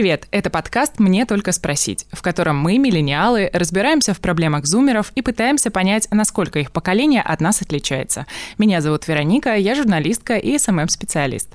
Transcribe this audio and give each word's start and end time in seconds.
Привет, 0.00 0.28
это 0.30 0.48
подкаст 0.48 0.98
«Мне 0.98 1.26
только 1.26 1.52
спросить», 1.52 2.06
в 2.10 2.22
котором 2.22 2.56
мы, 2.56 2.78
миллениалы, 2.78 3.50
разбираемся 3.52 4.14
в 4.14 4.20
проблемах 4.20 4.64
зумеров 4.64 5.12
и 5.14 5.20
пытаемся 5.20 5.70
понять, 5.70 6.08
насколько 6.10 6.58
их 6.58 6.72
поколение 6.72 7.20
от 7.20 7.42
нас 7.42 7.60
отличается. 7.60 8.24
Меня 8.56 8.80
зовут 8.80 9.06
Вероника, 9.06 9.56
я 9.56 9.74
журналистка 9.74 10.38
и 10.38 10.56
SMM-специалист. 10.56 11.50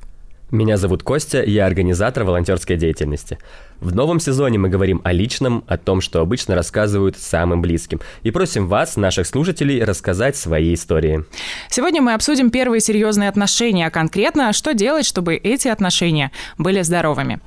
Меня 0.52 0.78
зовут 0.78 1.02
Костя, 1.02 1.44
я 1.44 1.66
организатор 1.66 2.24
волонтерской 2.24 2.78
деятельности. 2.78 3.40
В 3.80 3.96
новом 3.96 4.20
сезоне 4.20 4.60
мы 4.60 4.70
говорим 4.70 5.02
о 5.04 5.12
личном, 5.12 5.64
о 5.66 5.80
том, 5.80 6.00
что 6.00 6.22
обычно 6.22 6.54
рассказывают 6.54 7.18
самым 7.18 7.64
близким, 7.64 8.00
и 8.22 8.30
просим 8.30 8.68
вас, 8.68 8.96
наших 8.96 9.26
слушателей, 9.26 9.84
рассказать 9.84 10.38
свои 10.38 10.76
истории. 10.76 11.26
Сегодня 11.72 12.04
мы 12.04 12.14
обсудим 12.14 12.52
первые 12.52 12.80
серьезные 12.80 13.28
отношения, 13.28 13.88
а 13.88 13.90
конкретно, 13.90 14.54
что 14.54 14.76
делать, 14.76 15.08
чтобы 15.08 15.36
эти 15.36 15.68
отношения 15.68 16.32
были 16.60 16.84
здоровыми. 16.84 17.40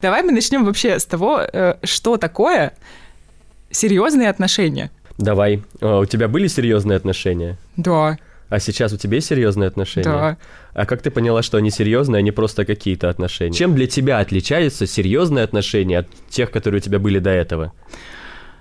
Давай 0.00 0.22
мы 0.22 0.32
начнем 0.32 0.64
вообще 0.64 0.98
с 0.98 1.04
того, 1.04 1.40
э, 1.40 1.74
что 1.82 2.16
такое 2.16 2.72
серьезные 3.70 4.30
отношения. 4.30 4.90
Давай. 5.18 5.62
А, 5.80 6.00
у 6.00 6.06
тебя 6.06 6.28
были 6.28 6.46
серьезные 6.46 6.96
отношения? 6.96 7.58
Да. 7.76 8.16
А 8.48 8.58
сейчас 8.58 8.92
у 8.92 8.96
тебя 8.96 9.16
есть 9.16 9.28
серьезные 9.28 9.68
отношения? 9.68 10.04
Да. 10.04 10.36
А 10.72 10.86
как 10.86 11.02
ты 11.02 11.10
поняла, 11.10 11.42
что 11.42 11.58
они 11.58 11.70
серьезные, 11.70 12.18
а 12.18 12.22
не 12.22 12.32
просто 12.32 12.64
какие-то 12.64 13.08
отношения? 13.08 13.52
Чем 13.52 13.74
для 13.74 13.86
тебя 13.86 14.18
отличаются 14.18 14.86
серьезные 14.86 15.44
отношения 15.44 15.98
от 15.98 16.08
тех, 16.30 16.50
которые 16.50 16.80
у 16.80 16.82
тебя 16.82 16.98
были 16.98 17.18
до 17.18 17.30
этого? 17.30 17.72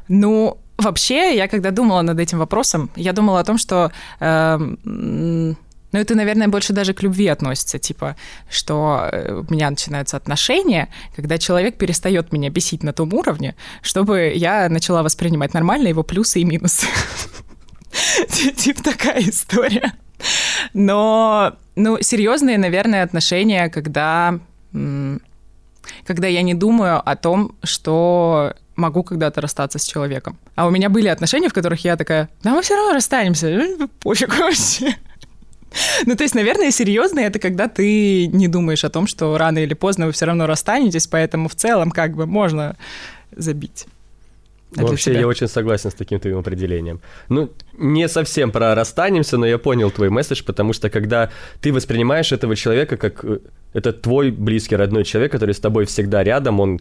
Ну, 0.08 0.58
вообще, 0.78 1.36
я 1.36 1.48
когда 1.48 1.72
думала 1.72 2.02
над 2.02 2.20
этим 2.20 2.40
вопросом, 2.40 2.90
я 2.96 3.14
думала 3.14 3.40
о 3.40 3.44
том, 3.44 3.58
что 3.58 3.92
э, 4.20 5.54
ну, 5.92 6.00
это, 6.00 6.16
наверное, 6.16 6.48
больше 6.48 6.74
даже 6.74 6.94
к 6.94 7.02
любви 7.02 7.28
относится, 7.28 7.80
типа, 7.80 8.16
что 8.50 9.10
э, 9.12 9.44
у 9.48 9.54
меня 9.54 9.70
начинаются 9.70 10.18
отношения, 10.18 10.90
когда 11.16 11.38
человек 11.38 11.78
перестает 11.78 12.32
меня 12.32 12.50
бесить 12.50 12.84
на 12.84 12.94
том 12.94 13.14
уровне, 13.14 13.56
чтобы 13.82 14.32
я 14.36 14.70
начала 14.70 15.02
воспринимать 15.02 15.54
нормально 15.54 15.88
его 15.88 16.04
плюсы 16.04 16.42
и 16.42 16.46
минусы. 16.46 16.86
Типа 18.56 18.84
такая 18.84 19.22
история. 19.22 19.94
Но, 20.74 21.56
ну, 21.76 21.98
серьезные, 22.02 22.58
наверное, 22.58 23.04
отношения, 23.04 23.70
когда, 23.70 24.40
когда 24.72 26.28
я 26.28 26.42
не 26.44 26.54
думаю 26.54 27.02
о 27.04 27.16
том, 27.16 27.56
что 27.64 28.54
могу 28.76 29.04
когда-то 29.04 29.42
расстаться 29.42 29.80
с 29.80 29.86
человеком. 29.86 30.38
А 30.56 30.68
у 30.68 30.70
меня 30.70 30.90
были 30.90 31.08
отношения, 31.08 31.50
в 31.50 31.54
которых 31.54 31.84
я 31.84 31.98
такая, 31.98 32.30
да 32.44 32.52
мы 32.52 32.62
все 32.62 32.76
равно 32.76 32.94
расстанемся, 32.94 33.68
пофиг 34.00 34.38
вообще. 34.38 34.96
Ну, 36.06 36.16
то 36.16 36.24
есть, 36.24 36.36
наверное, 36.36 36.72
серьезно 36.72 37.20
это 37.20 37.40
когда 37.40 37.68
ты 37.68 38.28
не 38.28 38.48
думаешь 38.48 38.84
о 38.84 38.90
том, 38.90 39.08
что 39.08 39.38
рано 39.38 39.60
или 39.60 39.74
поздно 39.74 40.06
вы 40.08 40.12
все 40.12 40.26
равно 40.26 40.48
расстанетесь, 40.48 41.08
поэтому 41.08 41.50
в 41.50 41.56
целом 41.56 41.92
как 41.92 42.16
бы 42.16 42.26
можно 42.26 42.78
забить. 43.36 43.86
А 44.78 44.84
Вообще, 44.84 45.14
я 45.14 45.28
очень 45.28 45.48
согласен 45.48 45.90
с 45.90 45.96
таким 45.96 46.20
твоим 46.20 46.38
определением. 46.38 47.02
Ну, 47.28 47.50
не 47.74 48.08
совсем 48.08 48.52
про 48.52 48.76
расстанемся, 48.76 49.38
но 49.38 49.48
я 49.48 49.58
понял 49.58 49.90
твой 49.90 50.10
месседж, 50.10 50.44
потому 50.46 50.74
что 50.74 50.92
когда 50.92 51.32
ты 51.60 51.74
воспринимаешь 51.74 52.32
этого 52.32 52.56
человека 52.56 52.98
как... 52.98 53.26
Э, 53.26 53.40
это 53.74 53.94
твой 53.94 54.32
близкий, 54.32 54.76
родной 54.76 55.06
человек, 55.06 55.32
который 55.32 55.56
с 55.56 55.60
тобой 55.60 55.86
всегда 55.86 56.24
рядом, 56.24 56.60
он 56.60 56.80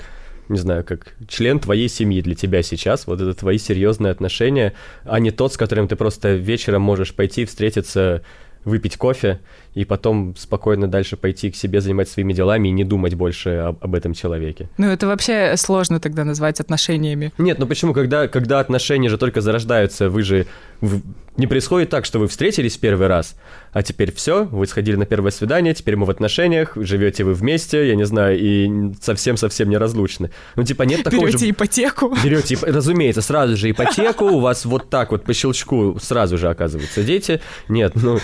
не 0.49 0.59
знаю, 0.59 0.85
как 0.85 1.15
член 1.29 1.61
твоей 1.61 1.89
семьи 1.89 2.23
для 2.23 2.35
тебя 2.35 2.63
сейчас, 2.63 3.07
вот 3.07 3.21
это 3.21 3.35
твои 3.35 3.59
серьезные 3.59 4.11
отношения, 4.11 4.73
а 5.05 5.21
не 5.21 5.31
тот, 5.31 5.53
с 5.53 5.57
которым 5.57 5.89
ты 5.89 5.97
просто 5.97 6.35
вечером 6.35 6.83
можешь 6.83 7.15
пойти 7.15 7.45
встретиться 7.45 8.23
выпить 8.69 8.97
кофе 8.97 9.41
и 9.79 9.85
потом 9.85 10.35
спокойно 10.37 10.89
дальше 10.89 11.17
пойти 11.17 11.53
к 11.53 11.57
себе 11.57 11.81
занимать 11.81 12.09
своими 12.09 12.33
делами 12.33 12.67
и 12.67 12.73
не 12.73 12.83
думать 12.83 13.15
больше 13.15 13.51
об, 13.51 13.77
об 13.81 13.95
этом 13.95 14.13
человеке. 14.13 14.69
Ну, 14.77 14.89
это 14.89 15.07
вообще 15.07 15.57
сложно 15.57 16.01
тогда 16.01 16.25
назвать 16.25 16.59
отношениями. 16.59 17.33
Нет, 17.39 17.61
ну 17.61 17.67
почему? 17.67 17.95
Когда, 17.95 18.27
когда 18.27 18.59
отношения 18.59 19.09
же 19.09 19.19
только 19.19 19.41
зарождаются, 19.41 20.11
вы 20.11 20.23
же... 20.25 20.47
Вы, 20.81 21.01
не 21.37 21.47
происходит 21.47 21.91
так, 21.91 22.05
что 22.05 22.19
вы 22.19 22.27
встретились 22.27 22.77
первый 22.77 23.07
раз, 23.07 23.37
а 23.73 23.85
теперь 23.85 24.13
все, 24.13 24.45
вы 24.47 24.67
сходили 24.67 24.97
на 24.97 25.07
первое 25.07 25.31
свидание, 25.31 25.73
теперь 25.73 25.95
мы 25.95 26.07
в 26.07 26.11
отношениях, 26.11 26.73
живете 26.75 27.23
вы 27.23 27.35
вместе, 27.35 27.87
я 27.87 27.95
не 27.95 28.05
знаю, 28.05 28.37
и 28.37 28.93
совсем-совсем 29.01 29.71
неразлучны. 29.71 30.33
Ну, 30.57 30.65
типа, 30.65 30.83
нет 30.83 31.05
такого 31.05 31.27
Берете 31.27 31.47
же... 31.47 31.51
ипотеку. 31.51 32.17
Берете, 32.25 32.59
разумеется, 32.63 33.23
сразу 33.23 33.57
же 33.57 33.71
ипотеку, 33.71 34.25
у 34.25 34.41
вас 34.41 34.65
вот 34.65 34.91
так 34.91 35.13
вот 35.13 35.23
по 35.23 35.33
щелчку 35.33 35.97
сразу 36.03 36.37
же 36.37 36.49
оказываются 36.49 37.05
дети. 37.05 37.41
Нет, 37.69 37.93
ну, 37.95 38.19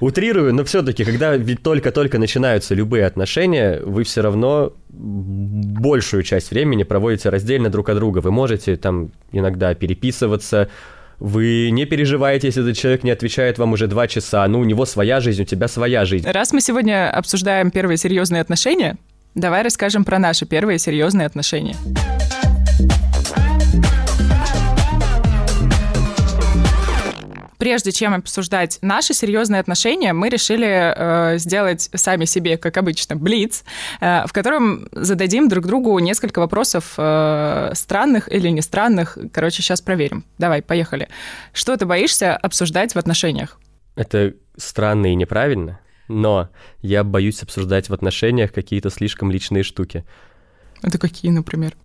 утрирую, 0.00 0.54
но 0.54 0.64
все-таки, 0.64 1.04
когда 1.04 1.36
ведь 1.36 1.62
только-только 1.62 2.18
начинаются 2.18 2.74
любые 2.74 3.06
отношения, 3.06 3.80
вы 3.84 4.04
все 4.04 4.22
равно 4.22 4.72
большую 4.88 6.22
часть 6.22 6.50
времени 6.50 6.82
проводите 6.82 7.28
раздельно 7.28 7.70
друг 7.70 7.88
от 7.88 7.96
друга. 7.96 8.18
Вы 8.18 8.30
можете 8.30 8.76
там 8.76 9.12
иногда 9.32 9.74
переписываться, 9.74 10.68
вы 11.18 11.70
не 11.70 11.84
переживаете, 11.84 12.48
если 12.48 12.62
этот 12.62 12.76
человек 12.78 13.04
не 13.04 13.10
отвечает 13.10 13.58
вам 13.58 13.74
уже 13.74 13.86
два 13.86 14.08
часа. 14.08 14.46
Ну, 14.48 14.60
у 14.60 14.64
него 14.64 14.86
своя 14.86 15.20
жизнь, 15.20 15.42
у 15.42 15.44
тебя 15.44 15.68
своя 15.68 16.06
жизнь. 16.06 16.28
Раз 16.28 16.52
мы 16.52 16.62
сегодня 16.62 17.10
обсуждаем 17.10 17.70
первые 17.70 17.98
серьезные 17.98 18.40
отношения, 18.40 18.96
давай 19.34 19.62
расскажем 19.62 20.04
про 20.04 20.18
наши 20.18 20.46
первые 20.46 20.78
серьезные 20.78 21.26
отношения. 21.26 21.76
Прежде 27.60 27.92
чем 27.92 28.14
обсуждать 28.14 28.78
наши 28.80 29.12
серьезные 29.14 29.60
отношения, 29.60 30.14
мы 30.14 30.30
решили 30.30 30.94
э, 30.96 31.38
сделать 31.38 31.90
сами 31.94 32.24
себе, 32.24 32.56
как 32.56 32.78
обычно, 32.78 33.16
блиц, 33.16 33.64
э, 34.00 34.26
в 34.26 34.32
котором 34.32 34.88
зададим 34.92 35.48
друг 35.48 35.66
другу 35.66 35.98
несколько 35.98 36.38
вопросов 36.38 36.94
э, 36.96 37.70
странных 37.74 38.32
или 38.32 38.48
не 38.48 38.62
странных. 38.62 39.18
Короче, 39.32 39.62
сейчас 39.62 39.82
проверим. 39.82 40.24
Давай, 40.38 40.62
поехали. 40.62 41.08
Что 41.52 41.76
ты 41.76 41.84
боишься 41.84 42.34
обсуждать 42.34 42.94
в 42.94 42.98
отношениях? 42.98 43.60
Это 43.94 44.32
странно 44.56 45.12
и 45.12 45.14
неправильно, 45.14 45.80
но 46.08 46.48
я 46.80 47.04
боюсь 47.04 47.42
обсуждать 47.42 47.90
в 47.90 47.92
отношениях 47.92 48.52
какие-то 48.52 48.88
слишком 48.88 49.30
личные 49.30 49.64
штуки. 49.64 50.04
Это 50.82 50.98
какие, 50.98 51.30
например? 51.30 51.76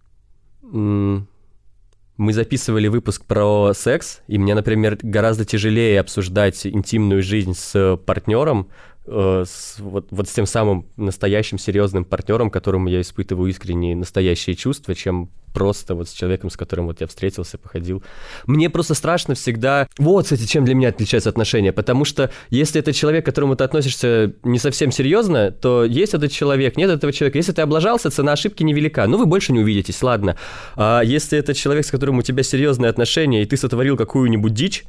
Мы 2.17 2.31
записывали 2.31 2.87
выпуск 2.87 3.25
про 3.25 3.73
секс, 3.73 4.21
и 4.27 4.37
мне, 4.37 4.55
например, 4.55 4.97
гораздо 5.01 5.43
тяжелее 5.43 5.99
обсуждать 5.99 6.65
интимную 6.65 7.21
жизнь 7.21 7.53
с 7.53 7.97
партнером, 8.05 8.69
с, 9.07 9.75
вот, 9.79 10.07
вот 10.09 10.27
с 10.27 10.31
тем 10.31 10.45
самым 10.45 10.87
настоящим 10.97 11.57
серьезным 11.57 12.05
партнером, 12.05 12.49
которому 12.49 12.87
я 12.89 13.01
испытываю 13.01 13.49
искренние 13.49 13.95
настоящие 13.95 14.55
чувства, 14.55 14.95
чем 14.95 15.29
просто 15.53 15.95
вот 15.95 16.09
с 16.09 16.11
человеком, 16.11 16.49
с 16.49 16.57
которым 16.57 16.87
вот 16.87 16.99
я 17.01 17.07
встретился, 17.07 17.57
походил. 17.57 18.03
Мне 18.45 18.69
просто 18.69 18.93
страшно 18.93 19.35
всегда... 19.35 19.87
Вот, 19.97 20.25
кстати, 20.25 20.45
чем 20.45 20.65
для 20.65 20.75
меня 20.75 20.89
отличаются 20.89 21.29
отношения, 21.29 21.71
потому 21.71 22.03
что 22.03 22.29
если 22.49 22.81
это 22.81 22.91
человек, 22.91 23.23
к 23.23 23.27
которому 23.27 23.55
ты 23.55 23.63
относишься 23.63 24.33
не 24.43 24.59
совсем 24.59 24.91
серьезно, 24.91 25.51
то 25.51 25.85
есть 25.85 26.13
этот 26.13 26.31
человек, 26.31 26.75
нет 26.75 26.89
этого 26.89 27.13
человека. 27.13 27.37
Если 27.37 27.53
ты 27.53 27.61
облажался, 27.61 28.09
цена 28.09 28.33
ошибки 28.33 28.63
невелика. 28.63 29.07
Ну, 29.07 29.17
вы 29.17 29.25
больше 29.25 29.53
не 29.53 29.59
увидитесь, 29.59 30.03
ладно. 30.03 30.37
А 30.75 31.01
если 31.01 31.39
это 31.39 31.53
человек, 31.53 31.85
с 31.85 31.91
которым 31.91 32.17
у 32.17 32.21
тебя 32.21 32.43
серьезные 32.43 32.89
отношения, 32.89 33.41
и 33.41 33.45
ты 33.45 33.55
сотворил 33.55 33.95
какую-нибудь 33.95 34.53
дичь, 34.53 34.83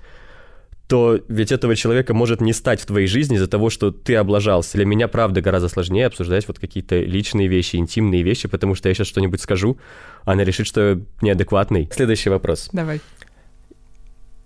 то 0.89 1.21
ведь 1.29 1.51
этого 1.51 1.75
человека 1.75 2.15
может 2.15 2.41
не 2.41 2.53
стать 2.53 2.81
в 2.81 2.87
твоей 2.87 3.07
жизни 3.07 3.37
из-за 3.37 3.49
того, 3.49 3.71
что 3.71 3.91
ты 3.91 4.15
облажался. 4.15 4.77
Для 4.77 4.85
меня, 4.85 5.09
правда, 5.09 5.41
гораздо 5.41 5.69
сложнее 5.69 6.07
обсуждать 6.07 6.47
вот 6.47 6.59
какие-то 6.59 7.01
личные 7.01 7.49
вещи, 7.49 7.77
интимные 7.77 8.23
вещи, 8.23 8.49
потому 8.49 8.75
что 8.75 8.89
я 8.89 8.95
сейчас 8.95 9.09
что-нибудь 9.09 9.41
скажу, 9.41 9.79
а 10.25 10.33
она 10.33 10.45
решит, 10.45 10.67
что 10.67 10.81
я 10.91 10.99
неадекватный. 11.23 11.89
Следующий 11.93 12.31
вопрос. 12.31 12.69
Давай. 12.73 13.01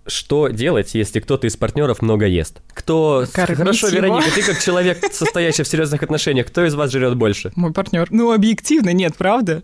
Что 0.07 0.47
делать, 0.47 0.95
если 0.95 1.19
кто-то 1.19 1.45
из 1.45 1.55
партнеров 1.55 2.01
много 2.01 2.25
ест? 2.25 2.61
Кто... 2.73 3.25
Кормить 3.31 3.59
Хорошо, 3.59 3.87
его. 3.87 3.97
Вероника, 3.97 4.31
ты 4.33 4.41
как 4.41 4.59
человек, 4.59 4.97
состоящий 5.13 5.61
в 5.61 5.67
серьезных 5.67 6.01
отношениях, 6.01 6.47
кто 6.47 6.65
из 6.65 6.73
вас 6.73 6.91
жрет 6.91 7.15
больше? 7.15 7.51
Мой 7.55 7.71
партнер. 7.71 8.07
Ну, 8.09 8.33
объективно, 8.33 8.93
нет, 8.93 9.15
правда? 9.15 9.61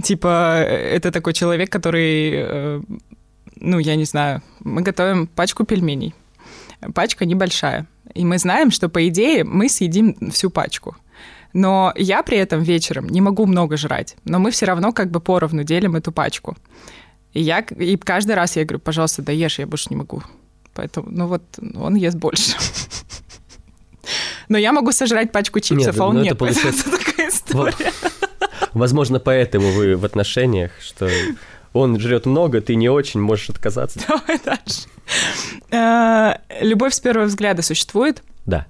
Типа, 0.00 0.60
это 0.60 1.10
такой 1.10 1.32
человек, 1.32 1.70
который 1.70 2.32
э, 2.34 2.80
ну, 3.60 3.78
я 3.78 3.94
не 3.96 4.04
знаю, 4.04 4.42
мы 4.60 4.82
готовим 4.82 5.26
пачку 5.26 5.64
пельменей. 5.64 6.14
Пачка 6.94 7.24
небольшая. 7.24 7.86
И 8.14 8.24
мы 8.24 8.38
знаем, 8.38 8.70
что, 8.70 8.88
по 8.88 9.06
идее, 9.08 9.44
мы 9.44 9.68
съедим 9.68 10.30
всю 10.30 10.50
пачку. 10.50 10.96
Но 11.52 11.92
я 11.96 12.22
при 12.22 12.38
этом 12.38 12.62
вечером 12.62 13.08
не 13.08 13.20
могу 13.20 13.46
много 13.46 13.76
жрать. 13.76 14.16
Но 14.24 14.38
мы 14.38 14.50
все 14.50 14.66
равно 14.66 14.92
как 14.92 15.10
бы 15.10 15.20
поровну 15.20 15.64
делим 15.64 15.96
эту 15.96 16.12
пачку. 16.12 16.56
И, 17.32 17.40
я, 17.40 17.60
и 17.60 17.96
каждый 17.96 18.34
раз 18.34 18.56
я 18.56 18.64
говорю, 18.64 18.80
пожалуйста, 18.80 19.22
доешь, 19.22 19.58
я 19.58 19.66
больше 19.66 19.88
не 19.90 19.96
могу. 19.96 20.22
Поэтому, 20.74 21.08
ну 21.10 21.26
вот, 21.26 21.42
он 21.76 21.94
ест 21.96 22.16
больше. 22.16 22.56
Но 24.48 24.58
я 24.58 24.72
могу 24.72 24.92
сожрать 24.92 25.30
пачку 25.30 25.60
чипсов, 25.60 25.94
нет, 25.94 26.00
а 26.00 26.06
он 26.06 26.16
ну, 26.16 26.22
нет. 26.22 26.32
Это 26.32 26.38
получается... 26.38 26.90
такая 26.98 27.28
история. 27.28 27.92
Возможно, 28.72 29.20
поэтому 29.20 29.70
вы 29.70 29.96
в 29.96 30.04
отношениях, 30.04 30.72
что 30.80 31.08
он 31.72 31.98
жрет 31.98 32.26
много, 32.26 32.60
ты 32.60 32.74
не 32.74 32.88
очень 32.88 33.20
можешь 33.20 33.50
отказаться. 33.50 34.00
Давай 34.08 34.40
дальше. 34.44 34.88
Э, 35.70 36.64
любовь 36.64 36.94
с 36.94 37.00
первого 37.00 37.26
взгляда 37.26 37.62
существует? 37.62 38.22
Да. 38.46 38.66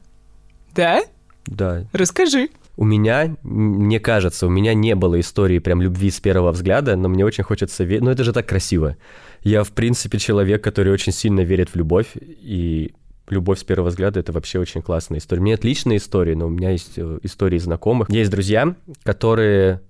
Да? 0.75 1.03
Да. 1.47 1.85
Расскажи. 1.93 2.51
У 2.77 2.85
меня, 2.85 3.37
мне 3.43 4.01
кажется, 4.01 4.47
у 4.47 4.51
меня 4.51 4.73
не 4.73 4.95
было 4.95 5.21
истории 5.21 5.59
прям 5.59 5.83
любви 5.83 6.11
с 6.11 6.21
первого 6.21 6.53
взгляда, 6.53 6.97
но 6.97 7.09
мне 7.09 7.25
очень 7.25 7.45
хочется 7.45 7.85
верить. 7.85 8.03
Ну, 8.03 8.11
это 8.11 8.25
же 8.25 8.33
так 8.33 8.47
красиво. 8.47 8.97
Я, 9.43 9.65
в 9.65 9.73
принципе, 9.73 10.19
человек, 10.19 10.63
который 10.63 10.93
очень 10.93 11.13
сильно 11.13 11.41
верит 11.41 11.71
в 11.71 11.77
любовь, 11.77 12.13
и 12.17 12.95
любовь 13.29 13.61
с 13.61 13.65
первого 13.65 13.89
взгляда— 13.89 14.21
это 14.21 14.33
вообще 14.33 14.59
очень 14.59 14.83
классная 14.83 15.19
история. 15.19 15.41
У 15.41 15.45
меня 15.45 15.55
нет 15.55 15.65
личной 15.65 15.97
истории, 15.99 16.35
но 16.35 16.47
у 16.47 16.51
меня 16.51 16.71
есть 16.71 16.93
э, 16.97 17.19
истории 17.23 17.59
знакомых. 17.59 18.11
Есть 18.11 18.31
друзья, 18.31 18.75
которые 19.03 19.81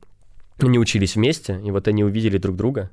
не 0.61 0.79
учились 0.79 1.17
вместе, 1.17 1.61
и 1.65 1.71
вот 1.71 1.89
они 1.89 2.05
увидели 2.05 2.39
друг 2.39 2.57
друга, 2.57 2.91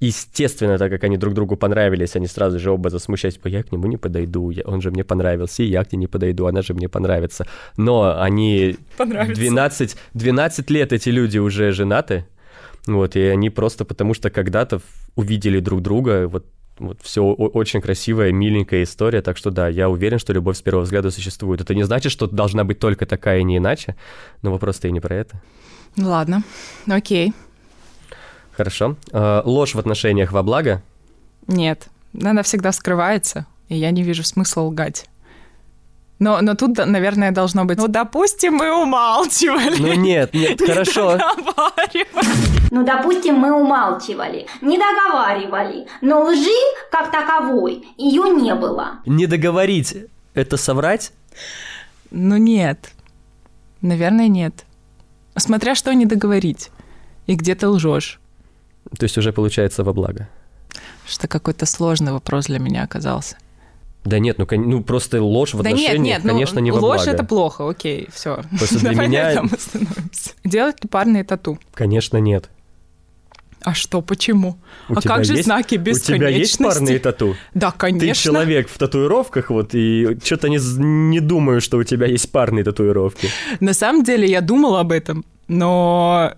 Естественно, 0.00 0.78
так 0.78 0.90
как 0.90 1.04
они 1.04 1.18
друг 1.18 1.34
другу 1.34 1.56
понравились, 1.56 2.16
они 2.16 2.26
сразу 2.26 2.58
же 2.58 2.70
оба 2.70 2.88
засмущались, 2.88 3.34
типа, 3.34 3.48
я 3.48 3.62
к 3.62 3.70
нему 3.70 3.86
не 3.86 3.98
подойду, 3.98 4.50
я, 4.50 4.62
он 4.64 4.80
же 4.80 4.90
мне 4.90 5.04
понравился, 5.04 5.62
и 5.62 5.66
я 5.66 5.84
к 5.84 5.92
ней 5.92 5.98
не 5.98 6.06
подойду, 6.06 6.46
она 6.46 6.62
же 6.62 6.72
мне 6.72 6.88
понравится. 6.88 7.46
Но 7.76 8.18
они 8.18 8.76
12, 8.98 9.96
12 10.14 10.70
лет 10.70 10.92
эти 10.94 11.10
люди 11.10 11.36
уже 11.38 11.72
женаты, 11.72 12.24
вот, 12.86 13.14
и 13.14 13.20
они 13.20 13.50
просто 13.50 13.84
потому 13.84 14.14
что 14.14 14.30
когда-то 14.30 14.80
увидели 15.16 15.60
друг 15.60 15.82
друга, 15.82 16.26
вот 16.28 16.46
вот 16.78 16.98
все 17.02 17.22
очень 17.22 17.82
красивая, 17.82 18.32
миленькая 18.32 18.84
история, 18.84 19.20
так 19.20 19.36
что 19.36 19.50
да, 19.50 19.68
я 19.68 19.90
уверен, 19.90 20.18
что 20.18 20.32
любовь 20.32 20.56
с 20.56 20.62
первого 20.62 20.84
взгляда 20.84 21.10
существует. 21.10 21.60
Это 21.60 21.74
не 21.74 21.82
значит, 21.82 22.10
что 22.10 22.26
должна 22.26 22.64
быть 22.64 22.78
только 22.78 23.04
такая 23.04 23.40
и 23.40 23.44
не 23.44 23.58
иначе, 23.58 23.96
но 24.40 24.50
вопрос-то 24.50 24.88
и 24.88 24.90
не 24.90 25.00
про 25.00 25.16
это. 25.16 25.42
Ладно, 25.98 26.42
окей. 26.88 27.34
Хорошо. 28.60 28.96
Э, 29.10 29.40
ложь 29.46 29.74
в 29.74 29.78
отношениях 29.78 30.32
во 30.32 30.42
благо? 30.42 30.82
Нет, 31.46 31.88
она 32.22 32.42
всегда 32.42 32.72
скрывается, 32.72 33.46
и 33.70 33.74
я 33.74 33.90
не 33.90 34.02
вижу 34.02 34.22
смысла 34.22 34.60
лгать. 34.60 35.06
Но, 36.18 36.42
но 36.42 36.54
тут, 36.54 36.76
наверное, 36.76 37.30
должно 37.30 37.64
быть, 37.64 37.78
ну, 37.78 37.88
допустим, 37.88 38.56
мы 38.56 38.70
умалчивали. 38.70 39.80
Ну, 39.80 39.94
нет, 39.94 40.34
нет, 40.34 40.60
хорошо. 40.66 41.18
Ну, 42.70 42.84
допустим, 42.84 43.36
мы 43.36 43.50
умалчивали, 43.50 44.46
не 44.60 44.76
договаривали, 44.76 45.86
но 46.02 46.24
лжи, 46.24 46.60
как 46.90 47.10
таковой, 47.10 47.88
ее 47.96 48.24
не 48.28 48.54
было. 48.54 48.98
Не 49.06 49.26
договорить– 49.26 49.96
это 50.34 50.58
соврать? 50.58 51.12
Ну, 52.10 52.36
нет. 52.36 52.90
Наверное, 53.80 54.28
нет. 54.28 54.66
Смотря 55.34 55.74
что 55.74 55.94
не 55.94 56.04
договорить. 56.04 56.68
И 57.26 57.36
где 57.36 57.54
ты 57.54 57.66
лжешь. 57.66 58.20
То 58.98 59.04
есть 59.04 59.18
уже 59.18 59.32
получается 59.32 59.84
во 59.84 59.92
благо. 59.92 60.28
Что 61.06 61.28
какой-то 61.28 61.66
сложный 61.66 62.12
вопрос 62.12 62.46
для 62.46 62.58
меня 62.58 62.84
оказался. 62.84 63.36
Да 64.04 64.18
нет, 64.18 64.38
ну, 64.38 64.46
ну 64.50 64.82
просто 64.82 65.22
ложь 65.22 65.52
в 65.52 65.60
отношениях, 65.60 65.92
да 65.92 65.98
нет, 65.98 66.04
нет, 66.04 66.24
ну, 66.24 66.30
конечно, 66.30 66.58
не 66.58 66.70
во 66.70 66.78
ложь 66.78 67.02
благо. 67.04 67.10
это 67.10 67.24
плохо, 67.24 67.68
окей, 67.68 68.08
все. 68.12 68.42
Просто 68.56 68.78
для 68.78 68.92
Давай 68.92 69.08
меня... 69.08 69.40
остановимся. 69.40 70.30
Делать 70.44 70.82
ли 70.82 70.88
парные 70.88 71.22
тату? 71.24 71.58
Конечно, 71.74 72.16
нет. 72.16 72.48
А 73.62 73.74
что, 73.74 74.00
почему? 74.00 74.56
У 74.88 74.94
а 74.94 75.02
как 75.02 75.26
же 75.26 75.34
есть, 75.34 75.44
знаки 75.44 75.74
бесконечности? 75.74 76.12
У 76.12 76.16
тебя 76.16 76.28
есть 76.28 76.58
парные 76.58 76.98
тату? 76.98 77.36
Да, 77.52 77.70
конечно. 77.72 78.14
Ты 78.14 78.14
человек 78.14 78.68
в 78.70 78.78
татуировках, 78.78 79.50
вот, 79.50 79.74
и 79.74 80.16
что-то 80.24 80.48
не, 80.48 80.58
не 80.78 81.20
думаю, 81.20 81.60
что 81.60 81.76
у 81.76 81.84
тебя 81.84 82.06
есть 82.06 82.32
парные 82.32 82.64
татуировки. 82.64 83.28
На 83.60 83.74
самом 83.74 84.02
деле 84.02 84.26
я 84.26 84.40
думала 84.40 84.80
об 84.80 84.92
этом, 84.92 85.26
но 85.46 86.32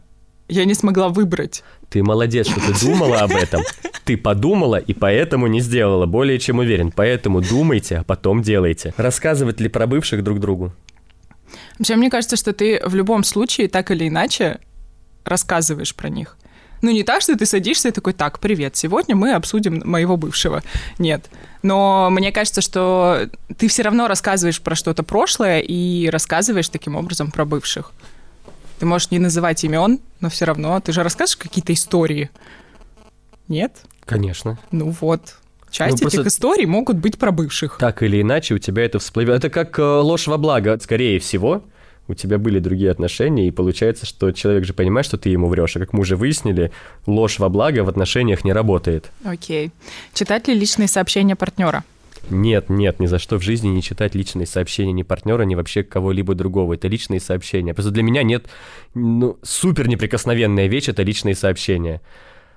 я 0.48 0.64
не 0.64 0.75
смогла 0.75 1.10
выбрать. 1.10 1.62
Ты 1.93 2.03
молодец, 2.03 2.49
что 2.49 2.59
ты 2.61 2.87
думала 2.87 3.21
об 3.21 3.33
этом. 3.33 3.62
Ты 4.05 4.17
подумала 4.17 4.77
и 4.77 4.94
поэтому 4.94 5.47
не 5.47 5.61
сделала, 5.61 6.06
более 6.06 6.39
чем 6.39 6.59
уверен. 6.59 6.91
Поэтому 6.91 7.43
думайте, 7.43 7.99
а 7.99 8.03
потом 8.03 8.43
делайте. 8.43 8.94
Рассказывать 8.97 9.61
ли 9.61 9.69
про 9.69 9.87
бывших 9.87 10.25
друг 10.25 10.41
другу? 10.41 10.73
Вообще, 11.79 11.97
мне 11.97 12.11
кажется, 12.11 12.37
что 12.37 12.53
ты 12.55 12.81
в 12.85 12.94
любом 12.94 13.25
случае 13.25 13.69
так 13.69 13.91
или 13.91 14.09
иначе 14.09 14.61
рассказываешь 15.25 15.94
про 15.94 16.09
них. 16.09 16.37
Ну, 16.81 16.91
не 16.91 17.05
так, 17.05 17.23
что 17.23 17.37
ты 17.37 17.47
садишься 17.47 17.89
и 17.89 17.93
такой, 17.93 18.12
так, 18.12 18.41
привет, 18.41 18.75
сегодня 18.75 19.15
мы 19.15 19.35
обсудим 19.35 19.83
моего 19.85 20.17
бывшего. 20.17 20.62
Нет. 20.99 21.31
Но 21.62 22.09
мне 22.11 22.33
кажется, 22.33 22.61
что 22.61 23.29
ты 23.56 23.69
все 23.69 23.83
равно 23.83 24.09
рассказываешь 24.09 24.61
про 24.61 24.75
что-то 24.75 25.05
прошлое 25.05 25.61
и 25.61 26.09
рассказываешь 26.09 26.69
таким 26.71 26.97
образом 26.97 27.31
про 27.31 27.44
бывших. 27.44 27.93
Ты 28.82 28.87
можешь 28.87 29.12
не 29.12 29.20
называть 29.20 29.62
имен, 29.62 30.00
но 30.19 30.29
все 30.29 30.44
равно 30.44 30.81
ты 30.81 30.90
же 30.90 31.05
расскажешь 31.05 31.37
какие-то 31.37 31.73
истории. 31.73 32.31
Нет? 33.46 33.76
Конечно. 34.05 34.58
Ну 34.73 34.90
вот. 34.90 35.37
Часть 35.70 36.02
ну, 36.02 36.08
этих 36.08 36.26
историй 36.26 36.67
могут 36.67 36.96
быть 36.96 37.17
про 37.17 37.31
бывших. 37.31 37.76
Так 37.79 38.02
или 38.02 38.20
иначе 38.20 38.55
у 38.55 38.58
тебя 38.58 38.84
это 38.84 38.99
всплывет. 38.99 39.37
Это 39.37 39.50
как 39.50 39.79
э, 39.79 39.82
ложь 39.82 40.26
во 40.26 40.37
благо, 40.37 40.76
скорее 40.82 41.20
всего. 41.20 41.62
У 42.08 42.14
тебя 42.14 42.38
были 42.38 42.58
другие 42.58 42.90
отношения, 42.90 43.46
и 43.46 43.52
получается, 43.52 44.05
что 44.05 44.32
человек 44.32 44.64
же 44.64 44.75
понимает, 44.75 45.06
что 45.06 45.17
ты 45.17 45.29
ему 45.29 45.46
врешь. 45.46 45.76
А 45.76 45.79
как 45.79 45.93
мы 45.93 46.00
уже 46.00 46.17
выяснили, 46.17 46.73
ложь 47.06 47.38
во 47.38 47.49
благо 47.49 47.84
в 47.84 47.88
отношениях 47.88 48.44
не 48.44 48.52
работает. 48.52 49.12
Окей. 49.23 49.70
Читать 50.12 50.49
ли 50.49 50.55
личные 50.55 50.88
сообщения 50.88 51.37
партнера? 51.37 51.84
Нет, 52.30 52.70
нет, 52.70 53.00
ни 53.00 53.06
за 53.06 53.19
что 53.19 53.38
в 53.38 53.42
жизни 53.42 53.69
не 53.69 53.82
читать 53.82 54.14
личные 54.14 54.46
сообщения 54.46 54.92
ни 54.92 55.02
партнера, 55.02 55.42
ни 55.42 55.54
вообще 55.54 55.82
кого-либо 55.82 56.34
другого. 56.34 56.74
Это 56.74 56.88
личные 56.88 57.20
сообщения. 57.20 57.74
Просто 57.74 57.92
для 57.92 58.02
меня 58.02 58.22
нет 58.22 58.46
ну, 58.94 59.38
супер 59.42 59.88
неприкосновенная 59.88 60.66
вещь 60.66 60.88
это 60.88 61.02
личные 61.02 61.34
сообщения. 61.34 62.00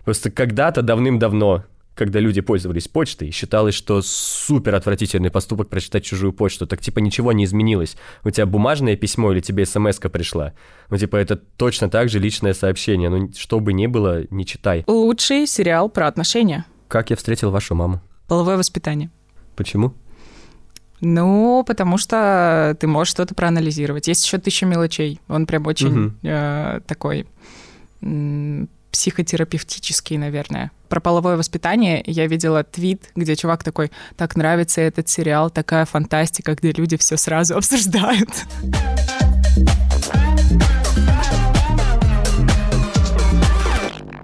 Просто 0.03 0.29
когда-то 0.29 0.81
давным-давно, 0.81 1.63
когда 1.95 2.19
люди 2.19 2.41
пользовались 2.41 2.87
почтой, 2.87 3.31
считалось, 3.31 3.73
что 3.73 4.01
супер 4.01 4.75
отвратительный 4.75 5.31
поступок 5.31 5.69
прочитать 5.69 6.03
чужую 6.03 6.33
почту. 6.33 6.67
Так 6.67 6.81
типа 6.81 6.99
ничего 6.99 7.31
не 7.31 7.45
изменилось. 7.45 7.95
У 8.23 8.29
тебя 8.29 8.45
бумажное 8.45 8.95
письмо 8.95 9.31
или 9.31 9.39
тебе 9.39 9.65
смс 9.65 9.97
пришла. 9.97 10.53
Ну 10.89 10.97
типа 10.97 11.15
это 11.15 11.37
точно 11.37 11.89
так 11.89 12.09
же 12.09 12.19
личное 12.19 12.53
сообщение. 12.53 13.09
Ну 13.09 13.31
что 13.35 13.59
бы 13.59 13.73
ни 13.73 13.87
было, 13.87 14.25
не 14.29 14.45
читай. 14.45 14.83
Лучший 14.87 15.47
сериал 15.47 15.89
про 15.89 16.07
отношения. 16.07 16.65
Как 16.87 17.09
я 17.09 17.15
встретил 17.15 17.49
вашу 17.49 17.73
маму? 17.75 18.01
Половое 18.27 18.57
воспитание. 18.57 19.09
Почему? 19.55 19.93
Ну, 21.01 21.63
потому 21.67 21.97
что 21.97 22.75
ты 22.79 22.87
можешь 22.87 23.11
что-то 23.11 23.35
проанализировать. 23.35 24.07
Есть 24.07 24.25
еще 24.25 24.37
тысяча 24.37 24.65
мелочей. 24.65 25.19
Он 25.27 25.45
прям 25.45 25.67
очень 25.67 26.05
угу. 26.07 26.13
э, 26.23 26.79
такой 26.87 27.27
психотерапевтический, 28.91 30.17
наверное. 30.17 30.71
Про 30.87 31.01
половое 31.01 31.35
воспитание 31.35 32.01
я 32.05 32.27
видела 32.27 32.63
твит, 32.63 33.11
где 33.15 33.35
чувак 33.35 33.63
такой, 33.63 33.91
так 34.15 34.37
нравится 34.37 34.79
этот 34.79 35.09
сериал, 35.09 35.49
такая 35.49 35.85
фантастика, 35.85 36.55
где 36.55 36.71
люди 36.71 36.95
все 36.95 37.17
сразу 37.17 37.55
обсуждают. 37.57 38.29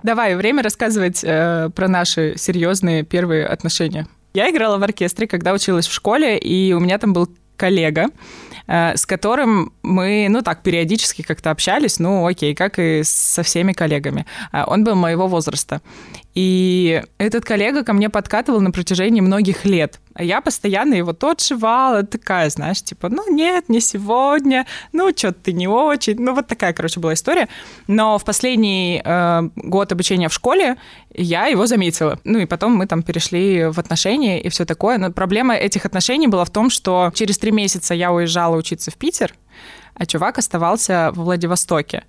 Давай, 0.03 0.35
время 0.35 0.63
рассказывать 0.63 1.23
э, 1.23 1.69
про 1.75 1.87
наши 1.87 2.35
серьезные 2.37 3.03
первые 3.03 3.45
отношения. 3.45 4.07
Я 4.33 4.49
играла 4.49 4.77
в 4.77 4.83
оркестре, 4.83 5.27
когда 5.27 5.53
училась 5.53 5.87
в 5.87 5.93
школе, 5.93 6.37
и 6.37 6.73
у 6.73 6.79
меня 6.79 6.97
там 6.97 7.13
был 7.13 7.29
коллега, 7.57 8.07
э, 8.67 8.97
с 8.97 9.05
которым 9.05 9.71
мы, 9.83 10.27
ну 10.29 10.41
так, 10.41 10.63
периодически 10.63 11.21
как-то 11.21 11.51
общались, 11.51 11.99
ну 11.99 12.25
окей, 12.25 12.55
как 12.55 12.79
и 12.79 13.03
со 13.03 13.43
всеми 13.43 13.73
коллегами. 13.73 14.25
Э, 14.51 14.63
он 14.65 14.83
был 14.83 14.95
моего 14.95 15.27
возраста. 15.27 15.81
И 16.33 17.03
этот 17.17 17.45
коллега 17.45 17.83
ко 17.83 17.93
мне 17.93 18.09
подкатывал 18.09 18.61
на 18.61 18.71
протяжении 18.71 19.21
многих 19.21 19.65
лет. 19.65 19.99
А 20.13 20.23
я 20.23 20.41
постоянно 20.41 20.93
его 20.93 21.13
то 21.13 21.31
отшивала, 21.31 22.03
такая, 22.03 22.49
знаешь, 22.49 22.81
типа, 22.81 23.09
ну 23.09 23.31
нет, 23.33 23.69
не 23.69 23.79
сегодня, 23.79 24.65
ну 24.91 25.09
что-то 25.15 25.39
ты 25.43 25.53
не 25.53 25.67
очень. 25.67 26.19
Ну 26.19 26.33
вот 26.35 26.47
такая, 26.47 26.73
короче, 26.73 26.99
была 26.99 27.13
история. 27.13 27.47
Но 27.87 28.17
в 28.17 28.25
последний 28.25 29.01
э, 29.03 29.49
год 29.55 29.91
обучения 29.91 30.27
в 30.27 30.33
школе 30.33 30.77
я 31.13 31.47
его 31.47 31.65
заметила. 31.65 32.19
Ну 32.23 32.39
и 32.39 32.45
потом 32.45 32.75
мы 32.75 32.87
там 32.87 33.03
перешли 33.03 33.65
в 33.65 33.79
отношения 33.79 34.41
и 34.41 34.49
все 34.49 34.65
такое. 34.65 34.97
Но 34.97 35.11
проблема 35.11 35.55
этих 35.55 35.85
отношений 35.85 36.27
была 36.27 36.45
в 36.45 36.49
том, 36.49 36.69
что 36.69 37.11
через 37.13 37.37
три 37.37 37.51
месяца 37.51 37.93
я 37.93 38.11
уезжала 38.11 38.55
учиться 38.55 38.91
в 38.91 38.95
Питер, 38.95 39.33
а 39.93 40.05
чувак 40.05 40.37
оставался 40.37 41.11
в 41.13 41.23
Владивостоке. 41.23 42.03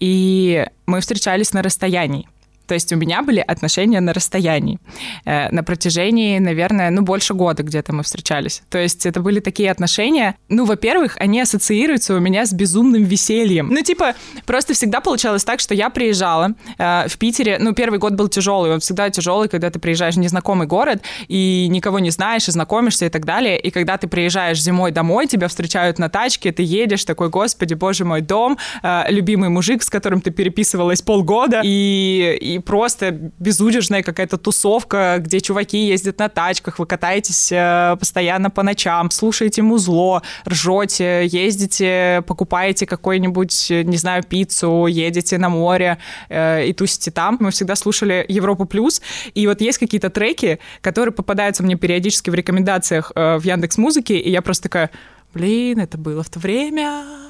И 0.00 0.66
мы 0.86 1.00
встречались 1.00 1.52
на 1.52 1.62
расстоянии. 1.62 2.28
То 2.66 2.74
есть 2.74 2.92
у 2.92 2.96
меня 2.96 3.22
были 3.22 3.40
отношения 3.40 4.00
на 4.00 4.12
расстоянии. 4.12 4.78
Э, 5.24 5.50
на 5.50 5.62
протяжении, 5.62 6.38
наверное, 6.38 6.90
ну, 6.90 7.02
больше 7.02 7.34
года 7.34 7.62
где-то 7.62 7.94
мы 7.94 8.02
встречались. 8.02 8.62
То 8.70 8.78
есть 8.78 9.06
это 9.06 9.20
были 9.20 9.40
такие 9.40 9.70
отношения, 9.70 10.36
ну, 10.48 10.64
во-первых, 10.64 11.16
они 11.18 11.40
ассоциируются 11.40 12.14
у 12.14 12.20
меня 12.20 12.46
с 12.46 12.52
безумным 12.52 13.04
весельем. 13.04 13.68
Ну, 13.68 13.82
типа, 13.82 14.14
просто 14.46 14.74
всегда 14.74 15.00
получалось 15.00 15.44
так, 15.44 15.60
что 15.60 15.74
я 15.74 15.90
приезжала 15.90 16.54
э, 16.78 17.08
в 17.08 17.18
Питере, 17.18 17.58
ну, 17.60 17.74
первый 17.74 17.98
год 17.98 18.14
был 18.14 18.28
тяжелый, 18.28 18.72
он 18.72 18.80
всегда 18.80 19.10
тяжелый, 19.10 19.48
когда 19.48 19.70
ты 19.70 19.78
приезжаешь 19.78 20.14
в 20.14 20.18
незнакомый 20.18 20.66
город 20.66 21.02
и 21.28 21.66
никого 21.70 21.98
не 21.98 22.10
знаешь, 22.10 22.48
и 22.48 22.52
знакомишься 22.52 23.06
и 23.06 23.08
так 23.08 23.24
далее. 23.24 23.58
И 23.58 23.70
когда 23.70 23.96
ты 23.98 24.06
приезжаешь 24.06 24.62
зимой 24.62 24.92
домой, 24.92 25.26
тебя 25.26 25.48
встречают 25.48 25.98
на 25.98 26.08
тачке, 26.08 26.52
ты 26.52 26.62
едешь, 26.62 27.04
такой, 27.04 27.28
господи, 27.28 27.74
боже 27.74 28.04
мой, 28.04 28.20
дом, 28.20 28.58
э, 28.82 29.04
любимый 29.08 29.48
мужик, 29.48 29.82
с 29.82 29.90
которым 29.90 30.20
ты 30.20 30.30
переписывалась 30.30 31.02
полгода, 31.02 31.60
и 31.64 32.53
и 32.53 32.53
просто 32.58 33.10
безудержная 33.38 34.02
какая-то 34.02 34.38
тусовка, 34.38 35.16
где 35.18 35.40
чуваки 35.40 35.86
ездят 35.86 36.18
на 36.18 36.28
тачках, 36.28 36.78
вы 36.78 36.86
катаетесь 36.86 37.50
э, 37.52 37.96
постоянно 37.98 38.50
по 38.50 38.62
ночам, 38.62 39.10
слушаете 39.10 39.62
музло, 39.62 40.22
ржете, 40.48 41.26
ездите, 41.26 42.22
покупаете 42.26 42.86
какой-нибудь, 42.86 43.66
не 43.70 43.96
знаю, 43.96 44.22
пиццу, 44.22 44.86
едете 44.86 45.38
на 45.38 45.48
море 45.48 45.98
э, 46.28 46.66
и 46.66 46.72
тусите 46.72 47.10
там. 47.10 47.36
Мы 47.40 47.50
всегда 47.50 47.76
слушали 47.76 48.24
Европу 48.28 48.64
Плюс, 48.64 49.02
и 49.34 49.46
вот 49.46 49.60
есть 49.60 49.78
какие-то 49.78 50.10
треки, 50.10 50.58
которые 50.80 51.12
попадаются 51.12 51.62
мне 51.62 51.76
периодически 51.76 52.30
в 52.30 52.34
рекомендациях 52.34 53.12
э, 53.14 53.38
в 53.38 53.44
Яндекс 53.44 53.78
Музыке, 53.78 54.18
и 54.18 54.30
я 54.30 54.42
просто 54.42 54.64
такая, 54.64 54.90
блин, 55.32 55.80
это 55.80 55.98
было 55.98 56.22
в 56.22 56.30
то 56.30 56.38
время, 56.38 57.23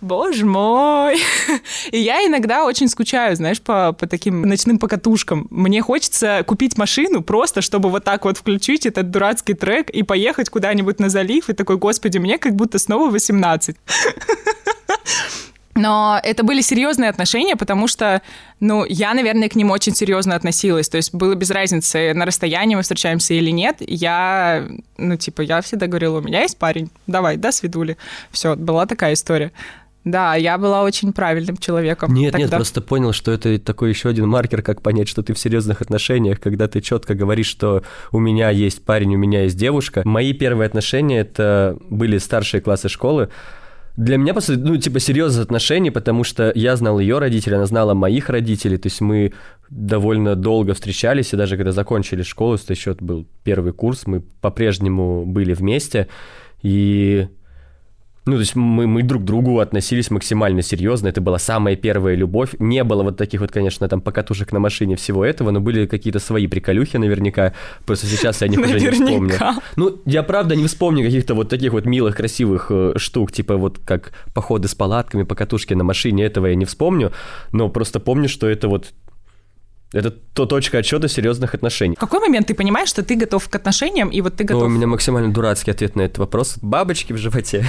Боже 0.00 0.44
мой! 0.44 1.18
И 1.92 1.98
я 1.98 2.26
иногда 2.26 2.64
очень 2.64 2.88
скучаю, 2.88 3.36
знаешь, 3.36 3.60
по, 3.60 3.92
по 3.92 4.06
таким 4.06 4.42
ночным 4.42 4.78
покатушкам. 4.78 5.46
Мне 5.50 5.80
хочется 5.82 6.44
купить 6.46 6.76
машину 6.76 7.22
просто, 7.22 7.62
чтобы 7.62 7.88
вот 7.90 8.04
так 8.04 8.24
вот 8.24 8.36
включить 8.38 8.86
этот 8.86 9.10
дурацкий 9.10 9.54
трек 9.54 9.90
и 9.90 10.02
поехать 10.02 10.50
куда-нибудь 10.50 11.00
на 11.00 11.08
залив, 11.08 11.48
и 11.48 11.54
такой, 11.54 11.78
господи, 11.78 12.18
мне 12.18 12.38
как 12.38 12.54
будто 12.54 12.78
снова 12.78 13.10
18. 13.10 13.76
Но 15.74 16.20
это 16.22 16.44
были 16.44 16.60
серьезные 16.60 17.10
отношения, 17.10 17.56
потому 17.56 17.88
что, 17.88 18.22
ну, 18.60 18.84
я, 18.84 19.12
наверное, 19.12 19.48
к 19.48 19.56
ним 19.56 19.72
очень 19.72 19.94
серьезно 19.94 20.36
относилась. 20.36 20.88
То 20.88 20.96
есть 20.96 21.12
было 21.12 21.34
без 21.34 21.50
разницы, 21.50 22.14
на 22.14 22.24
расстоянии 22.26 22.76
мы 22.76 22.82
встречаемся 22.82 23.34
или 23.34 23.50
нет. 23.50 23.78
Я, 23.80 24.68
ну, 24.96 25.16
типа, 25.16 25.40
я 25.40 25.60
всегда 25.62 25.88
говорила, 25.88 26.18
у 26.18 26.22
меня 26.22 26.42
есть 26.42 26.58
парень, 26.58 26.90
давай, 27.08 27.36
да, 27.36 27.50
свидули. 27.50 27.96
Все, 28.30 28.54
была 28.54 28.86
такая 28.86 29.14
история. 29.14 29.50
Да, 30.04 30.34
я 30.34 30.58
была 30.58 30.82
очень 30.82 31.12
правильным 31.12 31.56
человеком. 31.56 32.12
Нет, 32.12 32.32
тогда. 32.32 32.44
нет, 32.44 32.50
просто 32.50 32.82
понял, 32.82 33.12
что 33.12 33.32
это 33.32 33.58
такой 33.58 33.88
еще 33.88 34.10
один 34.10 34.28
маркер, 34.28 34.62
как 34.62 34.82
понять, 34.82 35.08
что 35.08 35.22
ты 35.22 35.32
в 35.32 35.38
серьезных 35.38 35.80
отношениях, 35.80 36.40
когда 36.40 36.68
ты 36.68 36.82
четко 36.82 37.14
говоришь, 37.14 37.46
что 37.46 37.82
у 38.12 38.18
меня 38.18 38.50
есть 38.50 38.84
парень, 38.84 39.14
у 39.14 39.18
меня 39.18 39.44
есть 39.44 39.56
девушка. 39.56 40.02
Мои 40.04 40.34
первые 40.34 40.66
отношения 40.66 41.20
это 41.20 41.78
были 41.88 42.18
старшие 42.18 42.60
классы 42.60 42.88
школы. 42.88 43.30
Для 43.96 44.16
меня, 44.16 44.32
просто, 44.32 44.58
ну, 44.58 44.76
типа, 44.76 44.98
серьезные 44.98 45.44
отношения, 45.44 45.92
потому 45.92 46.24
что 46.24 46.50
я 46.56 46.74
знал 46.74 46.98
ее 46.98 47.18
родителей, 47.18 47.56
она 47.56 47.66
знала 47.66 47.94
моих 47.94 48.28
родителей, 48.28 48.76
то 48.76 48.88
есть 48.88 49.00
мы 49.00 49.32
довольно 49.70 50.34
долго 50.34 50.74
встречались, 50.74 51.32
и 51.32 51.36
даже 51.36 51.56
когда 51.56 51.70
закончили 51.70 52.22
школу, 52.22 52.56
это 52.56 52.72
еще 52.72 52.94
был 52.98 53.24
первый 53.44 53.72
курс, 53.72 54.06
мы 54.06 54.20
по-прежнему 54.40 55.24
были 55.24 55.54
вместе, 55.54 56.08
и 56.62 57.28
ну, 58.26 58.34
то 58.34 58.40
есть 58.40 58.56
мы, 58.56 58.86
мы 58.86 59.02
друг 59.02 59.22
к 59.22 59.24
другу 59.26 59.58
относились 59.58 60.10
максимально 60.10 60.62
серьезно. 60.62 61.08
Это 61.08 61.20
была 61.20 61.38
самая 61.38 61.76
первая 61.76 62.14
любовь. 62.14 62.54
Не 62.58 62.82
было 62.82 63.02
вот 63.02 63.16
таких 63.18 63.40
вот, 63.40 63.52
конечно, 63.52 63.86
там 63.88 64.00
покатушек 64.00 64.52
на 64.52 64.60
машине 64.60 64.96
всего 64.96 65.24
этого, 65.24 65.50
но 65.50 65.60
были 65.60 65.86
какие-то 65.86 66.20
свои 66.20 66.46
приколюхи 66.46 66.96
наверняка. 66.96 67.52
Просто 67.84 68.06
сейчас 68.06 68.40
я 68.40 68.48
них 68.48 68.60
уже 68.60 68.80
не 68.80 68.90
вспомню. 68.90 69.34
Ну, 69.76 70.00
я 70.06 70.22
правда 70.22 70.56
не 70.56 70.66
вспомню 70.66 71.04
каких-то 71.04 71.34
вот 71.34 71.48
таких 71.48 71.72
вот 71.72 71.84
милых, 71.84 72.16
красивых 72.16 72.66
э, 72.70 72.94
штук, 72.96 73.32
типа 73.32 73.56
вот 73.56 73.78
как 73.84 74.12
походы 74.32 74.68
с 74.68 74.74
палатками, 74.74 75.24
покатушки 75.24 75.74
на 75.74 75.84
машине, 75.84 76.24
этого 76.24 76.46
я 76.46 76.54
не 76.54 76.64
вспомню. 76.64 77.12
Но 77.52 77.68
просто 77.68 78.00
помню, 78.00 78.28
что 78.28 78.48
это 78.48 78.68
вот 78.68 78.92
это 79.94 80.10
то 80.10 80.46
точка 80.46 80.78
отсчета 80.78 81.08
серьезных 81.08 81.54
отношений. 81.54 81.94
В 81.94 81.98
какой 81.98 82.20
момент 82.20 82.48
ты 82.48 82.54
понимаешь, 82.54 82.88
что 82.88 83.02
ты 83.02 83.14
готов 83.14 83.48
к 83.48 83.54
отношениям, 83.54 84.10
и 84.10 84.20
вот 84.20 84.36
ты 84.36 84.44
готов... 84.44 84.62
Ну, 84.62 84.68
у 84.68 84.70
меня 84.70 84.86
максимально 84.86 85.32
дурацкий 85.32 85.70
ответ 85.70 85.96
на 85.96 86.02
этот 86.02 86.18
вопрос. 86.18 86.56
Бабочки 86.60 87.12
в 87.12 87.16
животе. 87.16 87.64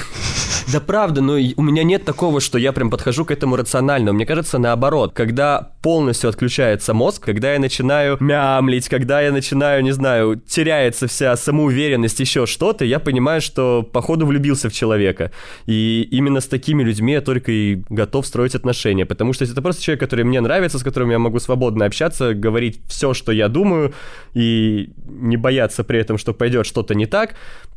Да 0.71 0.79
правда, 0.79 1.21
но 1.21 1.33
у 1.33 1.61
меня 1.61 1.83
нет 1.83 2.05
такого, 2.05 2.41
что 2.41 2.57
я 2.57 2.71
прям 2.71 2.89
подхожу 2.89 3.23
к 3.23 3.29
этому 3.29 3.55
рационально. 3.55 4.13
Мне 4.13 4.25
кажется, 4.25 4.57
наоборот, 4.57 5.13
когда 5.13 5.73
полностью 5.81 6.27
отключается 6.27 6.95
мозг, 6.95 7.23
когда 7.23 7.53
я 7.53 7.59
начинаю 7.59 8.17
мямлить, 8.19 8.89
когда 8.89 9.21
я 9.21 9.31
начинаю, 9.31 9.83
не 9.83 9.91
знаю, 9.91 10.41
теряется 10.47 11.07
вся 11.07 11.35
самоуверенность, 11.35 12.19
еще 12.19 12.47
что-то, 12.47 12.83
я 12.83 12.97
понимаю, 12.97 13.41
что 13.41 13.83
походу 13.83 14.25
влюбился 14.25 14.69
в 14.69 14.73
человека. 14.73 15.31
И 15.67 16.07
именно 16.09 16.41
с 16.41 16.47
такими 16.47 16.81
людьми 16.81 17.13
я 17.13 17.21
только 17.21 17.51
и 17.51 17.83
готов 17.89 18.25
строить 18.25 18.55
отношения, 18.55 19.05
потому 19.05 19.33
что 19.33 19.45
это 19.45 19.61
просто 19.61 19.83
человек, 19.83 19.99
который 19.99 20.25
мне 20.25 20.41
нравится, 20.41 20.79
с 20.79 20.83
которым 20.83 21.11
я 21.11 21.19
могу 21.19 21.37
свободно 21.39 21.85
общаться, 21.85 22.33
говорить 22.33 22.81
все, 22.87 23.13
что 23.13 23.31
я 23.31 23.49
думаю, 23.49 23.93
и 24.33 24.89
не 25.05 25.37
бояться 25.37 25.83
при 25.83 25.99
этом, 25.99 26.17
что 26.17 26.33
пойдет 26.33 26.65
что-то 26.65 26.95
не 26.95 27.05
так, 27.05 27.35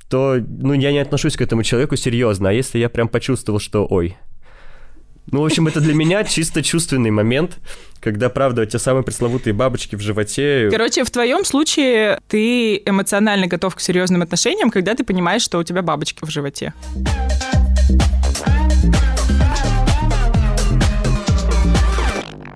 то 0.08 0.38
ну, 0.38 0.72
я 0.72 0.90
не 0.90 0.98
отношусь 0.98 1.36
к 1.36 1.42
этому 1.42 1.62
человеку 1.62 1.96
серьезно. 1.96 2.48
А 2.48 2.52
если 2.52 2.77
я 2.78 2.88
прям 2.88 3.08
почувствовал, 3.08 3.60
что 3.60 3.86
ой. 3.88 4.16
Ну, 5.30 5.42
в 5.42 5.44
общем, 5.44 5.66
это 5.66 5.80
для 5.80 5.92
меня 5.92 6.24
чисто 6.24 6.62
чувственный 6.62 7.10
момент, 7.10 7.58
когда, 8.00 8.30
правда, 8.30 8.64
тебя 8.64 8.78
самые 8.78 9.04
пресловутые 9.04 9.52
бабочки 9.52 9.94
в 9.94 10.00
животе. 10.00 10.68
Короче, 10.70 11.04
в 11.04 11.10
твоем 11.10 11.44
случае 11.44 12.18
ты 12.28 12.76
эмоционально 12.76 13.46
готов 13.46 13.74
к 13.74 13.80
серьезным 13.80 14.22
отношениям, 14.22 14.70
когда 14.70 14.94
ты 14.94 15.04
понимаешь, 15.04 15.42
что 15.42 15.58
у 15.58 15.64
тебя 15.64 15.82
бабочки 15.82 16.24
в 16.24 16.30
животе. 16.30 16.72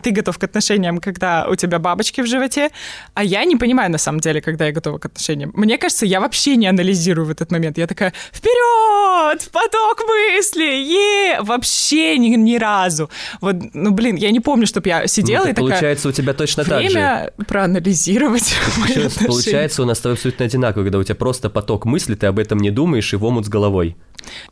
Ты 0.03 0.11
готов 0.11 0.39
к 0.39 0.45
отношениям, 0.45 0.99
когда 0.99 1.47
у 1.49 1.55
тебя 1.55 1.79
бабочки 1.79 2.21
в 2.21 2.27
животе, 2.27 2.71
а 3.15 3.25
я 3.25 3.45
не 3.45 3.57
понимаю 3.57 3.91
на 3.91 3.99
самом 3.99 4.21
деле, 4.21 4.41
когда 4.41 4.67
я 4.67 4.73
готова 4.73 4.99
к 4.99 5.07
отношениям. 5.07 5.53
Мне 5.55 5.79
кажется, 5.79 6.07
я 6.07 6.21
вообще 6.21 6.57
не 6.57 6.67
анализирую 6.67 7.27
в 7.27 7.31
этот 7.31 7.51
момент. 7.53 7.79
Я 7.79 7.87
такая, 7.87 8.13
вперед, 8.33 9.43
в 9.43 9.51
поток 9.51 10.05
мысли, 10.07 10.65
е, 10.65 11.41
вообще 11.41 12.19
ни, 12.19 12.37
ни 12.37 12.57
разу. 12.57 13.11
Вот, 13.41 13.57
ну 13.73 13.91
блин, 13.93 14.17
я 14.17 14.31
не 14.31 14.41
помню, 14.41 14.67
чтобы 14.67 14.89
я 14.89 15.07
сидела 15.07 15.45
ну, 15.45 15.51
и 15.51 15.55
такая. 15.55 15.69
Получается, 15.71 16.09
у 16.09 16.13
тебя 16.13 16.35
точно 16.35 16.65
так 16.65 16.83
же. 16.83 16.89
Время 16.89 17.31
проанализировать. 17.47 18.55
Получается, 19.27 19.83
у 19.83 19.87
нас 19.87 19.99
с 19.99 20.01
тобой 20.01 20.15
абсолютно 20.15 20.45
одинаково, 20.45 20.83
когда 20.83 20.99
у 20.99 21.05
тебя 21.05 21.15
просто 21.15 21.51
поток 21.51 21.85
мысли, 21.85 22.15
ты 22.15 22.27
об 22.27 22.39
этом 22.39 22.59
не 22.59 22.71
думаешь 22.71 23.13
и 23.13 23.17
в 23.17 23.25
омут 23.25 23.47
с 23.47 23.49
головой. 23.49 23.97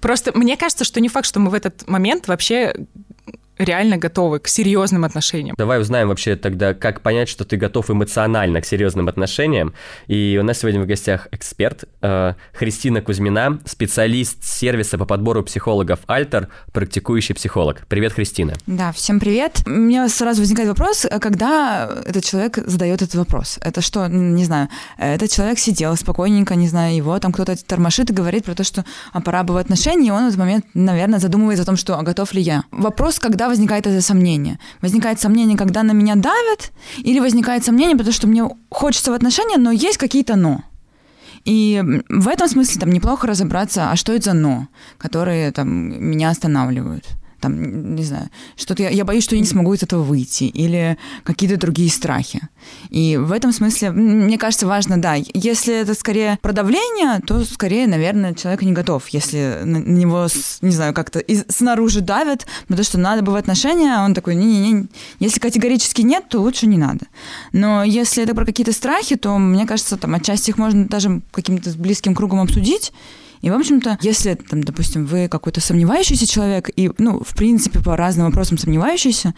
Просто 0.01 0.33
мне 0.37 0.57
кажется, 0.57 0.85
что 0.85 1.01
не 1.01 1.09
факт, 1.09 1.27
что 1.27 1.41
мы 1.41 1.51
в 1.51 1.55
этот 1.55 1.87
момент 1.89 2.29
вообще 2.29 2.75
реально 3.61 3.99
готовы 3.99 4.41
к 4.41 4.49
серьезным 4.49 5.05
отношениям. 5.05 5.55
Давай 5.59 5.81
узнаем 5.81 6.09
вообще 6.09 6.37
тогда, 6.37 6.75
как 6.75 7.03
понять, 7.03 7.29
что 7.29 7.45
ты 7.45 7.57
готов 7.57 7.91
эмоционально 7.91 8.61
к 8.61 8.67
серьезным 8.67 9.09
отношениям. 9.09 9.75
И 10.07 10.39
у 10.41 10.45
нас 10.45 10.59
сегодня 10.59 10.81
в 10.83 10.87
гостях 10.87 11.29
эксперт 11.31 11.85
э, 12.01 12.35
Христина 12.53 13.03
Кузьмина, 13.03 13.61
специалист 13.67 14.43
сервиса 14.43 14.99
по 14.99 15.05
подбору 15.05 15.43
психологов 15.43 16.01
Альтер, 16.07 16.49
практикующий 16.73 17.35
психолог. 17.35 17.87
Привет, 17.89 18.15
Христина. 18.15 18.55
Да, 18.67 18.93
всем 18.93 19.21
привет. 19.21 19.63
У 19.67 19.71
меня 19.71 20.09
сразу 20.09 20.41
возникает 20.41 20.69
вопрос, 20.69 21.07
когда 21.21 21.91
этот 22.07 22.25
человек 22.25 22.59
задает 22.67 23.03
этот 23.03 23.15
вопрос. 23.15 23.59
Это 23.61 23.81
что, 23.81 24.07
не 24.09 24.45
знаю, 24.45 24.69
этот 24.99 25.31
человек 25.31 25.59
сидел 25.59 25.97
спокойненько, 25.97 26.55
не 26.55 26.69
знаю, 26.69 26.97
его 26.97 27.19
там 27.19 27.33
кто-то 27.33 27.57
тормошит 27.65 28.11
и 28.11 28.15
говорит 28.15 28.45
про 28.45 28.55
то, 28.55 28.65
что 28.65 28.85
а, 29.13 29.21
пора 29.21 29.43
бы 29.43 29.55
в 29.55 29.57
отношении, 29.59 30.09
и 30.09 30.11
он 30.11 30.25
в 30.25 30.29
этот 30.29 30.39
момент, 30.39 30.65
наверное, 30.75 31.19
задумывается 31.19 31.63
о 31.63 31.67
том, 31.67 31.77
что 31.77 31.99
а 31.99 32.03
готов 32.03 32.33
ли 32.33 32.41
я. 32.41 32.65
Вопрос, 32.71 33.19
когда 33.19 33.50
возникает 33.51 33.87
это 33.87 34.01
сомнение? 34.01 34.59
Возникает 34.81 35.21
сомнение, 35.21 35.59
когда 35.59 35.83
на 35.83 35.93
меня 35.93 36.15
давят, 36.15 36.73
или 36.99 37.21
возникает 37.21 37.65
сомнение, 37.65 37.97
потому 37.97 38.13
что 38.13 38.27
мне 38.27 38.49
хочется 38.71 39.11
в 39.11 39.15
отношения, 39.15 39.59
но 39.59 39.71
есть 39.71 39.99
какие-то 39.99 40.37
«но». 40.37 40.63
И 41.45 41.83
в 42.09 42.29
этом 42.29 42.49
смысле 42.49 42.81
там 42.81 42.91
неплохо 42.91 43.27
разобраться, 43.27 43.91
а 43.91 43.97
что 43.97 44.13
это 44.13 44.25
за 44.25 44.33
«но», 44.35 44.69
которые 44.99 45.53
там 45.53 45.69
меня 45.69 46.31
останавливают 46.31 47.05
там, 47.41 47.95
не 47.95 48.05
знаю, 48.05 48.29
что-то 48.57 48.83
я, 48.83 48.91
я 48.91 49.05
боюсь, 49.05 49.25
что 49.25 49.35
я 49.35 49.41
не 49.41 49.47
смогу 49.47 49.75
из 49.75 49.83
этого 49.83 50.03
выйти, 50.03 50.45
или 50.45 50.99
какие-то 51.25 51.57
другие 51.57 51.91
страхи. 51.91 52.41
И 52.91 53.17
в 53.17 53.33
этом 53.33 53.53
смысле, 53.53 53.91
мне 53.91 54.39
кажется, 54.39 54.67
важно, 54.67 55.01
да, 55.01 55.15
если 55.15 55.81
это 55.81 55.95
скорее 55.95 56.39
продавление, 56.43 57.21
то 57.27 57.45
скорее, 57.45 57.87
наверное, 57.87 58.35
человек 58.35 58.63
не 58.63 58.73
готов, 58.73 59.09
если 59.09 59.61
на 59.65 59.79
него, 59.79 60.29
не 60.61 60.71
знаю, 60.71 60.95
как-то 60.95 61.23
снаружи 61.49 62.01
давят, 62.01 62.47
потому 62.69 62.85
что 62.85 62.99
надо 62.99 63.23
бы 63.23 63.33
в 63.33 63.37
отношения, 63.37 63.97
а 63.97 64.05
он 64.05 64.15
такой, 64.15 64.35
не-не-не, 64.35 64.87
если 65.19 65.41
категорически 65.41 66.03
нет, 66.03 66.29
то 66.29 66.41
лучше 66.41 66.67
не 66.67 66.79
надо. 66.79 67.07
Но 67.53 67.83
если 67.85 68.23
это 68.23 68.35
про 68.35 68.45
какие-то 68.45 68.73
страхи, 68.73 69.17
то, 69.17 69.39
мне 69.39 69.67
кажется, 69.67 69.97
там 69.97 70.15
отчасти 70.15 70.51
их 70.51 70.59
можно 70.59 70.87
даже 70.87 71.23
каким-то 71.33 71.71
близким 71.79 72.15
кругом 72.15 72.41
обсудить, 72.41 72.93
и, 73.41 73.51
в 73.51 73.55
общем-то, 73.55 73.99
если, 74.03 74.35
там, 74.35 74.63
допустим, 74.63 75.07
вы 75.07 75.29
какой-то 75.29 75.61
сомневающийся 75.61 76.27
человек 76.27 76.71
и, 76.75 76.91
ну, 76.99 77.23
в 77.23 77.35
принципе, 77.35 77.81
по 77.81 77.97
разным 77.97 78.27
вопросам 78.27 78.59
сомневающийся, 78.59 79.35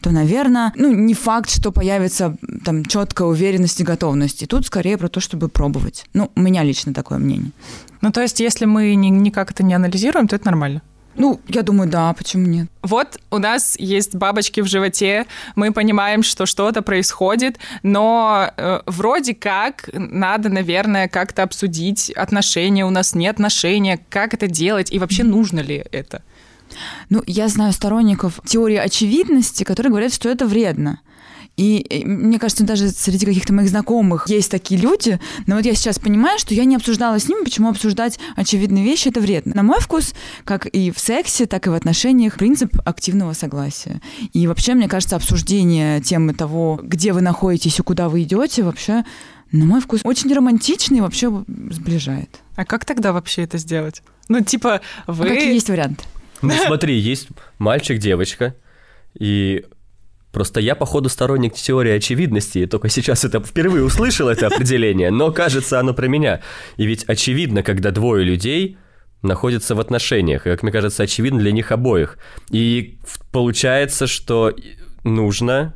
то, 0.00 0.10
наверное, 0.10 0.72
ну, 0.76 0.92
не 0.92 1.14
факт, 1.14 1.50
что 1.50 1.72
появится 1.72 2.36
там 2.64 2.84
четкая 2.84 3.28
уверенность 3.28 3.80
и 3.80 3.84
готовность. 3.84 4.42
И 4.42 4.46
тут 4.46 4.66
скорее 4.66 4.98
про 4.98 5.08
то, 5.08 5.20
чтобы 5.20 5.48
пробовать. 5.48 6.04
Ну, 6.14 6.30
у 6.34 6.40
меня 6.40 6.62
лично 6.62 6.92
такое 6.92 7.18
мнение. 7.18 7.52
Ну, 8.00 8.12
то 8.12 8.20
есть, 8.20 8.40
если 8.40 8.66
мы 8.66 8.94
ни, 8.94 9.08
никак 9.08 9.52
это 9.52 9.62
не 9.62 9.74
анализируем, 9.74 10.28
то 10.28 10.36
это 10.36 10.46
нормально? 10.46 10.82
Ну, 11.16 11.40
я 11.48 11.62
думаю, 11.62 11.88
да, 11.88 12.12
почему 12.12 12.46
нет? 12.46 12.68
Вот 12.82 13.18
у 13.30 13.38
нас 13.38 13.76
есть 13.78 14.14
бабочки 14.14 14.60
в 14.60 14.66
животе, 14.66 15.26
мы 15.54 15.72
понимаем, 15.72 16.22
что 16.22 16.46
что-то 16.46 16.82
происходит, 16.82 17.58
но 17.82 18.50
э, 18.56 18.80
вроде 18.86 19.34
как 19.34 19.88
надо, 19.92 20.48
наверное, 20.48 21.08
как-то 21.08 21.42
обсудить 21.42 22.10
отношения, 22.10 22.84
у 22.84 22.90
нас 22.90 23.14
нет 23.14 23.34
отношения, 23.34 24.00
как 24.08 24.34
это 24.34 24.46
делать 24.46 24.92
и 24.92 24.98
вообще 24.98 25.24
нужно 25.24 25.60
ли 25.60 25.84
это? 25.92 26.22
Ну, 27.10 27.22
я 27.26 27.48
знаю 27.48 27.72
сторонников 27.72 28.40
теории 28.44 28.76
очевидности, 28.76 29.64
которые 29.64 29.90
говорят, 29.90 30.14
что 30.14 30.28
это 30.28 30.46
вредно. 30.46 31.00
И 31.56 32.02
мне 32.04 32.38
кажется, 32.38 32.64
даже 32.64 32.88
среди 32.88 33.26
каких-то 33.26 33.52
моих 33.52 33.68
знакомых 33.68 34.28
есть 34.28 34.50
такие 34.50 34.80
люди, 34.80 35.20
но 35.46 35.56
вот 35.56 35.64
я 35.64 35.74
сейчас 35.74 35.98
понимаю, 35.98 36.38
что 36.38 36.52
я 36.54 36.64
не 36.64 36.76
обсуждала 36.76 37.18
с 37.18 37.28
ними, 37.28 37.44
почему 37.44 37.68
обсуждать 37.68 38.18
очевидные 38.34 38.84
вещи 38.84 39.08
это 39.08 39.20
вредно. 39.20 39.54
На 39.54 39.62
мой 39.62 39.80
вкус, 39.80 40.14
как 40.44 40.66
и 40.66 40.90
в 40.90 40.98
сексе, 40.98 41.46
так 41.46 41.66
и 41.66 41.70
в 41.70 41.74
отношениях, 41.74 42.36
принцип 42.36 42.76
активного 42.84 43.34
согласия. 43.34 44.00
И 44.32 44.46
вообще, 44.46 44.74
мне 44.74 44.88
кажется, 44.88 45.16
обсуждение 45.16 46.00
темы 46.00 46.34
того, 46.34 46.80
где 46.82 47.12
вы 47.12 47.20
находитесь 47.20 47.78
и 47.78 47.82
куда 47.82 48.08
вы 48.08 48.22
идете, 48.22 48.64
вообще, 48.64 49.04
на 49.52 49.64
мой 49.64 49.80
вкус, 49.80 50.00
очень 50.02 50.34
романтичный 50.34 50.98
и 50.98 51.00
вообще 51.00 51.44
сближает. 51.70 52.40
А 52.56 52.64
как 52.64 52.84
тогда 52.84 53.12
вообще 53.12 53.42
это 53.42 53.58
сделать? 53.58 54.02
Ну, 54.28 54.40
типа, 54.40 54.80
вы... 55.06 55.26
А 55.26 55.28
какие 55.28 55.54
есть 55.54 55.68
варианты? 55.68 56.04
Ну, 56.42 56.52
смотри, 56.66 56.98
есть 56.98 57.28
мальчик, 57.58 57.98
девочка, 57.98 58.56
и 59.18 59.64
Просто 60.34 60.58
я, 60.58 60.74
походу, 60.74 61.08
сторонник 61.08 61.54
теории 61.54 61.92
очевидности, 61.92 62.58
и 62.58 62.66
только 62.66 62.88
сейчас 62.88 63.24
это 63.24 63.38
впервые 63.40 63.84
услышал 63.84 64.28
это 64.28 64.48
определение, 64.48 65.12
но 65.12 65.30
кажется 65.30 65.78
оно 65.78 65.94
про 65.94 66.08
меня. 66.08 66.40
И 66.76 66.86
ведь 66.86 67.04
очевидно, 67.04 67.62
когда 67.62 67.92
двое 67.92 68.24
людей 68.24 68.76
находятся 69.22 69.76
в 69.76 69.80
отношениях, 69.80 70.46
и, 70.46 70.50
как 70.50 70.64
мне 70.64 70.72
кажется, 70.72 71.04
очевидно 71.04 71.38
для 71.38 71.52
них 71.52 71.70
обоих. 71.70 72.18
И 72.50 72.98
получается, 73.30 74.08
что 74.08 74.52
нужно 75.04 75.74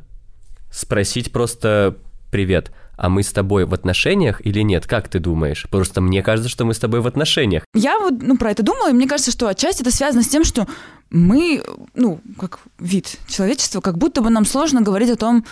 спросить 0.69 1.31
просто 1.31 1.95
«Привет, 2.29 2.71
а 2.97 3.07
мы 3.07 3.23
с 3.23 3.31
тобой 3.31 3.63
в 3.63 3.73
отношениях 3.73 4.45
или 4.45 4.59
нет? 4.59 4.85
Как 4.85 5.07
ты 5.07 5.19
думаешь? 5.19 5.67
Просто 5.71 6.01
мне 6.01 6.21
кажется, 6.21 6.49
что 6.49 6.65
мы 6.65 6.73
с 6.73 6.79
тобой 6.79 6.99
в 6.99 7.07
отношениях. 7.07 7.63
Я 7.73 7.97
вот 7.97 8.21
ну, 8.21 8.37
про 8.37 8.51
это 8.51 8.61
думала, 8.61 8.89
и 8.89 8.93
мне 8.93 9.07
кажется, 9.07 9.31
что 9.31 9.47
отчасти 9.47 9.83
это 9.83 9.91
связано 9.91 10.21
с 10.21 10.27
тем, 10.27 10.43
что 10.43 10.67
мы, 11.11 11.63
ну, 11.95 12.21
как 12.39 12.59
вид 12.77 13.17
человечества, 13.27 13.81
как 13.81 13.97
будто 13.97 14.21
бы 14.21 14.29
нам 14.29 14.45
сложно 14.45 14.81
говорить 14.81 15.09
о 15.09 15.15
том, 15.15 15.43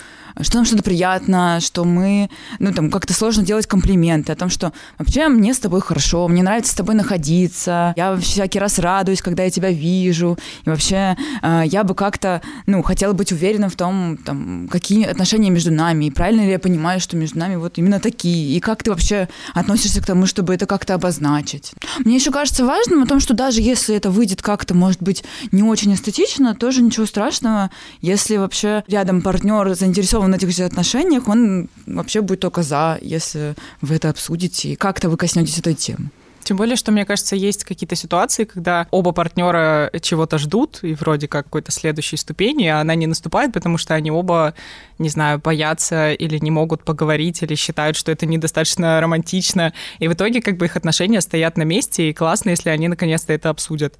что 0.41 0.57
нам 0.57 0.65
что-то 0.65 0.83
приятно, 0.83 1.59
что 1.61 1.83
мы, 1.83 2.29
ну, 2.59 2.71
там, 2.73 2.91
как-то 2.91 3.13
сложно 3.13 3.43
делать 3.43 3.65
комплименты 3.65 4.31
о 4.31 4.35
том, 4.35 4.49
что 4.49 4.71
вообще 4.99 5.27
мне 5.29 5.53
с 5.53 5.59
тобой 5.59 5.81
хорошо, 5.81 6.27
мне 6.27 6.43
нравится 6.43 6.73
с 6.73 6.75
тобой 6.75 6.93
находиться, 6.93 7.93
я 7.97 8.15
всякий 8.17 8.59
раз 8.59 8.77
радуюсь, 8.77 9.21
когда 9.21 9.43
я 9.43 9.49
тебя 9.49 9.71
вижу, 9.71 10.37
и 10.63 10.69
вообще 10.69 11.17
э, 11.41 11.63
я 11.65 11.83
бы 11.83 11.95
как-то, 11.95 12.41
ну, 12.67 12.83
хотела 12.83 13.13
быть 13.13 13.31
уверенным 13.31 13.71
в 13.71 13.75
том, 13.75 14.17
там, 14.17 14.67
какие 14.69 15.05
отношения 15.05 15.49
между 15.49 15.71
нами, 15.71 16.05
и 16.05 16.11
правильно 16.11 16.41
ли 16.41 16.51
я 16.51 16.59
понимаю, 16.59 16.99
что 16.99 17.17
между 17.17 17.39
нами 17.39 17.55
вот 17.55 17.79
именно 17.79 17.99
такие, 17.99 18.55
и 18.55 18.59
как 18.59 18.83
ты 18.83 18.91
вообще 18.91 19.27
относишься 19.55 20.01
к 20.01 20.05
тому, 20.05 20.27
чтобы 20.27 20.53
это 20.53 20.67
как-то 20.67 20.93
обозначить. 20.93 21.73
Мне 22.05 22.15
еще 22.15 22.31
кажется 22.31 22.63
важным 22.63 23.01
о 23.01 23.07
том, 23.07 23.19
что 23.19 23.33
даже 23.33 23.61
если 23.61 23.95
это 23.95 24.11
выйдет 24.11 24.43
как-то, 24.43 24.75
может 24.75 25.01
быть, 25.01 25.23
не 25.51 25.63
очень 25.63 25.93
эстетично, 25.93 26.55
тоже 26.55 26.81
ничего 26.81 27.05
страшного, 27.05 27.71
если 28.01 28.37
вообще 28.37 28.83
рядом 28.87 29.21
партнер 29.21 29.73
заинтересован 29.73 30.31
в 30.31 30.35
этих 30.35 30.51
же 30.51 30.63
отношениях, 30.63 31.27
он 31.27 31.69
вообще 31.85 32.21
будет 32.21 32.39
только 32.41 32.63
за, 32.63 32.97
если 33.01 33.55
вы 33.81 33.95
это 33.95 34.09
обсудите 34.09 34.69
и 34.69 34.75
как-то 34.75 35.09
вы 35.09 35.17
коснетесь 35.17 35.57
этой 35.57 35.73
темы. 35.73 36.09
Тем 36.47 36.55
более, 36.55 36.77
что, 36.77 36.93
мне 36.93 37.03
кажется, 37.03 37.35
есть 37.35 37.65
какие-то 37.65 37.97
ситуации, 37.97 38.45
когда 38.45 38.87
оба 38.91 39.11
партнера 39.11 39.91
чего-то 40.01 40.37
ждут, 40.37 40.79
и 40.81 40.93
вроде 40.93 41.27
как 41.27 41.43
какой-то 41.43 41.73
следующей 41.73 42.15
ступени, 42.15 42.67
а 42.67 42.79
она 42.79 42.95
не 42.95 43.05
наступает, 43.05 43.51
потому 43.51 43.77
что 43.77 43.95
они 43.95 44.11
оба, 44.11 44.53
не 44.97 45.09
знаю, 45.09 45.39
боятся 45.39 46.13
или 46.13 46.37
не 46.37 46.49
могут 46.49 46.85
поговорить, 46.85 47.43
или 47.43 47.55
считают, 47.55 47.97
что 47.97 48.13
это 48.13 48.25
недостаточно 48.25 49.01
романтично. 49.01 49.73
И 49.99 50.07
в 50.07 50.13
итоге 50.13 50.41
как 50.41 50.55
бы 50.55 50.67
их 50.67 50.77
отношения 50.77 51.19
стоят 51.19 51.57
на 51.57 51.63
месте, 51.63 52.09
и 52.09 52.13
классно, 52.13 52.51
если 52.51 52.69
они 52.69 52.87
наконец-то 52.87 53.33
это 53.33 53.49
обсудят. 53.49 53.95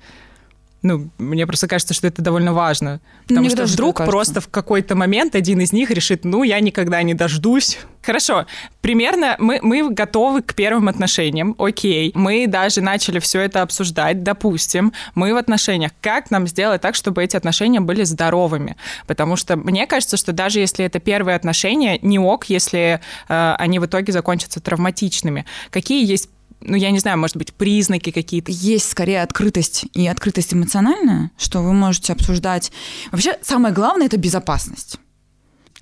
Ну, 0.83 1.09
мне 1.17 1.47
просто 1.47 1.67
кажется, 1.67 1.93
что 1.93 2.07
это 2.07 2.21
довольно 2.21 2.53
важно. 2.53 3.01
Потому 3.23 3.41
мне 3.41 3.49
что 3.49 3.65
вдруг 3.65 3.97
просто 4.05 4.41
в 4.41 4.47
какой-то 4.47 4.95
момент 4.95 5.35
один 5.35 5.59
из 5.59 5.73
них 5.73 5.89
решит, 5.89 6.23
ну, 6.23 6.43
я 6.43 6.59
никогда 6.59 7.01
не 7.01 7.13
дождусь. 7.13 7.79
Хорошо, 8.03 8.45
примерно 8.81 9.35
мы, 9.39 9.59
мы 9.61 9.89
готовы 9.89 10.41
к 10.41 10.53
первым 10.53 10.87
отношениям, 10.87 11.55
окей. 11.57 12.11
Мы 12.13 12.47
даже 12.47 12.81
начали 12.81 13.19
все 13.19 13.41
это 13.41 13.63
обсуждать, 13.63 14.23
допустим, 14.23 14.93
мы 15.15 15.33
в 15.33 15.37
отношениях. 15.37 15.91
Как 15.99 16.31
нам 16.31 16.47
сделать 16.47 16.81
так, 16.81 16.95
чтобы 16.95 17.23
эти 17.23 17.35
отношения 17.35 17.81
были 17.81 18.03
здоровыми? 18.03 18.77
Потому 19.07 19.35
что 19.35 19.57
мне 19.57 19.87
кажется, 19.87 20.15
что 20.15 20.31
даже 20.31 20.59
если 20.59 20.85
это 20.85 20.99
первые 20.99 21.35
отношения, 21.35 21.99
не 22.01 22.19
ок, 22.19 22.45
если 22.45 23.01
э, 23.27 23.55
они 23.57 23.79
в 23.79 23.85
итоге 23.87 24.13
закончатся 24.13 24.61
травматичными. 24.61 25.45
Какие 25.69 26.05
есть 26.09 26.29
ну, 26.61 26.75
я 26.75 26.91
не 26.91 26.99
знаю, 26.99 27.17
может 27.17 27.37
быть, 27.37 27.53
признаки 27.53 28.11
какие-то. 28.11 28.51
Есть 28.51 28.89
скорее 28.89 29.21
открытость 29.21 29.85
и 29.93 30.07
открытость 30.07 30.53
эмоциональная, 30.53 31.31
что 31.37 31.61
вы 31.61 31.73
можете 31.73 32.13
обсуждать. 32.13 32.71
Вообще, 33.11 33.37
самое 33.41 33.73
главное— 33.73 34.05
это 34.07 34.17
безопасность. 34.17 34.99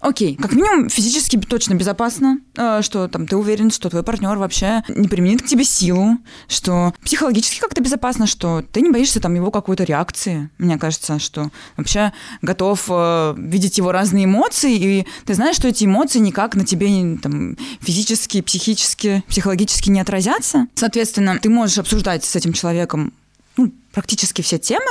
Окей, 0.05 0.35
как 0.35 0.53
минимум 0.53 0.87
физически 0.87 1.35
точно 1.37 1.73
безопасно, 1.73 2.37
э, 2.55 2.83
что 2.83 3.07
там 3.07 3.25
ты 3.25 3.35
уверен, 3.35 3.71
что 3.71 3.89
твой 3.89 4.03
партнер 4.03 4.37
вообще 4.37 4.83
не 4.87 5.07
применит 5.07 5.41
к 5.41 5.47
тебе 5.47 5.63
силу, 5.63 6.19
что 6.47 6.93
психологически 7.03 7.59
как-то 7.59 7.81
безопасно, 7.81 8.27
что 8.27 8.63
ты 8.71 8.81
не 8.81 8.91
боишься 8.91 9.19
там 9.19 9.33
его 9.33 9.49
какой-то 9.49 9.83
реакции. 9.83 10.51
Мне 10.59 10.77
кажется, 10.77 11.17
что 11.17 11.49
вообще 11.75 12.13
готов 12.43 12.85
э, 12.87 13.33
видеть 13.35 13.79
его 13.79 13.91
разные 13.91 14.25
эмоции, 14.25 14.75
и 14.75 15.07
ты 15.25 15.33
знаешь, 15.33 15.55
что 15.55 15.69
эти 15.69 15.85
эмоции 15.85 16.19
никак 16.19 16.53
на 16.53 16.65
тебе 16.65 17.17
там, 17.17 17.57
физически, 17.81 18.41
психически, 18.41 19.23
психологически 19.27 19.89
не 19.89 20.01
отразятся. 20.01 20.67
Соответственно, 20.75 21.39
ты 21.39 21.49
можешь 21.49 21.79
обсуждать 21.79 22.23
с 22.23 22.35
этим 22.35 22.53
человеком 22.53 23.11
ну, 23.57 23.71
практически 23.91 24.43
все 24.43 24.59
темы, 24.59 24.85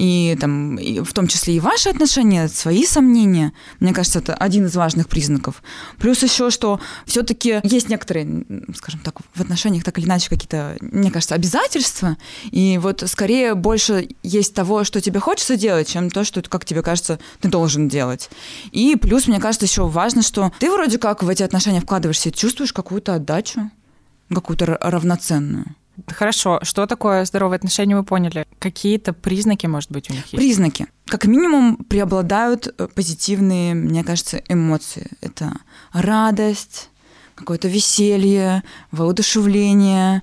и 0.00 0.34
там, 0.40 0.76
и 0.76 1.00
в 1.00 1.12
том 1.12 1.26
числе 1.26 1.56
и 1.56 1.60
ваши 1.60 1.90
отношения, 1.90 2.48
свои 2.48 2.86
сомнения. 2.86 3.52
Мне 3.80 3.92
кажется, 3.92 4.20
это 4.20 4.32
один 4.34 4.64
из 4.64 4.74
важных 4.74 5.08
признаков. 5.08 5.62
Плюс 5.98 6.22
еще, 6.22 6.48
что 6.48 6.80
все-таки 7.04 7.60
есть 7.64 7.90
некоторые, 7.90 8.46
скажем 8.74 9.00
так, 9.00 9.18
в 9.34 9.40
отношениях 9.42 9.84
так 9.84 9.98
или 9.98 10.06
иначе 10.06 10.30
какие-то, 10.30 10.78
мне 10.80 11.10
кажется, 11.10 11.34
обязательства. 11.34 12.16
И 12.50 12.78
вот 12.78 13.04
скорее 13.08 13.54
больше 13.54 14.08
есть 14.22 14.54
того, 14.54 14.84
что 14.84 15.02
тебе 15.02 15.20
хочется 15.20 15.56
делать, 15.56 15.88
чем 15.88 16.10
то, 16.10 16.24
что, 16.24 16.40
как 16.40 16.64
тебе 16.64 16.80
кажется, 16.80 17.18
ты 17.40 17.50
должен 17.50 17.86
делать. 17.86 18.30
И 18.72 18.96
плюс, 18.96 19.26
мне 19.26 19.38
кажется, 19.38 19.66
еще 19.66 19.86
важно, 19.86 20.22
что 20.22 20.50
ты 20.60 20.70
вроде 20.70 20.96
как 20.96 21.22
в 21.22 21.28
эти 21.28 21.42
отношения 21.42 21.82
вкладываешься, 21.82 22.32
чувствуешь 22.32 22.72
какую-то 22.72 23.16
отдачу, 23.16 23.70
какую-то 24.30 24.78
равноценную. 24.80 25.76
Хорошо, 26.06 26.60
что 26.62 26.86
такое 26.86 27.24
здоровые 27.24 27.56
отношения, 27.56 27.94
мы 27.94 28.04
поняли. 28.04 28.46
Какие-то 28.58 29.12
признаки, 29.12 29.66
может 29.66 29.90
быть, 29.90 30.10
у 30.10 30.14
них 30.14 30.24
есть? 30.26 30.36
Признаки. 30.36 30.86
Как 31.06 31.24
минимум 31.24 31.76
преобладают 31.76 32.66
э, 32.66 32.88
позитивные, 32.94 33.74
мне 33.74 34.04
кажется, 34.04 34.42
эмоции. 34.48 35.10
Это 35.20 35.52
радость, 35.92 36.90
какое-то 37.34 37.68
веселье, 37.68 38.62
воодушевление, 38.92 40.22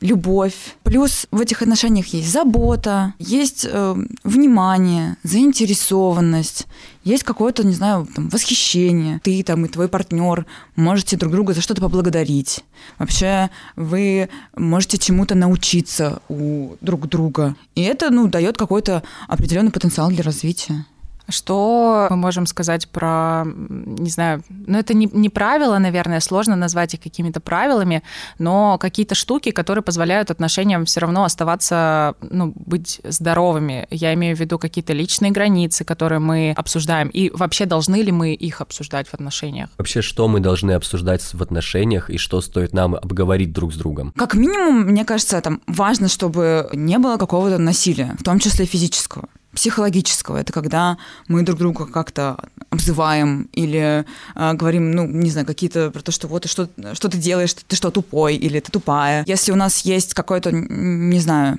любовь. 0.00 0.76
Плюс 0.82 1.26
в 1.30 1.40
этих 1.40 1.62
отношениях 1.62 2.06
есть 2.08 2.30
забота, 2.30 3.14
есть 3.18 3.66
э, 3.68 3.96
внимание, 4.24 5.16
заинтересованность, 5.22 6.66
есть 7.04 7.22
какое-то, 7.22 7.64
не 7.64 7.74
знаю, 7.74 8.06
там, 8.14 8.28
восхищение. 8.28 9.20
Ты 9.22 9.42
там 9.42 9.64
и 9.64 9.68
твой 9.68 9.88
партнер 9.88 10.46
можете 10.76 11.16
друг 11.16 11.32
друга 11.32 11.54
за 11.54 11.60
что-то 11.60 11.80
поблагодарить. 11.80 12.64
Вообще 12.98 13.50
вы 13.76 14.28
можете 14.56 14.98
чему-то 14.98 15.34
научиться 15.34 16.20
у 16.28 16.76
друг 16.80 17.08
друга. 17.08 17.54
И 17.74 17.82
это, 17.82 18.10
ну, 18.10 18.26
дает 18.28 18.56
какой-то 18.56 19.02
определенный 19.28 19.70
потенциал 19.70 20.10
для 20.10 20.22
развития. 20.22 20.84
Что 21.30 22.08
мы 22.10 22.16
можем 22.16 22.46
сказать 22.46 22.88
про, 22.88 23.44
не 23.46 24.10
знаю, 24.10 24.42
ну 24.48 24.78
это 24.78 24.94
не, 24.94 25.08
не 25.12 25.28
правила, 25.28 25.78
наверное, 25.78 26.20
сложно 26.20 26.56
назвать 26.56 26.94
их 26.94 27.00
какими-то 27.00 27.40
правилами, 27.40 28.02
но 28.38 28.78
какие-то 28.78 29.14
штуки, 29.14 29.50
которые 29.50 29.82
позволяют 29.82 30.30
отношениям 30.30 30.84
все 30.84 31.00
равно 31.00 31.24
оставаться, 31.24 32.14
ну, 32.20 32.52
быть 32.54 33.00
здоровыми. 33.04 33.86
Я 33.90 34.14
имею 34.14 34.36
в 34.36 34.40
виду 34.40 34.58
какие-то 34.58 34.92
личные 34.92 35.30
границы, 35.30 35.84
которые 35.84 36.18
мы 36.18 36.52
обсуждаем. 36.56 37.08
И 37.08 37.30
вообще 37.30 37.66
должны 37.66 38.02
ли 38.02 38.12
мы 38.12 38.34
их 38.34 38.60
обсуждать 38.60 39.08
в 39.08 39.14
отношениях? 39.14 39.70
Вообще, 39.78 40.02
что 40.02 40.28
мы 40.28 40.40
должны 40.40 40.72
обсуждать 40.72 41.22
в 41.22 41.42
отношениях 41.42 42.10
и 42.10 42.18
что 42.18 42.40
стоит 42.40 42.72
нам 42.72 42.94
обговорить 42.94 43.52
друг 43.52 43.72
с 43.72 43.76
другом? 43.76 44.12
Как 44.16 44.34
минимум, 44.34 44.82
мне 44.82 45.04
кажется, 45.04 45.40
там 45.40 45.60
важно, 45.66 46.08
чтобы 46.08 46.68
не 46.72 46.98
было 46.98 47.16
какого-то 47.16 47.58
насилия, 47.58 48.16
в 48.18 48.22
том 48.22 48.38
числе 48.38 48.66
физического 48.66 49.28
психологического. 49.52 50.38
Это 50.38 50.52
когда 50.52 50.98
мы 51.28 51.42
друг 51.42 51.58
друга 51.58 51.86
как-то 51.86 52.36
обзываем 52.70 53.48
или 53.52 54.04
э, 54.34 54.52
говорим, 54.54 54.92
ну, 54.92 55.06
не 55.06 55.30
знаю, 55.30 55.46
какие-то 55.46 55.90
про 55.90 56.02
то, 56.02 56.12
что 56.12 56.28
вот, 56.28 56.48
что, 56.48 56.68
что 56.94 57.08
ты 57.08 57.18
делаешь, 57.18 57.54
ты 57.54 57.76
что, 57.76 57.90
тупой 57.90 58.36
или 58.36 58.60
ты 58.60 58.70
тупая. 58.70 59.24
Если 59.26 59.52
у 59.52 59.56
нас 59.56 59.80
есть 59.80 60.14
какой-то, 60.14 60.50
не 60.52 61.18
знаю, 61.18 61.58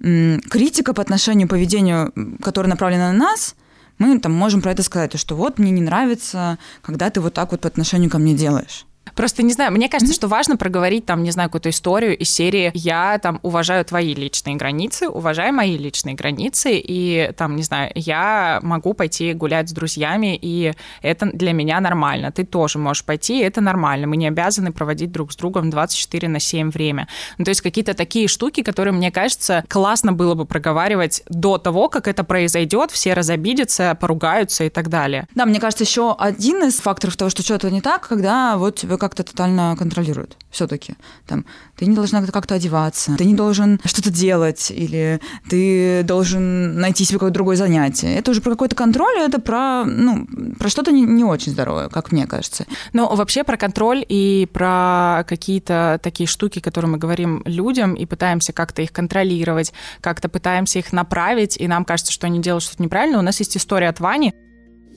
критика 0.00 0.94
по 0.94 1.02
отношению 1.02 1.48
к 1.48 1.50
поведению, 1.50 2.12
которое 2.42 2.68
направлено 2.68 3.12
на 3.12 3.18
нас, 3.18 3.54
мы 3.98 4.18
там 4.18 4.32
можем 4.32 4.60
про 4.60 4.72
это 4.72 4.82
сказать, 4.82 5.18
что 5.18 5.36
вот 5.36 5.58
мне 5.58 5.70
не 5.70 5.82
нравится, 5.82 6.58
когда 6.82 7.10
ты 7.10 7.20
вот 7.20 7.34
так 7.34 7.52
вот 7.52 7.60
по 7.60 7.68
отношению 7.68 8.10
ко 8.10 8.18
мне 8.18 8.34
делаешь. 8.34 8.86
Просто 9.14 9.42
не 9.42 9.52
знаю, 9.52 9.72
мне 9.72 9.88
кажется, 9.88 10.14
что 10.14 10.28
важно 10.28 10.56
проговорить 10.56 11.06
там, 11.06 11.22
не 11.22 11.30
знаю, 11.30 11.48
какую-то 11.48 11.70
историю 11.70 12.16
из 12.16 12.30
серии 12.30 12.70
«Я 12.74 13.18
там 13.18 13.38
уважаю 13.42 13.84
твои 13.84 14.14
личные 14.14 14.56
границы, 14.56 15.08
уважаю 15.08 15.52
мои 15.54 15.76
личные 15.76 16.14
границы, 16.14 16.72
и 16.76 17.30
там, 17.36 17.56
не 17.56 17.62
знаю, 17.62 17.92
я 17.94 18.58
могу 18.62 18.94
пойти 18.94 19.32
гулять 19.32 19.68
с 19.68 19.72
друзьями, 19.72 20.38
и 20.40 20.72
это 21.02 21.26
для 21.26 21.52
меня 21.52 21.80
нормально. 21.80 22.32
Ты 22.32 22.44
тоже 22.44 22.78
можешь 22.78 23.04
пойти, 23.04 23.40
и 23.40 23.44
это 23.44 23.60
нормально. 23.60 24.06
Мы 24.06 24.16
не 24.16 24.26
обязаны 24.26 24.72
проводить 24.72 25.12
друг 25.12 25.32
с 25.32 25.36
другом 25.36 25.70
24 25.70 26.28
на 26.28 26.40
7 26.40 26.70
время. 26.70 27.08
Ну, 27.38 27.44
то 27.44 27.50
есть 27.50 27.60
какие-то 27.60 27.94
такие 27.94 28.28
штуки, 28.28 28.62
которые, 28.62 28.92
мне 28.92 29.10
кажется, 29.10 29.64
классно 29.68 30.12
было 30.12 30.34
бы 30.34 30.44
проговаривать 30.44 31.22
до 31.28 31.58
того, 31.58 31.88
как 31.88 32.08
это 32.08 32.24
произойдет, 32.24 32.90
все 32.90 33.14
разобидятся, 33.14 33.96
поругаются 34.00 34.64
и 34.64 34.70
так 34.70 34.88
далее. 34.88 35.26
Да, 35.34 35.46
мне 35.46 35.60
кажется, 35.60 35.84
еще 35.84 36.14
один 36.18 36.64
из 36.64 36.80
факторов 36.80 37.16
того, 37.16 37.30
что 37.30 37.42
что-то 37.42 37.70
не 37.70 37.80
так, 37.80 38.08
когда 38.08 38.56
вот 38.56 38.76
тебя 38.76 38.96
как-то 39.04 39.22
тотально 39.22 39.76
контролируют 39.78 40.38
все-таки. 40.50 40.94
Там, 41.26 41.44
ты 41.76 41.84
не 41.84 41.94
должна 41.94 42.24
как-то 42.24 42.54
одеваться, 42.54 43.14
ты 43.18 43.26
не 43.26 43.34
должен 43.34 43.78
что-то 43.84 44.10
делать, 44.10 44.70
или 44.70 45.20
ты 45.50 46.02
должен 46.04 46.80
найти 46.80 47.04
себе 47.04 47.18
какое-то 47.18 47.34
другое 47.34 47.56
занятие. 47.56 48.14
Это 48.14 48.30
уже 48.30 48.40
про 48.40 48.52
какой-то 48.52 48.74
контроль, 48.74 49.18
это 49.18 49.40
про, 49.40 49.84
ну, 49.84 50.26
про 50.58 50.70
что-то 50.70 50.90
не, 50.90 51.02
не 51.02 51.22
очень 51.22 51.52
здоровое, 51.52 51.90
как 51.90 52.12
мне 52.12 52.26
кажется. 52.26 52.64
Но 52.94 53.14
вообще 53.14 53.44
про 53.44 53.58
контроль 53.58 54.02
и 54.08 54.48
про 54.52 55.24
какие-то 55.28 56.00
такие 56.02 56.26
штуки, 56.26 56.60
которые 56.60 56.90
мы 56.90 56.96
говорим 56.96 57.42
людям, 57.44 57.92
и 57.94 58.06
пытаемся 58.06 58.54
как-то 58.54 58.80
их 58.80 58.92
контролировать, 58.92 59.74
как-то 60.00 60.30
пытаемся 60.30 60.78
их 60.78 60.94
направить, 60.94 61.58
и 61.58 61.68
нам 61.68 61.84
кажется, 61.84 62.12
что 62.12 62.26
они 62.26 62.40
делают 62.40 62.64
что-то 62.64 62.82
неправильно. 62.82 63.18
У 63.18 63.22
нас 63.22 63.38
есть 63.38 63.56
история 63.58 63.90
от 63.90 64.00
Вани, 64.00 64.32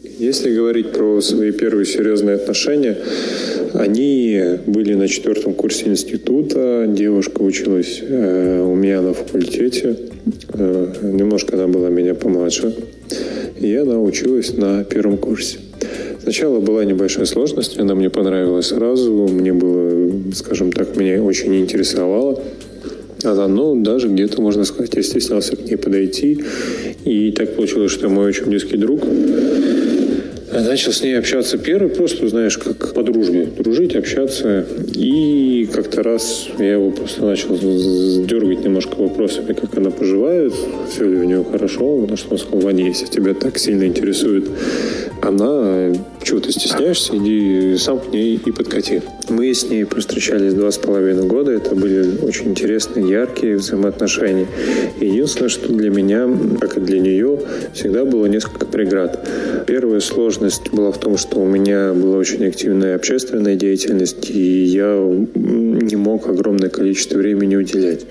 если 0.03 0.53
говорить 0.53 0.91
про 0.91 1.21
свои 1.21 1.51
первые 1.51 1.85
серьезные 1.85 2.35
отношения, 2.35 2.97
они 3.73 4.41
были 4.65 4.93
на 4.93 5.07
четвертом 5.07 5.53
курсе 5.53 5.87
института. 5.87 6.85
Девушка 6.87 7.41
училась 7.41 7.99
э, 8.01 8.61
у 8.61 8.75
меня 8.75 9.01
на 9.01 9.13
факультете. 9.13 9.97
Э, 10.53 10.93
немножко 11.01 11.55
она 11.55 11.67
была 11.67 11.89
меня 11.89 12.13
помладше. 12.13 12.75
И 13.59 13.73
она 13.75 13.99
училась 13.99 14.53
на 14.55 14.83
первом 14.83 15.17
курсе. 15.17 15.59
Сначала 16.21 16.59
была 16.59 16.83
небольшая 16.83 17.25
сложность, 17.25 17.79
она 17.79 17.95
мне 17.95 18.09
понравилась 18.09 18.67
сразу, 18.67 19.27
мне 19.31 19.53
было, 19.53 20.11
скажем 20.33 20.71
так, 20.71 20.95
меня 20.97 21.23
очень 21.23 21.55
интересовало. 21.55 22.41
Она, 23.23 23.47
ну, 23.47 23.81
даже 23.81 24.09
где-то, 24.09 24.41
можно 24.41 24.63
сказать, 24.63 24.93
я 24.95 25.01
стеснялся 25.01 25.55
к 25.55 25.65
ней 25.65 25.77
подойти. 25.77 26.43
И 27.05 27.31
так 27.31 27.55
получилось, 27.55 27.91
что 27.91 28.09
мой 28.09 28.27
очень 28.27 28.45
близкий 28.45 28.77
друг 28.77 29.01
Начал 30.63 30.91
с 30.91 31.01
ней 31.01 31.17
общаться 31.17 31.57
первый, 31.57 31.89
просто, 31.89 32.27
знаешь, 32.27 32.57
как 32.57 32.93
по 32.93 33.03
дружбе. 33.03 33.45
Дружить, 33.45 33.95
общаться. 33.95 34.65
И 34.93 35.69
как-то 35.71 36.01
раз 36.01 36.47
я 36.57 36.73
его 36.73 36.89
просто 36.91 37.23
начал 37.25 37.57
дергать 37.57 38.63
немножко 38.63 38.95
вопросами, 38.95 39.53
как 39.53 39.77
она 39.77 39.91
поживает, 39.91 40.53
все 40.89 41.07
ли 41.07 41.17
у 41.17 41.23
нее 41.23 41.45
хорошо. 41.49 42.05
На 42.07 42.17
что 42.17 42.31
он 42.31 42.37
сказал, 42.39 42.59
Ваня, 42.61 42.87
если 42.87 43.05
тебя 43.05 43.33
так 43.33 43.57
сильно 43.59 43.83
интересует 43.83 44.49
она, 45.21 45.93
чего 46.23 46.39
ты 46.39 46.51
стесняешься, 46.51 47.15
иди 47.17 47.77
сам 47.77 47.99
к 47.99 48.11
ней 48.11 48.39
и 48.43 48.51
подкати. 48.51 49.01
Мы 49.29 49.53
с 49.53 49.69
ней 49.69 49.83
встречались 49.85 50.53
два 50.53 50.71
с 50.71 50.77
половиной 50.77 51.27
года. 51.27 51.51
Это 51.51 51.75
были 51.75 52.17
очень 52.21 52.51
интересные, 52.51 53.09
яркие 53.09 53.57
взаимоотношения. 53.57 54.47
Единственное, 54.99 55.49
что 55.49 55.71
для 55.71 55.89
меня, 55.89 56.29
как 56.59 56.77
и 56.77 56.81
для 56.81 56.99
нее, 56.99 57.39
всегда 57.73 58.05
было 58.05 58.25
несколько 58.27 58.65
преград. 58.65 59.27
Первая 59.67 59.99
сложность 60.49 60.71
была 60.71 60.91
в 60.91 60.97
том, 60.97 61.17
что 61.17 61.39
у 61.39 61.45
меня 61.45 61.93
была 61.93 62.17
очень 62.17 62.45
активная 62.45 62.95
общественная 62.95 63.55
деятельность, 63.55 64.29
и 64.29 64.63
я 64.63 64.95
не 65.35 65.95
мог 65.95 66.27
огромное 66.27 66.69
количество 66.69 67.17
времени 67.17 67.55
уделять. 67.55 68.05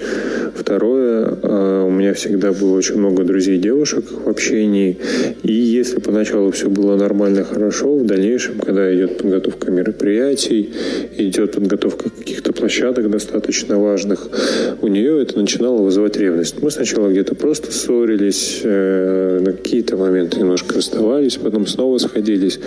Второе, 0.54 1.38
э, 1.42 1.84
у 1.86 1.90
меня 1.90 2.12
всегда 2.14 2.52
было 2.52 2.76
очень 2.76 2.96
много 2.96 3.24
друзей 3.24 3.58
девушек 3.58 4.04
в 4.24 4.28
общении, 4.28 4.98
и 5.42 5.52
если 5.52 6.00
поначалу 6.00 6.50
все 6.50 6.68
было 6.68 6.96
нормально, 6.96 7.44
хорошо, 7.44 7.96
в 7.96 8.06
дальнейшем, 8.06 8.58
когда 8.58 8.94
идет 8.94 9.18
подготовка 9.18 9.70
мероприятий, 9.70 10.70
идет 11.16 11.52
подготовка 11.52 12.10
каких-то 12.10 12.52
площадок 12.52 13.10
достаточно 13.10 13.78
важных, 13.78 14.28
у 14.82 14.88
нее 14.88 15.22
это 15.22 15.38
начинало 15.38 15.82
вызывать 15.82 16.16
ревность. 16.16 16.62
Мы 16.62 16.70
сначала 16.70 17.08
где-то 17.08 17.34
просто 17.34 17.72
ссорились, 17.72 18.60
э, 18.62 19.40
на 19.40 19.52
какие-то 19.52 19.96
моменты 19.96 20.38
немножко 20.38 20.74
расставались, 20.74 21.36
потом 21.36 21.66
снова 21.66 21.98
сходились, 22.16 22.58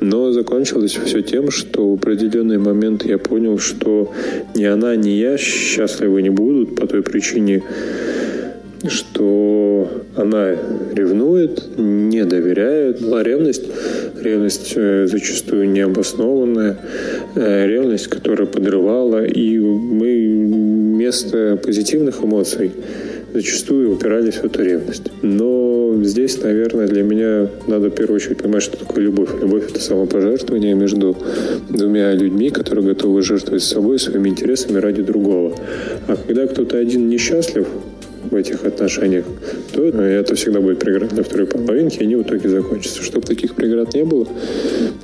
но 0.00 0.32
закончилось 0.32 0.96
все 1.04 1.22
тем, 1.22 1.50
что 1.50 1.90
в 1.90 1.94
определенный 1.94 2.58
момент 2.58 3.04
я 3.04 3.18
понял, 3.18 3.58
что 3.58 4.12
ни 4.54 4.64
она, 4.64 4.94
ни 4.94 5.10
я 5.10 5.36
счастливы 5.36 6.22
не 6.22 6.30
будут 6.30 6.76
по 6.76 6.86
той 6.86 7.02
причине, 7.02 7.62
что 8.86 9.90
она 10.16 10.56
ревнует, 10.94 11.78
не 11.78 12.24
доверяет. 12.24 13.00
Была 13.00 13.22
ревность, 13.22 13.64
ревность 14.20 14.72
э, 14.76 15.06
зачастую 15.06 15.68
необоснованная, 15.70 16.76
э, 17.34 17.66
ревность, 17.66 18.06
которая 18.06 18.46
подрывала, 18.46 19.24
и 19.24 19.58
мы 19.58 20.46
вместо 20.94 21.58
позитивных 21.62 22.22
эмоций 22.22 22.70
зачастую 23.32 23.92
упирались 23.92 24.34
в 24.34 24.44
эту 24.44 24.62
ревность. 24.62 25.10
Но 25.22 25.94
здесь, 26.02 26.40
наверное, 26.42 26.86
для 26.86 27.02
меня 27.02 27.48
надо 27.66 27.88
в 27.88 27.94
первую 27.94 28.16
очередь 28.16 28.38
понимать, 28.38 28.62
что 28.62 28.76
такое 28.76 29.04
любовь. 29.04 29.30
Любовь— 29.40 29.64
это 29.70 29.80
самопожертвование 29.80 30.74
между 30.74 31.16
двумя 31.68 32.12
людьми, 32.14 32.50
которые 32.50 32.84
готовы 32.84 33.22
жертвовать 33.22 33.62
собой, 33.62 33.98
своими 33.98 34.28
интересами 34.28 34.78
ради 34.78 35.02
другого. 35.02 35.56
А 36.08 36.16
когда 36.16 36.46
кто-то 36.46 36.78
один 36.78 37.08
несчастлив, 37.08 37.66
в 38.32 38.34
этих 38.34 38.64
отношениях, 38.64 39.26
то 39.72 39.84
это 39.84 40.34
всегда 40.34 40.60
будет 40.60 40.78
преград 40.78 41.10
для 41.10 41.22
второй 41.22 41.46
половинки, 41.46 41.98
и 41.98 42.02
они 42.02 42.16
в 42.16 42.22
итоге 42.22 42.48
закончатся. 42.48 43.02
Чтобы 43.02 43.26
таких 43.26 43.54
преград 43.54 43.94
не 43.94 44.04
было, 44.04 44.26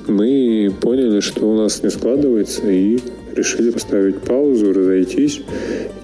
мы 0.06 0.72
поняли, 0.80 1.20
что 1.20 1.48
у 1.48 1.56
нас 1.56 1.82
не 1.82 1.90
складывается, 1.90 2.68
и 2.68 2.98
решили 3.36 3.70
поставить 3.70 4.20
паузу, 4.20 4.72
разойтись, 4.72 5.42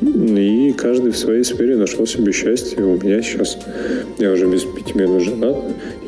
и 0.01 0.75
каждый 0.77 1.11
в 1.11 1.17
своей 1.17 1.45
сфере 1.45 1.77
нашел 1.77 2.07
себе 2.07 2.31
счастье. 2.33 2.85
У 2.85 3.01
меня 3.03 3.23
сейчас, 3.23 3.59
я 4.19 4.31
уже 4.31 4.47
без 4.47 4.63
пяти 4.63 4.93
минут 4.95 5.23
женат, 5.23 5.57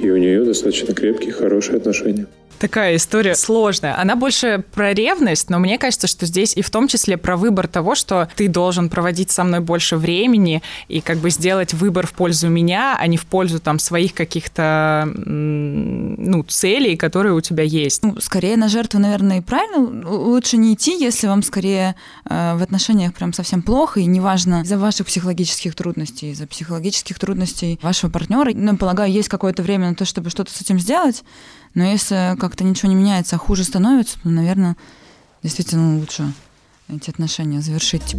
и 0.01 0.11
у 0.11 0.17
нее 0.17 0.45
достаточно 0.45 0.95
крепкие, 0.95 1.33
хорошие 1.33 1.79
отношения 1.79 2.27
такая 2.59 2.97
история 2.97 3.35
сложная. 3.35 3.99
Она 4.01 4.17
больше 4.17 4.65
про 4.75 4.93
ревность, 4.93 5.51
но 5.51 5.59
мне 5.59 5.79
кажется, 5.79 6.07
что 6.07 6.27
здесь 6.27 6.57
и 6.57 6.63
в 6.63 6.71
том 6.71 6.89
числе 6.89 7.17
про 7.17 7.37
выбор 7.37 7.69
того, 7.69 7.95
что 7.95 8.29
ты 8.37 8.49
должен 8.49 8.89
проводить 8.89 9.31
со 9.31 9.45
мной 9.45 9.61
больше 9.61 9.97
времени 9.97 10.63
и 10.89 11.01
как 11.01 11.19
бы 11.19 11.31
сделать 11.31 11.75
выбор 11.75 12.07
в 12.07 12.13
пользу 12.13 12.49
меня, 12.49 12.97
а 12.99 13.07
не 13.07 13.17
в 13.17 13.27
пользу 13.27 13.61
там 13.61 13.79
своих 13.79 14.15
каких-то 14.15 15.09
ну, 15.17 16.43
целей, 16.45 16.97
которые 16.97 17.35
у 17.35 17.41
тебя 17.41 17.65
есть. 17.65 18.03
Ну, 18.03 18.21
скорее 18.21 18.57
на 18.57 18.69
жертву, 18.69 18.99
наверное, 18.99 19.39
и 19.39 19.41
правильно. 19.41 20.09
Лучше 20.09 20.57
не 20.57 20.75
идти, 20.75 20.97
если 20.99 21.27
вам 21.27 21.43
скорее 21.43 21.95
э, 22.29 22.57
в 22.57 22.63
отношениях 22.63 23.15
прям 23.15 23.33
совсем 23.33 23.63
плохо, 23.63 24.01
и 24.01 24.07
неважно 24.07 24.63
из-за 24.63 24.79
ваших 24.79 25.07
психологических 25.07 25.75
трудностей, 25.75 26.31
из-за 26.31 26.47
психологических 26.47 27.19
трудностей 27.19 27.79
вашего 27.83 28.11
партнера. 28.11 28.53
Ну, 28.55 28.77
полагаю, 28.77 29.13
есть 29.13 29.29
какое-то 29.29 29.63
время 29.63 29.91
на 29.91 29.95
то, 29.95 30.05
чтобы 30.05 30.31
что-то 30.31 30.53
с 30.53 30.61
этим 30.61 30.79
сделать, 30.79 31.23
но 31.77 31.85
если 31.85 32.37
как-то 32.41 32.65
ничего 32.65 32.89
не 32.89 32.95
меняется, 32.95 33.37
а 33.37 33.39
хуже 33.39 33.63
становится, 33.63 34.19
то, 34.23 34.31
наверное, 34.31 34.77
действительно 35.43 35.99
лучше 35.99 36.33
эти 36.89 37.11
отношения 37.11 37.61
завершить. 37.61 38.17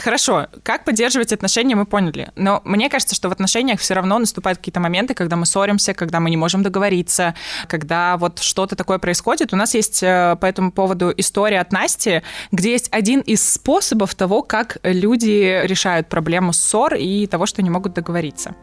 Хорошо, 0.00 0.48
как 0.62 0.84
поддерживать 0.84 1.32
отношения, 1.32 1.74
мы 1.74 1.86
поняли. 1.86 2.30
Но 2.36 2.60
мне 2.64 2.88
кажется, 2.88 3.14
что 3.14 3.28
в 3.28 3.32
отношениях 3.32 3.80
все 3.80 3.94
равно 3.94 4.18
наступают 4.18 4.58
какие-то 4.58 4.80
моменты, 4.80 5.14
когда 5.14 5.36
мы 5.36 5.46
ссоримся, 5.46 5.94
когда 5.94 6.20
мы 6.20 6.30
не 6.30 6.36
можем 6.36 6.62
договориться, 6.62 7.34
когда 7.68 8.16
вот 8.16 8.38
что-то 8.40 8.76
такое 8.76 8.98
происходит. 8.98 9.52
У 9.52 9.56
нас 9.56 9.74
есть 9.74 10.02
э, 10.02 10.36
по 10.40 10.46
этому 10.46 10.72
поводу 10.72 11.12
история 11.16 11.60
от 11.60 11.72
Насти, 11.72 12.22
где 12.52 12.72
есть 12.72 12.88
один 12.92 13.20
из 13.20 13.46
способов 13.48 14.14
того, 14.14 14.42
как 14.42 14.78
люди 14.82 15.60
решают 15.64 16.08
проблему 16.08 16.52
ссор 16.52 16.94
и 16.94 17.26
того, 17.26 17.46
что 17.46 17.62
не 17.62 17.70
могут 17.70 17.94
договориться. 17.94 18.54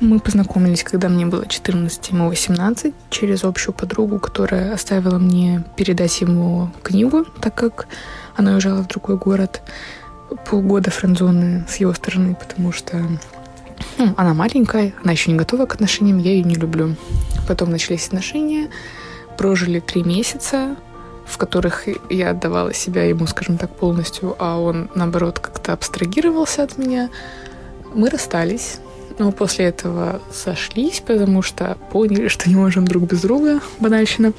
Мы 0.00 0.20
познакомились, 0.20 0.84
когда 0.84 1.08
мне 1.08 1.26
было 1.26 1.44
14, 1.46 2.10
ему 2.10 2.28
18, 2.28 2.94
через 3.10 3.42
общую 3.42 3.74
подругу, 3.74 4.20
которая 4.20 4.72
оставила 4.72 5.18
мне 5.18 5.64
передать 5.76 6.20
ему 6.20 6.70
книгу, 6.84 7.24
так 7.40 7.56
как 7.56 7.88
она 8.36 8.52
уезжала 8.52 8.82
в 8.82 8.86
другой 8.86 9.16
город 9.16 9.62
полгода 10.48 10.90
френдзоны 10.90 11.64
с 11.68 11.76
его 11.76 11.92
стороны, 11.94 12.34
потому 12.34 12.72
что 12.72 13.02
ну, 13.96 14.14
она 14.16 14.34
маленькая, 14.34 14.92
она 15.02 15.12
еще 15.12 15.30
не 15.30 15.38
готова 15.38 15.66
к 15.66 15.74
отношениям, 15.74 16.18
я 16.18 16.32
ее 16.32 16.44
не 16.44 16.54
люблю. 16.54 16.96
Потом 17.46 17.70
начались 17.70 18.06
отношения, 18.06 18.68
прожили 19.36 19.80
три 19.80 20.02
месяца, 20.02 20.76
в 21.26 21.36
которых 21.36 21.86
я 22.10 22.30
отдавала 22.30 22.72
себя 22.72 23.04
ему, 23.04 23.26
скажем 23.26 23.58
так, 23.58 23.74
полностью, 23.74 24.34
а 24.38 24.58
он, 24.58 24.90
наоборот, 24.94 25.38
как-то 25.38 25.72
абстрагировался 25.72 26.62
от 26.62 26.78
меня. 26.78 27.10
Мы 27.94 28.10
расстались. 28.10 28.78
Но 29.18 29.32
после 29.32 29.66
этого 29.66 30.22
сошлись, 30.32 31.02
потому 31.04 31.42
что 31.42 31.76
поняли, 31.90 32.28
что 32.28 32.48
не 32.48 32.54
можем 32.54 32.86
друг 32.86 33.02
без 33.04 33.22
друга, 33.22 33.60
банальщина. 33.80 34.32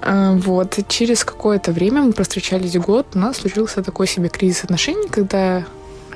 А, 0.00 0.32
вот. 0.32 0.78
Через 0.88 1.24
какое-то 1.24 1.72
время 1.72 2.02
мы 2.02 2.12
простречались 2.12 2.76
год, 2.76 3.06
у 3.14 3.18
нас 3.18 3.38
случился 3.38 3.82
такой 3.82 4.06
себе 4.06 4.28
кризис 4.28 4.64
отношений, 4.64 5.08
когда 5.08 5.64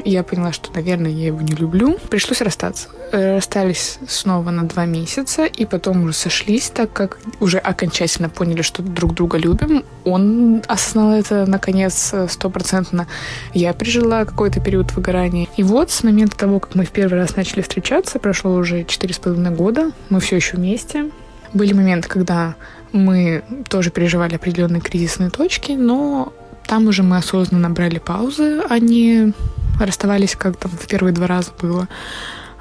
я 0.05 0.23
поняла, 0.23 0.53
что, 0.53 0.73
наверное, 0.75 1.11
я 1.11 1.27
его 1.27 1.41
не 1.41 1.55
люблю. 1.55 1.99
Пришлось 2.09 2.41
расстаться. 2.41 2.89
Э, 3.13 3.37
расстались 3.37 3.99
снова 4.07 4.51
на 4.51 4.65
два 4.65 4.85
месяца, 4.85 5.45
и 5.45 5.65
потом 5.65 6.05
уже 6.05 6.13
сошлись, 6.13 6.71
так 6.71 6.93
как 6.93 7.19
уже 7.41 7.59
окончательно 7.59 8.29
поняли, 8.29 8.63
что 8.63 8.83
друг 8.83 9.15
друга 9.15 9.39
любим. 9.39 9.85
Он 10.05 10.63
осознал 10.67 11.13
это, 11.13 11.47
наконец, 11.47 12.15
стопроцентно. 12.29 13.07
Я 13.55 13.73
пережила 13.73 14.25
какой-то 14.25 14.61
период 14.61 14.93
выгорания. 14.95 15.49
И 15.57 15.63
вот 15.63 15.91
с 15.91 16.03
момента 16.03 16.37
того, 16.37 16.61
как 16.61 16.75
мы 16.75 16.85
в 16.85 16.91
первый 16.91 17.19
раз 17.19 17.37
начали 17.37 17.63
встречаться, 17.63 18.19
прошло 18.19 18.55
уже 18.55 18.85
четыре 18.85 19.15
с 19.15 19.19
половиной 19.19 19.51
года, 19.51 19.91
мы 20.11 20.21
все 20.21 20.37
еще 20.37 20.57
вместе. 20.57 21.11
Были 21.55 21.73
моменты, 21.73 22.09
когда 22.09 22.57
мы 22.93 23.43
тоже 23.69 23.91
переживали 23.91 24.37
определенные 24.37 24.81
кризисные 24.81 25.31
точки, 25.31 25.73
но 25.73 26.33
там 26.67 26.87
уже 26.87 27.03
мы 27.03 27.17
осознанно 27.17 27.71
брали 27.71 27.99
паузы, 27.99 28.61
а 28.69 28.79
не 28.79 29.33
расставались, 29.81 30.37
как 30.37 30.57
там 30.57 30.71
в 30.71 30.87
первые 30.87 31.15
два 31.15 31.27
раза 31.27 31.51
было. 31.61 31.89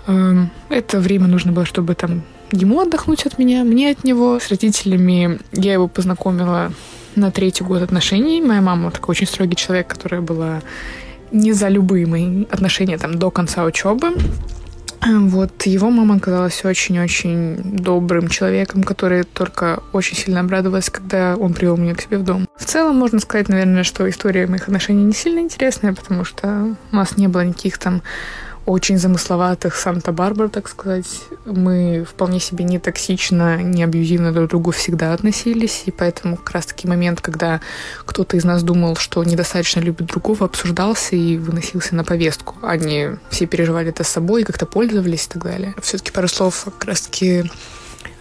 Эм, 0.07 0.49
это 0.69 0.99
время 0.99 1.27
нужно 1.27 1.51
было, 1.51 1.65
чтобы 1.65 1.95
там 1.95 2.23
ему 2.51 2.79
отдохнуть 2.79 3.25
от 3.25 3.37
меня, 3.37 3.63
мне 3.63 3.91
от 3.91 4.03
него. 4.03 4.39
С 4.39 4.49
родителями 4.49 5.39
я 5.51 5.73
его 5.73 5.87
познакомила 5.87 6.71
на 7.15 7.31
третий 7.31 7.63
год 7.63 7.81
отношений. 7.81 8.41
Моя 8.41 8.61
мама 8.61 8.91
такой 8.91 9.13
очень 9.13 9.27
строгий 9.27 9.55
человек, 9.55 9.87
которая 9.87 10.21
была 10.21 10.61
не 11.31 11.51
за 11.51 11.67
любые 11.67 12.05
мои 12.05 12.45
отношения 12.45 12.97
там 12.97 13.19
до 13.19 13.31
конца 13.31 13.65
учебы. 13.65 14.13
Вот 15.27 15.63
его 15.65 15.89
мама 15.89 16.15
оказалась 16.15 16.63
очень-очень 16.63 17.57
добрым 17.63 18.27
человеком, 18.27 18.83
который 18.83 19.23
только 19.23 19.81
очень 19.93 20.17
сильно 20.17 20.41
обрадовалась, 20.41 20.89
когда 20.89 21.35
он 21.35 21.53
привел 21.53 21.77
меня 21.77 21.95
к 21.95 22.01
себе 22.01 22.17
в 22.17 22.23
дом. 22.23 22.47
В 22.55 22.65
целом, 22.65 22.97
можно 22.97 23.19
сказать, 23.19 23.49
наверное, 23.49 23.83
что 23.83 24.09
история 24.09 24.47
моих 24.47 24.63
отношений 24.63 25.03
не 25.03 25.13
сильно 25.13 25.39
интересная, 25.39 25.93
потому 25.93 26.23
что 26.23 26.75
у 26.91 26.95
нас 26.95 27.17
не 27.17 27.27
было 27.27 27.41
никаких 27.41 27.77
там 27.77 28.01
очень 28.67 28.97
замысловатых 28.97 29.75
Санта-Барбар, 29.77 30.49
так 30.49 30.67
сказать. 30.67 31.21
Мы 31.45 32.05
вполне 32.07 32.41
себе 32.41 32.65
не 32.65 32.79
токсично, 32.79 33.63
не 33.63 33.81
абьюзивно 33.81 34.33
друг 34.33 34.47
к 34.47 34.49
другу 34.49 34.71
всегда 34.71 35.13
относились, 35.13 35.83
и 35.85 35.91
поэтому 35.91 36.35
как 36.35 36.51
раз-таки 36.51 36.85
момент, 36.85 37.21
когда 37.21 37.61
кто-то 38.05 38.35
из 38.35 38.43
нас 38.43 38.63
думал, 38.63 38.97
что 38.97 39.23
недостаточно 39.23 39.79
любит 39.79 40.07
другого, 40.07 40.45
обсуждался 40.45 41.15
и 41.15 41.37
выносился 41.37 41.95
на 41.95 42.03
повестку. 42.03 42.55
Они 42.61 43.11
все 43.29 43.45
переживали 43.45 43.89
это 43.89 44.03
с 44.03 44.09
собой, 44.09 44.43
как-то 44.43 44.65
пользовались 44.65 45.27
и 45.27 45.29
так 45.29 45.43
далее. 45.43 45.73
Все-таки 45.81 46.11
пару 46.11 46.27
слов 46.27 46.65
как 46.65 46.89
раз-таки 46.89 47.49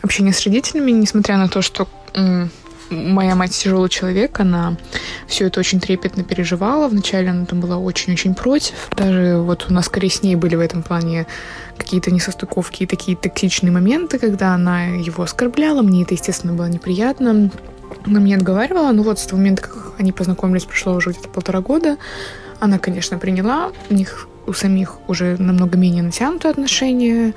общение 0.00 0.32
с 0.32 0.44
родителями, 0.44 0.92
несмотря 0.92 1.38
на 1.38 1.48
то, 1.48 1.60
что 1.60 1.88
моя 2.90 3.34
мать 3.34 3.52
тяжелый 3.52 3.88
человек, 3.88 4.38
она 4.40 4.76
все 5.26 5.46
это 5.46 5.60
очень 5.60 5.80
трепетно 5.80 6.22
переживала. 6.24 6.88
Вначале 6.88 7.30
она 7.30 7.44
там 7.46 7.60
была 7.60 7.78
очень-очень 7.78 8.34
против. 8.34 8.74
Даже 8.96 9.38
вот 9.38 9.66
у 9.68 9.72
нас 9.72 9.86
скорее 9.86 10.10
с 10.10 10.22
ней 10.22 10.36
были 10.36 10.54
в 10.54 10.60
этом 10.60 10.82
плане 10.82 11.26
какие-то 11.76 12.10
несостыковки 12.10 12.84
и 12.84 12.86
такие 12.86 13.16
токсичные 13.16 13.72
моменты, 13.72 14.18
когда 14.18 14.54
она 14.54 14.86
его 14.86 15.24
оскорбляла. 15.24 15.82
Мне 15.82 16.02
это, 16.02 16.14
естественно, 16.14 16.52
было 16.52 16.66
неприятно. 16.66 17.50
Она 18.06 18.20
мне 18.20 18.36
отговаривала. 18.36 18.92
Но 18.92 19.02
вот 19.02 19.18
с 19.18 19.26
того 19.26 19.38
момента, 19.38 19.62
как 19.62 19.94
они 19.98 20.12
познакомились, 20.12 20.64
прошло 20.64 20.94
уже 20.94 21.10
где-то 21.10 21.28
полтора 21.28 21.60
года. 21.60 21.96
Она, 22.60 22.78
конечно, 22.78 23.18
приняла. 23.18 23.72
У 23.90 23.94
них 23.94 24.28
у 24.46 24.52
самих 24.52 24.98
уже 25.08 25.36
намного 25.38 25.76
менее 25.76 26.02
натянутые 26.02 26.52
отношения. 26.52 27.34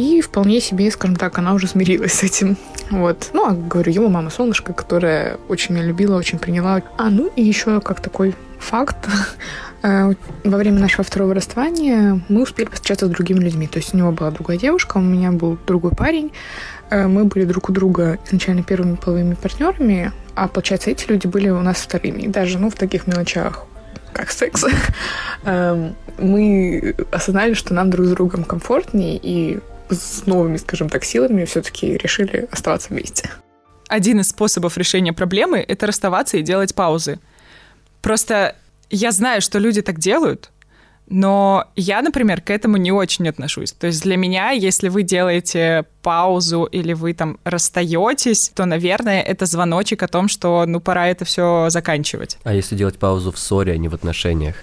И 0.00 0.22
вполне 0.22 0.62
себе, 0.62 0.90
скажем 0.90 1.14
так, 1.14 1.36
она 1.36 1.52
уже 1.52 1.66
смирилась 1.66 2.14
с 2.14 2.22
этим. 2.22 2.56
Вот. 2.90 3.28
Ну, 3.34 3.46
а 3.46 3.52
говорю, 3.52 3.92
его 3.92 4.08
мама 4.08 4.30
солнышко, 4.30 4.72
которая 4.72 5.36
очень 5.48 5.74
меня 5.74 5.84
любила, 5.84 6.16
очень 6.16 6.38
приняла. 6.38 6.80
А, 6.96 7.10
ну 7.10 7.30
и 7.36 7.42
еще 7.42 7.82
как 7.82 8.00
такой 8.00 8.34
факт. 8.58 8.96
Э, 9.82 10.12
во 10.44 10.58
время 10.58 10.78
нашего 10.78 11.02
второго 11.02 11.34
расставания 11.34 12.20
мы 12.28 12.42
успели 12.42 12.68
встречаться 12.68 13.06
с 13.06 13.08
другими 13.08 13.38
людьми. 13.38 13.66
То 13.66 13.78
есть 13.78 13.94
у 13.94 13.96
него 13.96 14.12
была 14.12 14.30
другая 14.30 14.58
девушка, 14.58 14.98
у 14.98 15.00
меня 15.00 15.32
был 15.32 15.56
другой 15.66 15.92
парень. 15.92 16.32
Э, 16.90 17.06
мы 17.06 17.24
были 17.24 17.46
друг 17.46 17.70
у 17.70 17.72
друга 17.72 18.18
изначально 18.26 18.62
первыми 18.62 18.96
половыми 18.96 19.36
партнерами, 19.36 20.12
а 20.34 20.48
получается, 20.48 20.90
эти 20.90 21.08
люди 21.08 21.26
были 21.26 21.48
у 21.48 21.62
нас 21.62 21.78
вторыми. 21.78 22.20
И 22.20 22.28
даже, 22.28 22.58
ну, 22.58 22.68
в 22.68 22.74
таких 22.74 23.06
мелочах, 23.06 23.64
как 24.12 24.30
секс, 24.30 24.66
эм, 25.44 25.94
мы 26.18 26.94
осознали, 27.10 27.54
что 27.54 27.72
нам 27.72 27.88
друг 27.88 28.04
с 28.04 28.10
другом 28.10 28.44
комфортнее, 28.44 29.18
и 29.22 29.60
с 29.92 30.26
новыми, 30.26 30.56
скажем 30.56 30.88
так, 30.88 31.04
силами 31.04 31.44
все-таки 31.44 31.96
решили 31.96 32.48
оставаться 32.50 32.88
вместе. 32.90 33.30
Один 33.88 34.20
из 34.20 34.28
способов 34.28 34.78
решения 34.78 35.12
проблемы— 35.12 35.58
это 35.68 35.86
расставаться 35.86 36.36
и 36.36 36.42
делать 36.42 36.74
паузы. 36.74 37.18
Просто 38.02 38.56
я 38.88 39.12
знаю, 39.12 39.40
что 39.40 39.58
люди 39.58 39.82
так 39.82 39.98
делают, 39.98 40.50
но 41.10 41.64
я, 41.74 42.02
например, 42.02 42.40
к 42.40 42.50
этому 42.50 42.76
не 42.76 42.92
очень 42.92 43.28
отношусь. 43.28 43.72
То 43.72 43.88
есть 43.88 44.02
для 44.02 44.16
меня, 44.16 44.50
если 44.50 44.88
вы 44.88 45.02
делаете 45.02 45.84
паузу 46.02 46.64
или 46.64 46.92
вы 46.92 47.14
там 47.14 47.38
расстаетесь, 47.42 48.50
то, 48.54 48.64
наверное, 48.64 49.20
это 49.20 49.44
звоночек 49.44 50.04
о 50.04 50.08
том, 50.08 50.28
что 50.28 50.64
ну 50.66 50.80
пора 50.80 51.08
это 51.08 51.24
все 51.24 51.68
заканчивать. 51.68 52.38
А 52.44 52.54
если 52.54 52.76
делать 52.76 52.96
паузу 52.96 53.32
в 53.32 53.38
ссоре, 53.38 53.72
а 53.72 53.76
не 53.76 53.88
в 53.88 53.94
отношениях? 53.94 54.54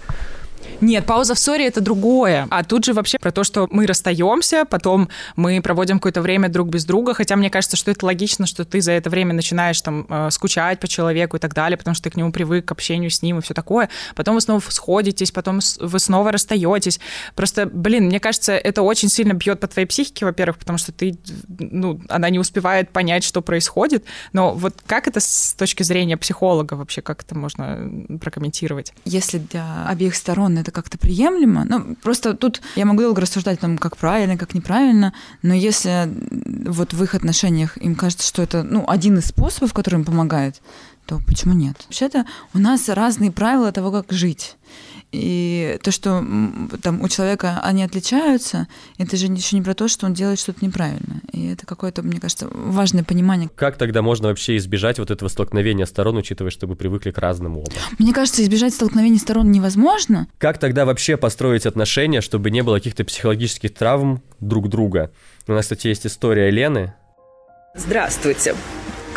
Нет, 0.81 1.05
пауза 1.05 1.33
в 1.33 1.39
ссоре 1.39 1.67
это 1.67 1.81
другое. 1.81 2.47
А 2.49 2.63
тут 2.63 2.85
же 2.85 2.93
вообще 2.93 3.17
про 3.17 3.31
то, 3.31 3.43
что 3.43 3.67
мы 3.71 3.87
расстаемся, 3.87 4.65
потом 4.65 5.09
мы 5.35 5.61
проводим 5.61 5.97
какое-то 5.97 6.21
время 6.21 6.49
друг 6.49 6.69
без 6.69 6.85
друга, 6.85 7.13
хотя 7.13 7.35
мне 7.35 7.49
кажется, 7.49 7.77
что 7.77 7.91
это 7.91 8.05
логично, 8.05 8.45
что 8.45 8.63
ты 8.63 8.81
за 8.81 8.91
это 8.91 9.09
время 9.09 9.33
начинаешь 9.33 9.81
там 9.81 10.05
э, 10.09 10.29
скучать 10.31 10.79
по 10.79 10.87
человеку 10.87 11.37
и 11.37 11.39
так 11.39 11.53
далее, 11.53 11.77
потому 11.77 11.95
что 11.95 12.03
ты 12.03 12.09
к 12.11 12.15
нему 12.15 12.31
привык, 12.31 12.65
к 12.65 12.71
общению 12.71 13.09
с 13.09 13.21
ним 13.21 13.39
и 13.39 13.41
все 13.41 13.53
такое. 13.53 13.89
Потом 14.15 14.35
вы 14.35 14.41
снова 14.41 14.61
сходитесь, 14.67 15.31
потом 15.31 15.59
вы 15.79 15.99
снова 15.99 16.31
расстаетесь. 16.31 16.99
Просто, 17.35 17.65
блин, 17.65 18.05
мне 18.05 18.19
кажется, 18.19 18.53
это 18.53 18.81
очень 18.83 19.09
сильно 19.09 19.33
бьет 19.33 19.59
по 19.59 19.67
твоей 19.67 19.87
психике, 19.87 20.25
во-первых, 20.25 20.57
потому 20.59 20.77
что 20.77 20.91
ты, 20.91 21.17
ну, 21.47 21.99
она 22.09 22.29
не 22.29 22.39
успевает 22.39 22.89
понять, 22.91 23.23
что 23.23 23.41
происходит. 23.41 24.05
Но 24.33 24.53
вот 24.53 24.75
как 24.85 25.07
это 25.07 25.19
с 25.19 25.55
точки 25.57 25.83
зрения 25.83 26.17
психолога 26.17 26.75
вообще, 26.75 27.01
как 27.01 27.23
это 27.23 27.35
можно 27.35 28.17
прокомментировать? 28.19 28.93
Если 29.05 29.39
для 29.39 29.85
обеих 29.87 30.15
сторон 30.15 30.57
это 30.57 30.66
как-то 30.71 30.97
приемлемо. 30.97 31.65
Ну, 31.65 31.95
просто 31.95 32.33
тут 32.33 32.61
я 32.75 32.85
могу 32.85 33.01
долго 33.01 33.21
рассуждать, 33.21 33.59
там, 33.59 33.77
как 33.77 33.97
правильно, 33.97 34.37
как 34.37 34.53
неправильно, 34.53 35.13
но 35.41 35.53
если 35.53 36.09
вот 36.69 36.93
в 36.93 37.03
их 37.03 37.15
отношениях 37.15 37.77
им 37.77 37.95
кажется, 37.95 38.27
что 38.27 38.41
это 38.41 38.63
ну, 38.63 38.85
один 38.87 39.17
из 39.17 39.25
способов, 39.25 39.73
который 39.73 39.95
им 39.95 40.05
помогает, 40.05 40.61
то 41.07 41.21
почему 41.25 41.53
нет? 41.53 41.77
Вообще-то 41.85 42.25
у 42.53 42.59
нас 42.59 42.89
разные 42.89 43.31
правила 43.31 43.71
того, 43.71 43.91
как 43.91 44.11
жить. 44.11 44.57
И 45.13 45.79
то, 45.83 45.91
что 45.91 46.23
там 46.81 47.01
у 47.01 47.07
человека 47.07 47.61
они 47.63 47.81
отличаются, 47.81 48.67
это 48.97 49.15
же 49.15 49.27
еще 49.27 49.55
не 49.55 49.61
про 49.61 49.73
то, 49.73 49.87
что 49.87 50.05
он 50.05 50.13
делает 50.13 50.37
что-то 50.37 50.65
неправильно. 50.65 51.21
И 51.31 51.47
это 51.47 51.65
какое-то, 51.65 52.03
мне 52.03 52.19
кажется, 52.19 52.49
важное 52.51 53.05
понимание. 53.05 53.49
Как 53.55 53.77
тогда 53.77 54.01
можно 54.01 54.27
вообще 54.27 54.57
избежать 54.57 54.99
вот 54.99 55.09
этого 55.09 55.29
столкновения 55.29 55.85
сторон, 55.85 56.17
учитывая, 56.17 56.51
что 56.51 56.67
мы 56.67 56.75
привыкли 56.75 57.11
к 57.11 57.17
разному 57.19 57.61
оба? 57.61 57.71
Мне 57.99 58.13
кажется, 58.13 58.43
избежать 58.43 58.73
столкновений 58.73 59.17
сторон 59.17 59.49
невозможно. 59.49 60.27
Как 60.39 60.57
тогда 60.57 60.83
вообще 60.83 61.15
построить 61.15 61.65
отношения, 61.65 62.19
чтобы 62.19 62.51
не 62.51 62.61
было 62.61 62.75
каких-то 62.75 63.05
психологических 63.05 63.73
травм 63.73 64.21
друг 64.41 64.67
друга? 64.67 65.11
У 65.47 65.53
нас, 65.53 65.65
кстати, 65.65 65.87
есть 65.87 66.05
история 66.05 66.51
Лены. 66.51 66.93
Здравствуйте. 67.75 68.55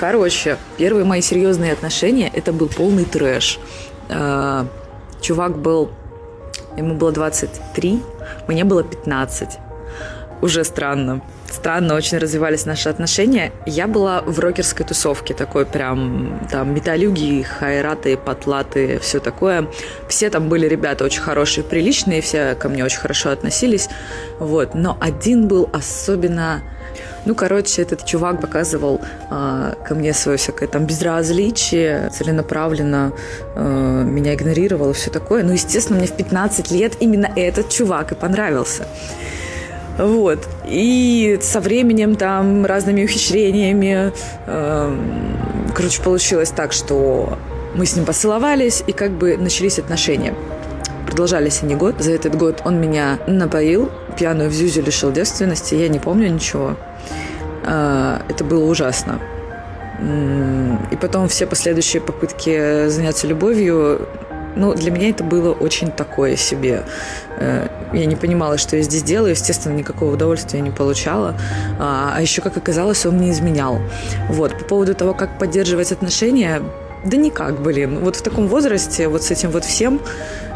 Короче, 0.00 0.56
первые 0.78 1.04
мои 1.04 1.20
серьезные 1.20 1.74
отношения 1.74 2.30
это 2.32 2.54
был 2.54 2.68
полный 2.68 3.04
трэш 3.04 3.58
а, 4.08 4.66
Чувак 5.20 5.58
был, 5.58 5.90
ему 6.74 6.94
было 6.94 7.12
23, 7.12 8.02
мне 8.48 8.64
было 8.64 8.82
15. 8.82 9.58
Уже 10.40 10.64
странно. 10.64 11.20
Странно 11.50 11.96
очень 11.96 12.16
развивались 12.16 12.64
наши 12.64 12.88
отношения. 12.88 13.52
Я 13.66 13.86
была 13.86 14.22
в 14.22 14.38
рокерской 14.38 14.86
тусовке, 14.86 15.34
такой 15.34 15.66
прям 15.66 16.48
там 16.50 16.72
металюги, 16.74 17.42
хайраты, 17.42 18.16
потлаты, 18.16 18.98
все 19.00 19.20
такое. 19.20 19.68
Все 20.08 20.30
там 20.30 20.48
были 20.48 20.66
ребята 20.66 21.04
очень 21.04 21.20
хорошие, 21.20 21.62
приличные, 21.62 22.22
все 22.22 22.54
ко 22.54 22.70
мне 22.70 22.82
очень 22.82 23.00
хорошо 23.00 23.28
относились. 23.28 23.90
Вот. 24.38 24.74
Но 24.74 24.96
один 24.98 25.46
был 25.46 25.68
особенно 25.74 26.62
ну, 27.24 27.34
короче, 27.34 27.82
этот 27.82 28.04
чувак 28.04 28.40
показывал 28.40 29.00
э, 29.30 29.74
ко 29.84 29.94
мне 29.94 30.12
свое 30.14 30.38
всякое 30.38 30.68
там 30.68 30.86
безразличие, 30.86 32.10
целенаправленно 32.10 33.12
э, 33.54 34.02
меня 34.04 34.34
игнорировал 34.34 34.90
и 34.90 34.94
все 34.94 35.10
такое. 35.10 35.42
Ну, 35.42 35.52
естественно, 35.52 35.98
мне 35.98 36.08
в 36.08 36.12
15 36.12 36.70
лет 36.70 36.94
именно 37.00 37.30
этот 37.36 37.68
чувак 37.68 38.12
и 38.12 38.14
понравился. 38.14 38.86
Вот. 39.98 40.48
И 40.66 41.38
со 41.42 41.60
временем 41.60 42.16
там 42.16 42.64
разными 42.64 43.04
ухищрениями, 43.04 44.12
э, 44.46 44.96
короче, 45.74 46.02
получилось 46.02 46.50
так, 46.50 46.72
что 46.72 47.38
мы 47.74 47.84
с 47.84 47.96
ним 47.96 48.06
поцеловались, 48.06 48.82
и 48.86 48.92
как 48.92 49.10
бы 49.10 49.36
начались 49.36 49.78
отношения. 49.78 50.34
Продолжались 51.06 51.62
они 51.62 51.74
год. 51.74 51.96
За 51.98 52.12
этот 52.12 52.36
год 52.36 52.62
он 52.64 52.80
меня 52.80 53.18
напоил, 53.26 53.90
пьяную 54.16 54.48
в 54.48 54.52
Зюзю 54.52 54.82
лишил 54.82 55.12
девственности. 55.12 55.74
Я 55.74 55.88
не 55.88 55.98
помню 55.98 56.28
ничего. 56.28 56.76
А, 57.70 58.22
это 58.28 58.44
было 58.44 58.64
ужасно. 58.64 59.18
И 60.90 60.96
потом 60.96 61.28
все 61.28 61.46
последующие 61.46 62.00
попытки 62.00 62.88
заняться 62.88 63.26
любовью 63.26 64.08
ну, 64.56 64.74
для 64.74 64.90
меня 64.90 65.10
это 65.10 65.22
было 65.22 65.52
очень 65.52 65.90
такое 65.92 66.36
себе. 66.36 66.82
Э, 67.38 67.68
я 67.92 68.06
не 68.06 68.16
понимала, 68.16 68.58
что 68.58 68.76
я 68.76 68.82
здесь 68.82 69.02
делаю. 69.02 69.30
Естественно, 69.30 69.74
никакого 69.74 70.14
удовольствия 70.14 70.60
не 70.60 70.70
получала. 70.70 71.36
А, 71.78 72.14
а 72.16 72.20
еще, 72.20 72.42
как 72.42 72.56
оказалось, 72.56 73.06
он 73.06 73.18
не 73.18 73.30
изменял. 73.30 73.80
Вот. 74.28 74.58
По 74.58 74.64
поводу 74.64 74.94
того, 74.94 75.14
как 75.14 75.38
поддерживать 75.38 75.92
отношения, 75.92 76.62
да 77.04 77.16
никак, 77.16 77.60
блин. 77.60 78.00
Вот 78.00 78.16
в 78.16 78.22
таком 78.22 78.48
возрасте, 78.48 79.08
вот 79.08 79.22
с 79.22 79.30
этим 79.30 79.50
вот 79.50 79.64
всем, 79.64 80.00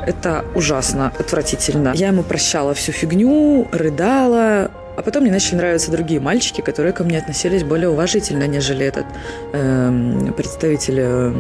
это 0.07 0.44
ужасно, 0.55 1.12
отвратительно. 1.18 1.92
Я 1.94 2.09
ему 2.09 2.22
прощала 2.22 2.74
всю 2.74 2.92
фигню, 2.92 3.68
рыдала, 3.72 4.70
а 4.96 5.02
потом 5.02 5.22
мне 5.22 5.33
начали 5.33 5.57
нравиться 5.57 5.90
другие 5.90 6.20
мальчики, 6.20 6.61
которые 6.61 6.92
ко 6.92 7.04
мне 7.04 7.18
относились 7.18 7.64
более 7.64 7.88
уважительно, 7.88 8.46
нежели 8.46 8.87
этот 8.87 9.07
э, 9.52 10.33
представитель 10.37 11.00
э, 11.00 11.33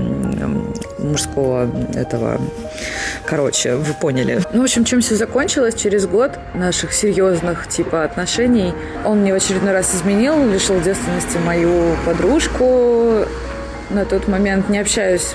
мужского 0.98 1.70
этого. 1.94 2.40
Короче, 3.26 3.76
вы 3.76 3.94
поняли. 3.94 4.40
Ну, 4.52 4.60
в 4.60 4.64
общем, 4.64 4.84
чем 4.84 5.00
все 5.00 5.14
закончилось? 5.14 5.74
Через 5.74 6.06
год 6.06 6.38
наших 6.54 6.92
серьезных 6.92 7.68
типа 7.68 8.04
отношений 8.04 8.72
он 9.04 9.20
мне 9.20 9.32
в 9.32 9.36
очередной 9.36 9.72
раз 9.72 9.94
изменил, 9.94 10.50
лишил 10.50 10.80
девственности 10.80 11.38
мою 11.44 11.96
подружку. 12.04 13.24
На 13.90 14.04
тот 14.04 14.28
момент 14.28 14.68
не 14.68 14.78
общаюсь 14.78 15.34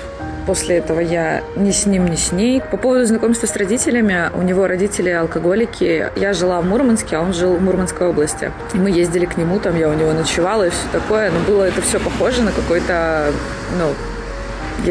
после 0.50 0.78
этого 0.78 1.00
я 1.00 1.44
ни 1.56 1.70
с 1.70 1.86
ним, 1.86 2.08
ни 2.08 2.16
с 2.16 2.32
ней. 2.32 2.60
По 2.60 2.76
поводу 2.76 3.06
знакомства 3.06 3.46
с 3.46 3.56
родителями, 3.56 4.32
у 4.34 4.42
него 4.42 4.66
родители 4.66 5.12
алкоголики. 5.12 6.08
Я 6.16 6.34
жила 6.34 6.60
в 6.60 6.66
Мурманске, 6.66 7.18
а 7.18 7.22
он 7.22 7.34
жил 7.34 7.56
в 7.56 7.62
Мурманской 7.62 8.08
области. 8.08 8.52
И 8.74 8.78
мы 8.80 8.90
ездили 8.90 9.28
к 9.28 9.38
нему, 9.38 9.60
там 9.60 9.78
я 9.78 9.88
у 9.88 9.94
него 9.94 10.12
ночевала 10.12 10.66
и 10.66 10.72
все 10.72 10.88
такое. 10.92 11.30
Но 11.30 11.40
было 11.42 11.66
это 11.66 11.84
все 11.84 12.00
похоже 12.00 12.42
на 12.42 12.52
какой-то, 12.52 13.32
ну, 13.78 13.94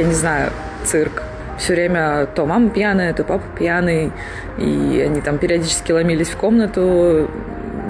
я 0.00 0.04
не 0.04 0.14
знаю, 0.14 0.52
цирк. 0.84 1.24
Все 1.58 1.72
время 1.72 2.26
то 2.36 2.46
мама 2.46 2.70
пьяная, 2.70 3.12
то 3.12 3.24
папа 3.24 3.42
пьяный. 3.58 4.12
И 4.58 5.02
они 5.04 5.20
там 5.20 5.38
периодически 5.38 5.90
ломились 5.90 6.28
в 6.28 6.36
комнату. 6.36 7.28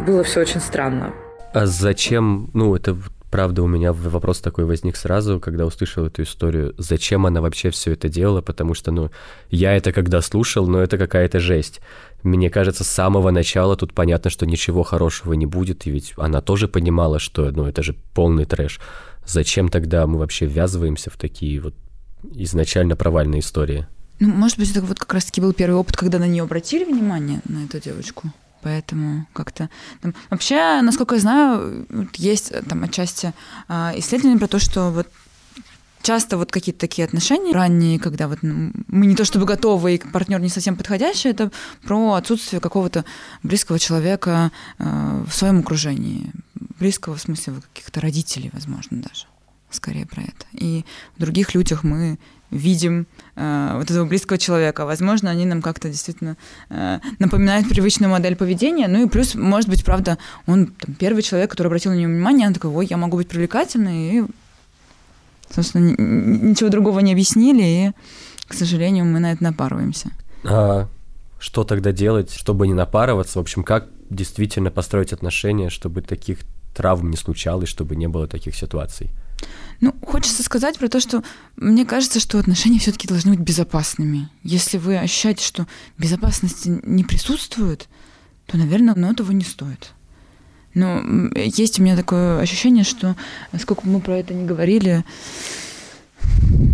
Было 0.07 0.25
все 0.25 0.41
очень 0.41 0.61
странно. 0.61 1.13
А 1.53 1.67
зачем, 1.67 2.49
ну, 2.55 2.75
это 2.75 2.97
Правда, 3.31 3.63
у 3.63 3.67
меня 3.67 3.93
вопрос 3.93 4.41
такой 4.41 4.65
возник 4.65 4.97
сразу, 4.97 5.39
когда 5.39 5.67
услышал 5.67 6.07
эту 6.07 6.23
историю. 6.23 6.75
Зачем 6.79 7.27
она 7.27 7.43
вообще 7.43 7.71
все 7.71 7.93
это 7.93 8.09
делала? 8.09 8.41
Потому 8.41 8.73
что, 8.73 8.91
ну, 8.91 9.11
я 9.51 9.77
это 9.77 9.93
когда 9.93 10.23
слушал, 10.23 10.67
но 10.67 10.81
это 10.81 10.97
какая-то 10.97 11.39
жесть. 11.39 11.81
Мне 12.23 12.49
кажется, 12.49 12.85
с 12.85 12.89
самого 12.89 13.31
начала 13.31 13.77
тут 13.77 13.93
понятно, 13.93 14.31
что 14.31 14.47
ничего 14.47 14.83
хорошего 14.83 15.35
не 15.35 15.45
будет, 15.45 15.87
и 15.87 15.91
ведь 15.91 16.15
она 16.17 16.41
тоже 16.41 16.69
понимала, 16.69 17.19
что, 17.19 17.51
ну, 17.51 17.67
это 17.67 17.83
же 17.83 17.95
полный 18.15 18.47
трэш. 18.47 18.81
Зачем 19.27 19.69
тогда 19.69 20.07
мы 20.07 20.19
вообще 20.19 20.47
ввязываемся 20.47 21.11
в 21.11 21.19
такие 21.19 21.61
вот 21.61 21.75
изначально 22.35 22.97
провальные 22.97 23.41
истории? 23.41 23.87
Ну, 24.21 24.29
может 24.29 24.59
быть, 24.59 24.71
это 24.71 24.81
вот 24.81 24.99
как 24.99 25.13
раз-таки 25.13 25.43
был 25.43 25.53
первый 25.53 25.77
опыт, 25.77 25.97
когда 25.97 26.19
на 26.19 26.27
нее 26.27 26.43
обратили 26.43 26.85
внимание, 26.85 27.41
на 27.47 27.65
эту 27.65 27.79
девочку? 27.79 28.33
Поэтому 28.63 29.27
как-то... 29.33 29.71
Там, 30.01 30.15
вообще, 30.31 30.81
насколько 30.83 31.15
я 31.15 31.21
знаю, 31.21 31.87
есть 32.15 32.53
там 32.69 32.83
отчасти 32.85 33.33
э, 33.69 33.93
исследования 33.97 34.39
про 34.39 34.49
то, 34.49 34.59
что 34.59 34.91
вот 34.91 35.09
часто 36.03 36.37
вот 36.37 36.51
какие-то 36.51 36.81
такие 36.81 37.05
отношения 37.05 37.53
ранние, 37.53 37.99
когда 37.99 38.29
вот 38.29 38.39
ну, 38.43 38.73
мы 38.89 39.07
не 39.07 39.15
то 39.15 39.25
чтобы 39.25 39.47
готовы, 39.47 39.95
и 39.95 39.99
партнер 39.99 40.41
не 40.41 40.49
совсем 40.49 40.77
подходящий, 40.77 41.29
это 41.29 41.51
про 41.83 42.15
отсутствие 42.15 42.61
какого-то 42.61 43.05
близкого 43.43 43.79
человека 43.79 44.51
э, 44.79 45.25
в 45.27 45.35
своем 45.35 45.61
окружении. 45.61 46.33
Близкого 46.79 47.17
в 47.17 47.21
смысле 47.21 47.55
каких-то 47.75 48.01
родителей, 48.01 48.51
возможно, 48.53 49.03
даже. 49.03 49.27
Скорее 49.71 50.07
про 50.07 50.23
это. 50.23 50.47
И 50.53 50.85
в 51.17 51.21
других 51.21 51.55
людях 51.55 51.85
мы 51.85 52.19
видим 52.51 53.07
э, 53.37 53.73
вот 53.77 53.91
этого 53.91 54.07
близкого 54.07 54.39
человека. 54.39 54.87
Возможно, 54.87 55.31
они 55.31 55.45
нам 55.45 55.63
как-то 55.63 55.89
действительно 55.89 56.37
э, 56.71 56.99
напоминают 57.19 57.69
привычную 57.69 58.11
модель 58.11 58.37
поведения. 58.37 58.89
Ну 58.89 59.07
и 59.07 59.09
плюс, 59.09 59.35
может 59.35 59.69
быть, 59.69 59.85
правда, 59.85 60.19
он 60.47 60.67
там, 60.67 60.95
первый 60.95 61.23
человек, 61.23 61.51
который 61.51 61.69
обратил 61.69 61.93
на 61.93 61.97
нее 61.97 62.09
внимание, 62.09 62.47
он 62.47 62.55
такой, 62.55 62.71
ой, 62.71 62.87
я 62.87 62.97
могу 62.97 63.17
быть 63.17 63.29
привлекательной, 63.29 64.19
и, 64.19 64.25
собственно, 65.55 65.95
ничего 65.99 66.71
другого 66.71 67.01
не 67.01 67.13
объяснили, 67.13 67.63
и, 67.63 67.93
к 68.47 68.55
сожалению, 68.55 69.05
мы 69.05 69.21
на 69.21 69.33
это 69.33 69.43
напарываемся. 69.43 70.11
А 70.45 70.89
что 71.39 71.65
тогда 71.65 71.93
делать, 71.93 72.33
чтобы 72.33 72.67
не 72.67 72.75
напарываться? 72.75 73.39
В 73.39 73.43
общем, 73.43 73.63
как 73.63 73.89
действительно 74.11 74.71
построить 74.71 75.13
отношения, 75.13 75.69
чтобы 75.71 76.03
таких 76.03 76.41
травм 76.75 77.11
не 77.11 77.17
случалось, 77.17 77.69
чтобы 77.69 77.97
не 77.97 78.09
было 78.09 78.27
таких 78.27 78.57
ситуаций? 78.57 79.11
Ну, 79.81 79.95
хочется 80.03 80.43
сказать 80.43 80.79
про 80.79 80.89
то, 80.89 80.99
что 80.99 81.23
мне 81.57 81.85
кажется, 81.85 82.19
что 82.19 82.39
отношения 82.39 82.81
все-таки 82.81 83.07
должны 83.07 83.33
быть 83.33 83.41
безопасными. 83.41 84.29
Если 84.43 84.77
вы 84.77 84.99
ощущаете, 84.99 85.45
что 85.45 85.67
безопасности 85.99 86.81
не 86.83 87.05
присутствует, 87.05 87.89
то, 88.47 88.57
наверное, 88.57 88.95
ну, 88.97 89.11
этого 89.11 89.31
не 89.31 89.45
стоит. 89.45 89.93
Но 90.75 91.03
есть 91.35 91.79
у 91.79 91.83
меня 91.83 91.97
такое 91.97 92.41
ощущение, 92.41 92.85
что 92.85 93.17
сколько 93.61 93.87
мы 93.87 94.01
про 94.01 94.19
это 94.19 94.35
не 94.35 94.47
говорили, 94.47 95.05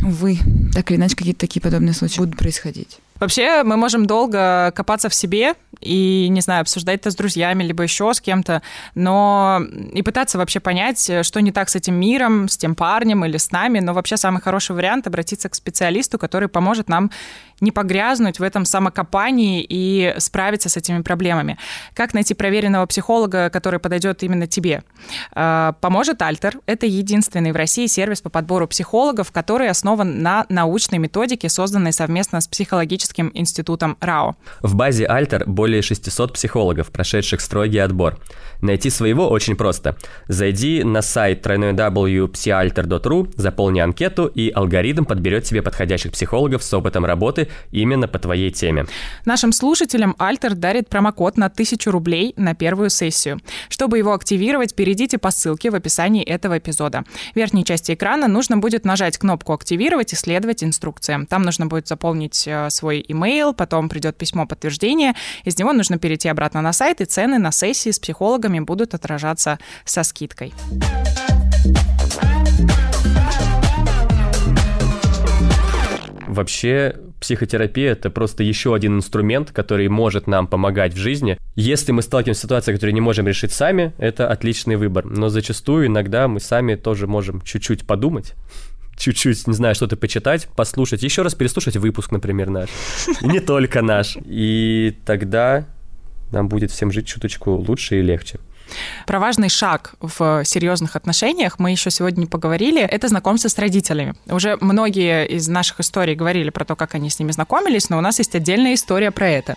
увы, 0.02 0.38
так 0.72 0.90
или 0.90 0.96
иначе 0.98 1.16
какие-то 1.16 1.40
такие 1.40 1.60
подобные 1.60 1.94
случаи 1.94 2.18
будут 2.18 2.36
происходить. 2.36 2.98
Вообще, 3.20 3.62
мы 3.62 3.76
можем 3.76 4.06
долго 4.06 4.72
копаться 4.74 5.08
в 5.08 5.14
себе 5.14 5.54
и, 5.80 6.28
не 6.30 6.40
знаю, 6.40 6.62
обсуждать 6.62 7.00
это 7.00 7.10
с 7.10 7.14
друзьями, 7.14 7.62
либо 7.62 7.82
еще 7.82 8.12
с 8.12 8.20
кем-то, 8.20 8.62
но 8.94 9.60
и 9.92 10.02
пытаться 10.02 10.38
вообще 10.38 10.60
понять, 10.60 11.10
что 11.22 11.40
не 11.40 11.52
так 11.52 11.68
с 11.68 11.76
этим 11.76 11.94
миром, 11.94 12.48
с 12.48 12.56
тем 12.56 12.74
парнем 12.74 13.24
или 13.24 13.36
с 13.36 13.50
нами, 13.52 13.80
но 13.80 13.94
вообще 13.94 14.16
самый 14.16 14.40
хороший 14.40 14.74
вариант 14.74 15.06
обратиться 15.06 15.48
к 15.48 15.54
специалисту, 15.54 16.18
который 16.18 16.48
поможет 16.48 16.88
нам 16.88 17.10
не 17.60 17.70
погрязнуть 17.70 18.40
в 18.40 18.42
этом 18.42 18.64
самокопании 18.64 19.64
и 19.66 20.14
справиться 20.18 20.68
с 20.68 20.76
этими 20.76 21.02
проблемами. 21.02 21.56
Как 21.94 22.12
найти 22.12 22.34
проверенного 22.34 22.84
психолога, 22.86 23.48
который 23.48 23.78
подойдет 23.78 24.22
именно 24.22 24.46
тебе? 24.48 24.82
А, 25.32 25.72
поможет 25.80 26.20
Альтер. 26.20 26.58
Это 26.66 26.86
единственный 26.86 27.52
в 27.52 27.56
России 27.56 27.86
сервис 27.86 28.20
по 28.20 28.28
подбору 28.28 28.66
психологов, 28.66 29.30
который 29.30 29.68
основан 29.68 30.20
на 30.20 30.46
научной 30.48 30.98
методике, 30.98 31.48
созданной 31.48 31.92
совместно 31.92 32.40
с 32.40 32.48
психологическим 32.48 33.03
институтом 33.34 33.96
РАО. 34.00 34.36
В 34.60 34.74
базе 34.74 35.06
Альтер 35.06 35.44
более 35.46 35.82
600 35.82 36.32
психологов, 36.32 36.90
прошедших 36.90 37.40
строгий 37.40 37.78
отбор. 37.78 38.18
Найти 38.60 38.90
своего 38.90 39.28
очень 39.28 39.56
просто. 39.56 39.96
Зайди 40.28 40.84
на 40.84 41.02
сайт 41.02 41.44
www.psialter.ru, 41.46 43.32
заполни 43.36 43.80
анкету, 43.80 44.26
и 44.26 44.50
алгоритм 44.50 45.04
подберет 45.04 45.44
тебе 45.44 45.62
подходящих 45.62 46.12
психологов 46.12 46.62
с 46.62 46.72
опытом 46.72 47.04
работы 47.04 47.48
именно 47.72 48.08
по 48.08 48.18
твоей 48.18 48.50
теме. 48.50 48.86
Нашим 49.24 49.52
слушателям 49.52 50.14
Альтер 50.18 50.54
дарит 50.54 50.88
промокод 50.88 51.36
на 51.36 51.46
1000 51.46 51.90
рублей 51.90 52.32
на 52.36 52.54
первую 52.54 52.90
сессию. 52.90 53.40
Чтобы 53.68 53.98
его 53.98 54.12
активировать, 54.14 54.74
перейдите 54.74 55.18
по 55.18 55.30
ссылке 55.30 55.70
в 55.70 55.74
описании 55.74 56.24
этого 56.24 56.58
эпизода. 56.58 57.04
В 57.32 57.36
верхней 57.36 57.64
части 57.64 57.92
экрана 57.92 58.28
нужно 58.28 58.56
будет 58.56 58.84
нажать 58.84 59.18
кнопку 59.18 59.52
«Активировать» 59.52 60.12
и 60.12 60.16
следовать 60.16 60.64
инструкциям. 60.64 61.26
Там 61.26 61.42
нужно 61.42 61.66
будет 61.66 61.88
заполнить 61.88 62.44
э, 62.46 62.68
свой 62.94 63.00
email, 63.02 63.54
потом 63.54 63.88
придет 63.88 64.16
письмо 64.16 64.46
подтверждения, 64.46 65.14
из 65.44 65.58
него 65.58 65.72
нужно 65.72 65.98
перейти 65.98 66.28
обратно 66.28 66.62
на 66.62 66.72
сайт, 66.72 67.00
и 67.00 67.04
цены 67.04 67.38
на 67.38 67.50
сессии 67.50 67.90
с 67.90 67.98
психологами 67.98 68.60
будут 68.60 68.94
отражаться 68.94 69.58
со 69.84 70.02
скидкой. 70.02 70.52
Вообще, 76.26 76.96
психотерапия 77.20 77.92
это 77.92 78.10
просто 78.10 78.42
еще 78.42 78.74
один 78.74 78.96
инструмент, 78.96 79.52
который 79.52 79.88
может 79.88 80.26
нам 80.26 80.48
помогать 80.48 80.92
в 80.92 80.96
жизни. 80.96 81.38
Если 81.54 81.92
мы 81.92 82.02
сталкиваемся 82.02 82.40
с 82.40 82.42
ситуацией, 82.42 82.74
которую 82.74 82.94
не 82.94 83.00
можем 83.00 83.28
решить 83.28 83.52
сами, 83.52 83.92
это 83.98 84.28
отличный 84.28 84.74
выбор. 84.74 85.04
Но 85.04 85.28
зачастую 85.28 85.86
иногда 85.86 86.26
мы 86.26 86.40
сами 86.40 86.74
тоже 86.74 87.06
можем 87.06 87.40
чуть-чуть 87.40 87.86
подумать 87.86 88.34
чуть-чуть, 88.96 89.46
не 89.46 89.54
знаю, 89.54 89.74
что-то 89.74 89.96
почитать, 89.96 90.48
послушать, 90.56 91.02
еще 91.02 91.22
раз 91.22 91.34
переслушать 91.34 91.76
выпуск, 91.76 92.10
например, 92.10 92.50
наш. 92.50 92.70
не 93.20 93.40
только 93.40 93.82
наш. 93.82 94.16
И 94.24 94.96
тогда 95.04 95.66
нам 96.32 96.48
будет 96.48 96.70
всем 96.70 96.90
жить 96.92 97.06
чуточку 97.06 97.52
лучше 97.52 97.98
и 97.98 98.02
легче. 98.02 98.38
Про 99.06 99.20
важный 99.20 99.48
шаг 99.48 99.94
в 100.00 100.44
серьезных 100.44 100.96
отношениях 100.96 101.58
мы 101.58 101.70
еще 101.70 101.90
сегодня 101.90 102.22
не 102.22 102.26
поговорили. 102.26 102.82
Это 102.82 103.08
знакомство 103.08 103.48
с 103.48 103.58
родителями. 103.58 104.14
Уже 104.26 104.56
многие 104.60 105.26
из 105.26 105.48
наших 105.48 105.80
историй 105.80 106.14
говорили 106.14 106.50
про 106.50 106.64
то, 106.64 106.74
как 106.74 106.94
они 106.94 107.10
с 107.10 107.18
ними 107.18 107.32
знакомились, 107.32 107.90
но 107.90 107.98
у 107.98 108.00
нас 108.00 108.18
есть 108.18 108.34
отдельная 108.34 108.74
история 108.74 109.10
про 109.10 109.28
это. 109.28 109.54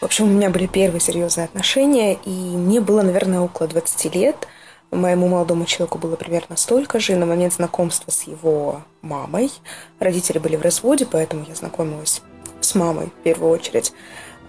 В 0.00 0.04
общем, 0.04 0.24
у 0.24 0.28
меня 0.28 0.50
были 0.50 0.66
первые 0.66 1.00
серьезные 1.00 1.44
отношения, 1.44 2.14
и 2.14 2.30
мне 2.30 2.80
было, 2.80 3.02
наверное, 3.02 3.40
около 3.40 3.68
20 3.68 4.14
лет. 4.14 4.48
Моему 4.92 5.26
молодому 5.26 5.64
человеку 5.64 5.96
было 5.96 6.16
примерно 6.16 6.56
столько 6.58 7.00
же. 7.00 7.16
На 7.16 7.24
момент 7.24 7.54
знакомства 7.54 8.10
с 8.10 8.24
его 8.24 8.82
мамой 9.00 9.50
родители 9.98 10.38
были 10.38 10.56
в 10.56 10.60
разводе, 10.60 11.06
поэтому 11.10 11.46
я 11.48 11.54
знакомилась 11.54 12.20
с 12.60 12.74
мамой 12.74 13.06
в 13.06 13.22
первую 13.22 13.50
очередь, 13.50 13.94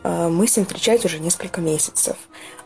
э, 0.03 0.27
мы 0.27 0.45
с 0.45 0.57
ним 0.57 0.65
встречались 0.65 1.05
уже 1.05 1.19
несколько 1.19 1.61
месяцев. 1.61 2.17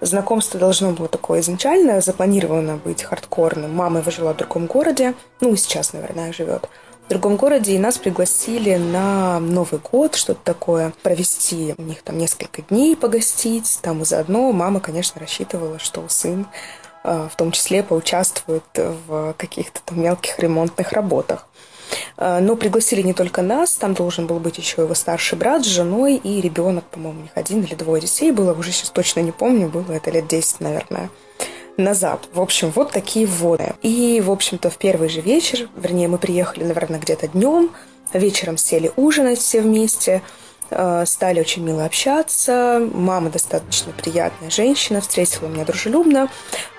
Знакомство 0.02 0.60
должно 0.60 0.92
было 0.92 1.08
такое 1.08 1.42
изначально, 1.42 2.02
запланировано 2.02 2.78
быть 2.78 3.04
хардкорным. 3.04 3.74
Мама 3.74 4.00
его 4.00 4.10
жила 4.10 4.34
в 4.34 4.38
другом 4.38 4.66
городе, 4.66 5.14
ну, 5.40 5.56
сейчас, 5.56 5.94
наверное, 5.94 6.34
живет 6.34 6.68
в 7.06 7.10
другом 7.10 7.38
городе, 7.38 7.74
и 7.74 7.80
нас 7.80 8.00
пригласили 8.00 8.76
на 8.76 9.40
Новый 9.40 9.80
год, 9.80 10.16
что-то 10.16 10.42
такое, 10.44 10.94
провести 11.04 11.76
у 11.78 11.84
них 11.84 12.02
там 12.02 12.18
несколько 12.18 12.64
дней, 12.64 12.98
погостить. 12.98 13.80
Там 13.84 14.02
и 14.02 14.06
заодно 14.06 14.52
мама, 14.52 14.80
конечно, 14.80 15.22
рассчитывала, 15.22 15.80
что 15.80 16.04
сын 16.10 16.48
в 17.08 17.36
том 17.38 17.52
числе 17.52 17.84
поучаствует 17.84 18.64
в 18.76 19.34
каких-то 19.38 19.82
там 19.86 20.02
мелких 20.02 20.40
ремонтных 20.40 20.92
работах. 20.92 21.48
Э, 22.18 22.40
но 22.40 22.56
пригласили 22.56 23.02
не 23.02 23.14
только 23.14 23.42
нас, 23.42 23.74
там 23.76 23.94
должен 23.94 24.28
был 24.28 24.40
быть 24.40 24.58
еще 24.58 24.82
его 24.82 24.94
старший 24.94 25.38
брат 25.38 25.64
с 25.64 25.68
женой 25.68 26.16
и 26.16 26.42
ребенок, 26.42 26.86
по-моему, 26.86 27.20
у 27.20 27.24
них 27.24 27.32
один 27.36 27.64
или 27.64 27.76
двое 27.76 28.02
детей 28.02 28.32
было, 28.32 28.54
уже 28.54 28.72
сейчас 28.72 28.90
точно 28.90 29.22
не 29.22 29.32
помню, 29.32 29.68
было 29.68 29.92
это 29.92 30.12
лет 30.12 30.28
10, 30.28 30.60
наверное 30.62 31.10
назад. 31.78 32.28
В 32.34 32.42
общем, 32.42 32.72
вот 32.74 32.92
такие 32.92 33.28
вводы. 33.28 33.76
И, 33.84 34.20
в 34.26 34.32
общем-то, 34.32 34.72
в 34.72 34.78
первый 34.78 35.10
же 35.10 35.22
вечер, 35.22 35.70
вернее, 35.76 36.08
мы 36.08 36.18
приехали, 36.18 36.64
наверное, 36.64 37.00
где-то 37.00 37.28
днем, 37.28 37.70
вечером 38.14 38.58
сели 38.58 38.92
ужинать 38.96 39.38
все 39.38 39.62
вместе, 39.62 40.12
э, 40.14 40.22
стали 41.06 41.40
очень 41.40 41.64
мило 41.64 41.86
общаться. 41.86 42.82
Мама 42.94 43.30
достаточно 43.30 43.94
приятная 43.94 44.50
женщина, 44.50 45.02
встретила 45.02 45.48
меня 45.48 45.66
дружелюбно, 45.66 46.30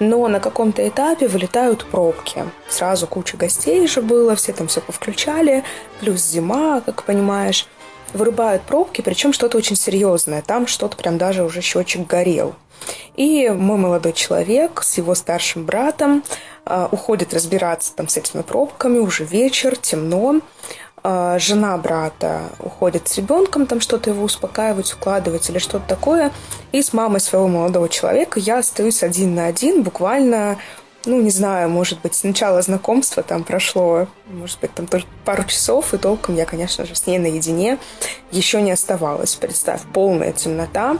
но 0.00 0.26
на 0.28 0.40
каком-то 0.40 0.86
этапе 0.86 1.28
вылетают 1.28 1.84
пробки. 1.86 2.44
Сразу 2.68 3.06
куча 3.06 3.36
гостей 3.36 3.86
же 3.86 4.02
было, 4.02 4.36
все 4.36 4.52
там 4.52 4.68
все 4.68 4.80
повключали, 4.80 5.64
плюс 6.00 6.20
зима, 6.20 6.80
как 6.80 7.04
понимаешь. 7.04 7.66
Вырубают 8.14 8.62
пробки, 8.62 9.02
причем 9.02 9.32
что-то 9.32 9.58
очень 9.58 9.76
серьезное. 9.76 10.40
Там 10.40 10.66
что-то 10.66 10.96
прям 10.96 11.18
даже 11.18 11.44
уже 11.44 11.60
счетчик 11.60 12.06
горел. 12.06 12.54
И 13.16 13.48
мой 13.50 13.76
молодой 13.76 14.12
человек 14.12 14.82
с 14.82 14.98
его 14.98 15.14
старшим 15.14 15.64
братом 15.64 16.22
э, 16.64 16.88
уходит 16.90 17.34
разбираться 17.34 17.92
там 17.94 18.08
с 18.08 18.16
этими 18.16 18.42
пробками, 18.42 18.98
уже 18.98 19.24
вечер, 19.24 19.76
темно. 19.76 20.40
Э, 21.04 21.36
жена 21.38 21.76
брата 21.76 22.50
уходит 22.58 23.08
с 23.08 23.16
ребенком, 23.16 23.66
там 23.66 23.80
что-то 23.80 24.10
его 24.10 24.24
успокаивать, 24.24 24.92
укладывать 24.92 25.48
или 25.50 25.58
что-то 25.58 25.86
такое. 25.88 26.32
И 26.72 26.82
с 26.82 26.92
мамой 26.92 27.20
своего 27.20 27.48
молодого 27.48 27.88
человека 27.88 28.40
я 28.40 28.58
остаюсь 28.58 29.02
один 29.02 29.34
на 29.34 29.46
один, 29.46 29.82
буквально 29.82 30.58
ну, 31.08 31.20
не 31.20 31.30
знаю, 31.30 31.68
может 31.68 32.00
быть, 32.00 32.14
с 32.14 32.22
начала 32.22 32.62
знакомства 32.62 33.22
там 33.22 33.42
прошло, 33.42 34.06
может 34.26 34.60
быть, 34.60 34.72
там 34.74 34.86
только 34.86 35.08
пару 35.24 35.44
часов, 35.44 35.94
и 35.94 35.98
толком 35.98 36.36
я, 36.36 36.44
конечно 36.44 36.84
же, 36.84 36.94
с 36.94 37.06
ней 37.06 37.18
наедине 37.18 37.78
еще 38.30 38.62
не 38.62 38.70
оставалась. 38.70 39.34
Представь, 39.34 39.80
полная 39.92 40.32
темнота, 40.32 40.98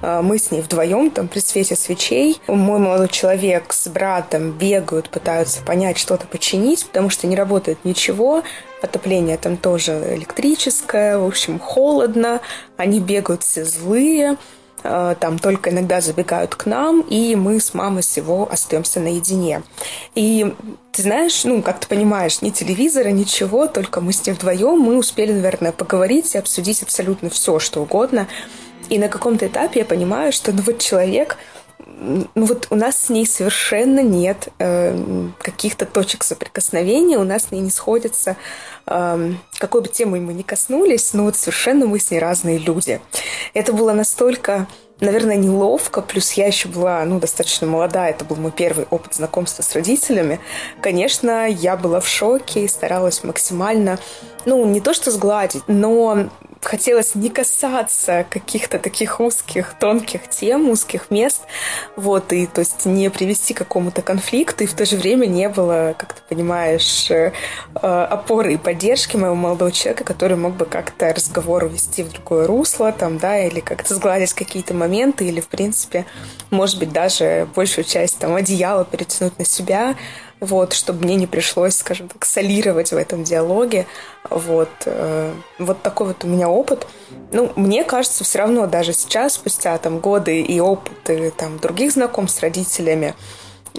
а, 0.00 0.22
мы 0.22 0.38
с 0.38 0.50
ней 0.50 0.60
вдвоем 0.60 1.10
там 1.10 1.28
при 1.28 1.40
свете 1.40 1.76
свечей. 1.76 2.40
Мой 2.46 2.78
молодой 2.78 3.08
человек 3.08 3.72
с 3.72 3.88
братом 3.88 4.52
бегают, 4.52 5.10
пытаются 5.10 5.62
понять, 5.62 5.98
что-то 5.98 6.26
починить, 6.26 6.86
потому 6.86 7.10
что 7.10 7.26
не 7.26 7.36
работает 7.36 7.84
ничего. 7.84 8.42
Отопление 8.80 9.36
там 9.38 9.56
тоже 9.56 10.14
электрическое, 10.14 11.18
в 11.18 11.26
общем, 11.26 11.58
холодно. 11.58 12.40
Они 12.76 13.00
бегают 13.00 13.42
все 13.42 13.64
злые 13.64 14.36
там 14.82 15.38
только 15.38 15.70
иногда 15.70 16.00
забегают 16.00 16.54
к 16.54 16.66
нам, 16.66 17.00
и 17.00 17.34
мы 17.34 17.60
с 17.60 17.74
мамой 17.74 18.02
всего 18.02 18.48
остаемся 18.50 19.00
наедине. 19.00 19.62
И 20.14 20.54
ты 20.92 21.02
знаешь, 21.02 21.44
ну, 21.44 21.62
как 21.62 21.80
ты 21.80 21.86
понимаешь, 21.86 22.42
ни 22.42 22.50
телевизора, 22.50 23.08
ничего, 23.08 23.66
только 23.66 24.00
мы 24.00 24.12
с 24.12 24.26
ним 24.26 24.34
вдвоем, 24.34 24.78
мы 24.80 24.96
успели, 24.96 25.32
наверное, 25.32 25.72
поговорить 25.72 26.34
и 26.34 26.38
обсудить 26.38 26.82
абсолютно 26.82 27.30
все, 27.30 27.58
что 27.58 27.82
угодно. 27.82 28.28
И 28.88 28.98
на 28.98 29.08
каком-то 29.08 29.46
этапе 29.46 29.80
я 29.80 29.84
понимаю, 29.84 30.32
что 30.32 30.52
ну 30.52 30.62
вот 30.62 30.78
человек, 30.78 31.36
ну 32.00 32.46
вот 32.46 32.68
у 32.70 32.76
нас 32.76 32.98
с 32.98 33.08
ней 33.08 33.26
совершенно 33.26 34.00
нет 34.00 34.48
э, 34.58 35.28
каких-то 35.40 35.84
точек 35.84 36.22
соприкосновения, 36.22 37.18
у 37.18 37.24
нас 37.24 37.44
с 37.44 37.50
ней 37.50 37.60
не 37.60 37.70
сходятся, 37.70 38.36
э, 38.86 39.32
какой 39.58 39.82
бы 39.82 39.88
темой 39.88 40.20
мы 40.20 40.32
ни 40.32 40.42
коснулись, 40.42 41.12
но 41.12 41.24
вот 41.24 41.36
совершенно 41.36 41.86
мы 41.86 41.98
с 41.98 42.10
ней 42.10 42.20
разные 42.20 42.58
люди. 42.58 43.00
Это 43.54 43.72
было 43.72 43.92
настолько 43.92 44.68
наверное, 45.00 45.36
неловко, 45.36 46.02
плюс 46.02 46.32
я 46.32 46.46
еще 46.46 46.68
была, 46.68 47.04
ну, 47.04 47.20
достаточно 47.20 47.66
молодая, 47.66 48.10
это 48.10 48.24
был 48.24 48.36
мой 48.36 48.50
первый 48.50 48.86
опыт 48.90 49.14
знакомства 49.14 49.62
с 49.62 49.74
родителями. 49.74 50.40
Конечно, 50.80 51.48
я 51.48 51.76
была 51.76 52.00
в 52.00 52.08
шоке 52.08 52.64
и 52.64 52.68
старалась 52.68 53.24
максимально, 53.24 53.98
ну, 54.44 54.64
не 54.64 54.80
то 54.80 54.94
что 54.94 55.10
сгладить, 55.10 55.62
но 55.66 56.28
хотелось 56.62 57.14
не 57.14 57.30
касаться 57.30 58.26
каких-то 58.28 58.78
таких 58.78 59.20
узких, 59.20 59.74
тонких 59.78 60.28
тем, 60.28 60.70
узких 60.70 61.10
мест, 61.10 61.42
вот, 61.96 62.32
и 62.32 62.46
то 62.46 62.60
есть 62.60 62.84
не 62.84 63.10
привести 63.10 63.54
к 63.54 63.58
какому-то 63.58 64.02
конфликту, 64.02 64.64
и 64.64 64.66
в 64.66 64.74
то 64.74 64.84
же 64.84 64.96
время 64.96 65.26
не 65.26 65.48
было, 65.48 65.94
как 65.96 66.14
ты 66.14 66.22
понимаешь, 66.28 67.10
э, 67.10 67.32
опоры 67.74 68.54
и 68.54 68.56
поддержки 68.56 69.16
моего 69.16 69.34
молодого 69.34 69.72
человека, 69.72 70.04
который 70.04 70.36
мог 70.36 70.54
бы 70.54 70.64
как-то 70.64 71.12
разговор 71.12 71.64
увести 71.64 72.02
в 72.02 72.10
другое 72.10 72.46
русло, 72.46 72.92
там, 72.92 73.18
да, 73.18 73.38
или 73.38 73.60
как-то 73.60 73.94
сгладить 73.94 74.32
какие-то 74.32 74.74
моменты, 74.88 75.28
или, 75.28 75.40
в 75.40 75.48
принципе, 75.48 76.06
может 76.50 76.78
быть, 76.78 76.92
даже 76.92 77.46
большую 77.54 77.84
часть 77.84 78.18
там 78.18 78.34
одеяла 78.34 78.84
перетянуть 78.84 79.38
на 79.38 79.44
себя, 79.44 79.96
вот, 80.40 80.72
чтобы 80.72 81.04
мне 81.04 81.16
не 81.16 81.26
пришлось, 81.26 81.76
скажем 81.76 82.08
так, 82.08 82.24
солировать 82.24 82.92
в 82.92 82.96
этом 82.96 83.24
диалоге. 83.24 83.86
Вот, 84.30 84.70
э, 84.86 85.32
вот 85.58 85.82
такой 85.82 86.08
вот 86.08 86.24
у 86.24 86.28
меня 86.28 86.48
опыт. 86.48 86.86
Ну, 87.32 87.52
мне 87.56 87.84
кажется, 87.84 88.24
все 88.24 88.38
равно 88.38 88.66
даже 88.66 88.92
сейчас, 88.92 89.34
спустя 89.34 89.76
там 89.78 89.98
годы 89.98 90.40
и 90.40 90.60
опыты 90.60 91.32
там 91.36 91.58
других 91.58 91.92
знакомств 91.92 92.38
с 92.38 92.42
родителями, 92.42 93.14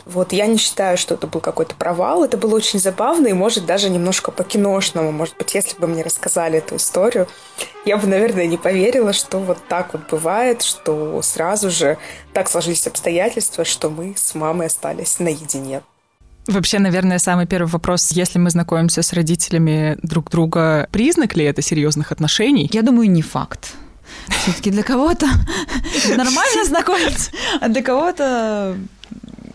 вот 0.06 0.34
я 0.34 0.48
не 0.48 0.58
считаю, 0.58 0.98
что 0.98 1.16
это 1.16 1.28
был 1.28 1.40
какой-то 1.40 1.76
провал. 1.76 2.24
Это 2.24 2.38
было 2.38 2.56
очень 2.56 2.80
забавно 2.80 3.28
и, 3.28 3.34
может, 3.34 3.66
даже 3.66 3.90
немножко 3.90 4.32
по-киношному. 4.32 5.12
Может 5.12 5.38
быть, 5.38 5.54
если 5.56 5.78
бы 5.80 5.88
мне 5.88 6.04
рассказали 6.04 6.58
эту 6.58 6.78
историю, 6.78 7.28
я 7.86 7.98
бы, 7.98 8.08
наверное, 8.08 8.48
не 8.48 8.58
поверила, 8.58 9.14
что 9.14 9.40
вот 9.40 9.60
так 9.68 9.94
вот 9.94 10.10
бывает, 10.10 10.62
что 10.62 11.22
сразу 11.22 11.70
же 11.70 11.98
так 12.34 12.50
сложились 12.50 12.88
обстоятельства, 12.88 13.66
что 13.66 13.90
мы 13.90 14.16
с 14.18 14.36
мамой 14.36 14.68
остались 14.68 15.20
наедине. 15.20 15.82
Вообще, 16.48 16.80
наверное, 16.80 17.20
самый 17.20 17.46
первый 17.46 17.70
вопрос, 17.70 18.12
если 18.12 18.40
мы 18.40 18.50
знакомимся 18.50 19.04
с 19.04 19.14
родителями 19.14 19.98
друг 20.02 20.32
друга, 20.32 20.88
признак 20.92 21.36
ли 21.36 21.46
это 21.46 21.62
серьезных 21.62 22.12
отношений? 22.12 22.68
Я 22.74 22.82
думаю, 22.82 23.10
не 23.12 23.22
факт. 23.22 23.74
Все-таки 24.30 24.72
для 24.72 24.82
кого-то 24.82 25.28
нормально 26.10 26.66
знакомиться, 26.66 27.32
а 27.62 27.68
для 27.68 27.84
кого-то 27.84 28.76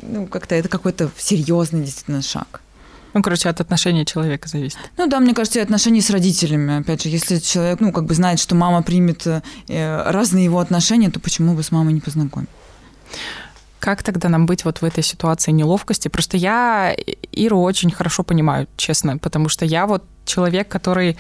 ну, 0.05 0.27
как-то 0.27 0.55
это 0.55 0.69
какой-то 0.69 1.11
серьезный 1.19 1.85
действительно 1.85 2.23
шаг. 2.23 2.61
Ну, 3.15 3.23
короче, 3.23 3.49
от 3.49 3.61
отношения 3.61 4.05
человека 4.05 4.49
зависит. 4.49 4.79
Ну 4.99 5.07
да, 5.07 5.21
мне 5.21 5.35
кажется, 5.35 5.61
и 5.61 5.63
отношения 5.63 6.01
с 6.01 6.11
родителями. 6.11 6.81
Опять 6.81 7.05
же, 7.05 7.09
если 7.09 7.39
человек, 7.39 7.81
ну, 7.81 7.93
как 7.93 8.07
бы 8.07 8.15
знает, 8.15 8.41
что 8.41 8.57
мама 8.57 8.83
примет 8.83 9.27
э, 9.27 9.41
разные 10.11 10.45
его 10.45 10.59
отношения, 10.59 11.11
то 11.11 11.21
почему 11.21 11.55
бы 11.55 11.63
с 11.63 11.71
мамой 11.71 11.93
не 11.93 12.01
познакомить? 12.01 12.49
Как 13.79 14.03
тогда 14.03 14.29
нам 14.29 14.47
быть 14.47 14.65
вот 14.65 14.81
в 14.81 14.85
этой 14.85 15.05
ситуации 15.05 15.53
неловкости? 15.53 16.09
Просто 16.09 16.37
я 16.37 16.97
Иру 17.31 17.61
очень 17.61 17.93
хорошо 17.93 18.25
понимаю, 18.25 18.67
честно, 18.77 19.19
потому 19.19 19.49
что 19.49 19.65
я 19.65 19.87
вот 19.87 20.03
человек, 20.25 20.69
который 20.69 21.17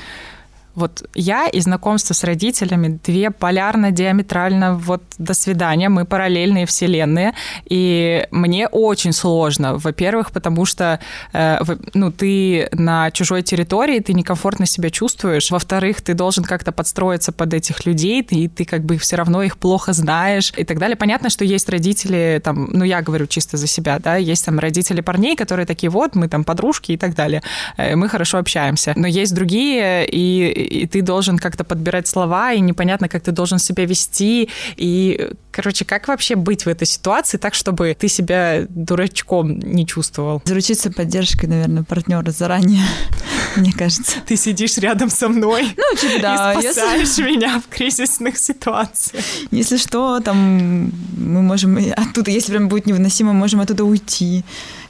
вот 0.74 1.08
я 1.14 1.48
и 1.48 1.60
знакомство 1.60 2.14
с 2.14 2.24
родителями 2.24 2.98
две 3.04 3.30
полярно, 3.30 3.90
диаметрально, 3.90 4.74
вот 4.74 5.02
до 5.18 5.34
свидания, 5.34 5.88
мы 5.88 6.04
параллельные 6.04 6.66
вселенные, 6.66 7.34
и 7.64 8.26
мне 8.30 8.68
очень 8.68 9.12
сложно, 9.12 9.76
во-первых, 9.78 10.32
потому 10.32 10.64
что, 10.64 10.98
э, 11.32 11.58
ну, 11.94 12.10
ты 12.10 12.68
на 12.72 13.10
чужой 13.10 13.42
территории, 13.42 14.00
ты 14.00 14.12
некомфортно 14.12 14.66
себя 14.66 14.90
чувствуешь, 14.90 15.50
во-вторых, 15.50 16.00
ты 16.00 16.14
должен 16.14 16.44
как-то 16.44 16.72
подстроиться 16.72 17.32
под 17.32 17.54
этих 17.54 17.86
людей, 17.86 18.22
и 18.30 18.48
ты 18.48 18.64
как 18.64 18.84
бы 18.84 18.98
все 18.98 19.16
равно 19.16 19.42
их 19.42 19.58
плохо 19.58 19.92
знаешь 19.92 20.52
и 20.56 20.64
так 20.64 20.78
далее. 20.78 20.96
Понятно, 20.96 21.30
что 21.30 21.44
есть 21.44 21.68
родители, 21.68 22.40
там, 22.42 22.68
ну, 22.72 22.84
я 22.84 23.02
говорю 23.02 23.26
чисто 23.26 23.56
за 23.56 23.66
себя, 23.66 23.98
да, 23.98 24.16
есть 24.16 24.44
там 24.44 24.58
родители 24.58 25.00
парней, 25.00 25.36
которые 25.36 25.66
такие, 25.66 25.90
вот, 25.90 26.14
мы 26.14 26.28
там 26.28 26.44
подружки 26.44 26.92
и 26.92 26.96
так 26.96 27.14
далее, 27.14 27.42
э, 27.76 27.94
мы 27.96 28.08
хорошо 28.08 28.38
общаемся, 28.38 28.92
но 28.96 29.06
есть 29.06 29.34
другие, 29.34 30.06
и 30.06 30.63
и 30.64 30.86
ты 30.86 31.02
должен 31.02 31.38
как-то 31.38 31.64
подбирать 31.64 32.06
слова, 32.06 32.52
и 32.52 32.60
непонятно, 32.60 33.08
как 33.08 33.22
ты 33.22 33.32
должен 33.32 33.58
себя 33.58 33.84
вести. 33.84 34.48
И, 34.76 35.30
короче, 35.54 35.84
как 35.84 36.08
вообще 36.08 36.34
быть 36.34 36.66
в 36.66 36.68
этой 36.68 36.86
ситуации 36.86 37.38
так, 37.38 37.54
чтобы 37.54 37.96
ты 37.98 38.08
себя 38.08 38.66
дурачком 38.68 39.58
не 39.60 39.86
чувствовал? 39.86 40.42
Заручиться 40.44 40.90
поддержкой, 40.90 41.46
наверное, 41.46 41.84
партнера 41.84 42.30
заранее, 42.30 42.84
мне 43.56 43.72
кажется. 43.72 44.16
Ты 44.26 44.36
сидишь 44.36 44.76
рядом 44.78 45.10
со 45.10 45.28
мной 45.28 45.68
ну, 45.76 45.96
типа, 45.96 46.20
да, 46.20 46.54
и 46.54 46.62
спасаешь 46.62 47.08
если... 47.08 47.22
меня 47.22 47.60
в 47.60 47.68
кризисных 47.68 48.36
ситуациях. 48.36 49.24
Если 49.52 49.76
что, 49.76 50.20
там 50.20 50.90
мы 51.16 51.42
можем 51.42 51.78
оттуда, 51.96 52.30
если 52.30 52.52
прям 52.52 52.68
будет 52.68 52.86
невыносимо, 52.86 53.32
можем 53.32 53.60
оттуда 53.60 53.84
уйти 53.84 54.44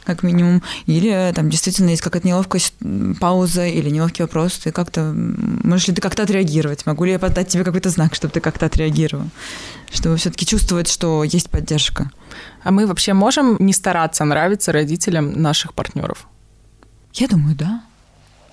как 0.05 0.23
минимум, 0.23 0.62
или 0.87 1.33
там 1.35 1.49
действительно 1.49 1.91
есть 1.91 2.03
какая-то 2.03 2.29
неловкость, 2.29 2.75
пауза 3.21 3.67
или 3.67 3.89
неловкий 3.89 4.23
вопрос, 4.23 4.53
ты 4.59 4.71
как-то, 4.71 5.12
можешь 5.15 5.89
ли 5.89 5.95
ты 5.95 6.03
как-то 6.03 6.23
отреагировать? 6.23 6.85
Могу 6.87 7.05
ли 7.05 7.12
я 7.12 7.19
подать 7.19 7.49
тебе 7.49 7.65
какой-то 7.65 7.89
знак, 7.89 8.15
чтобы 8.15 8.33
ты 8.33 8.41
как-то 8.41 8.67
отреагировал? 8.67 9.29
Чтобы 9.95 10.16
все-таки 10.16 10.45
чувствовать, 10.45 10.88
что 10.88 11.22
есть 11.22 11.49
поддержка. 11.49 12.11
А 12.64 12.72
мы 12.72 12.86
вообще 12.86 13.12
можем 13.12 13.57
не 13.61 13.72
стараться 13.72 14.24
нравиться 14.24 14.72
родителям 14.72 15.40
наших 15.40 15.72
партнеров? 15.72 16.26
Я 17.12 17.28
думаю, 17.28 17.55
да. 17.55 17.84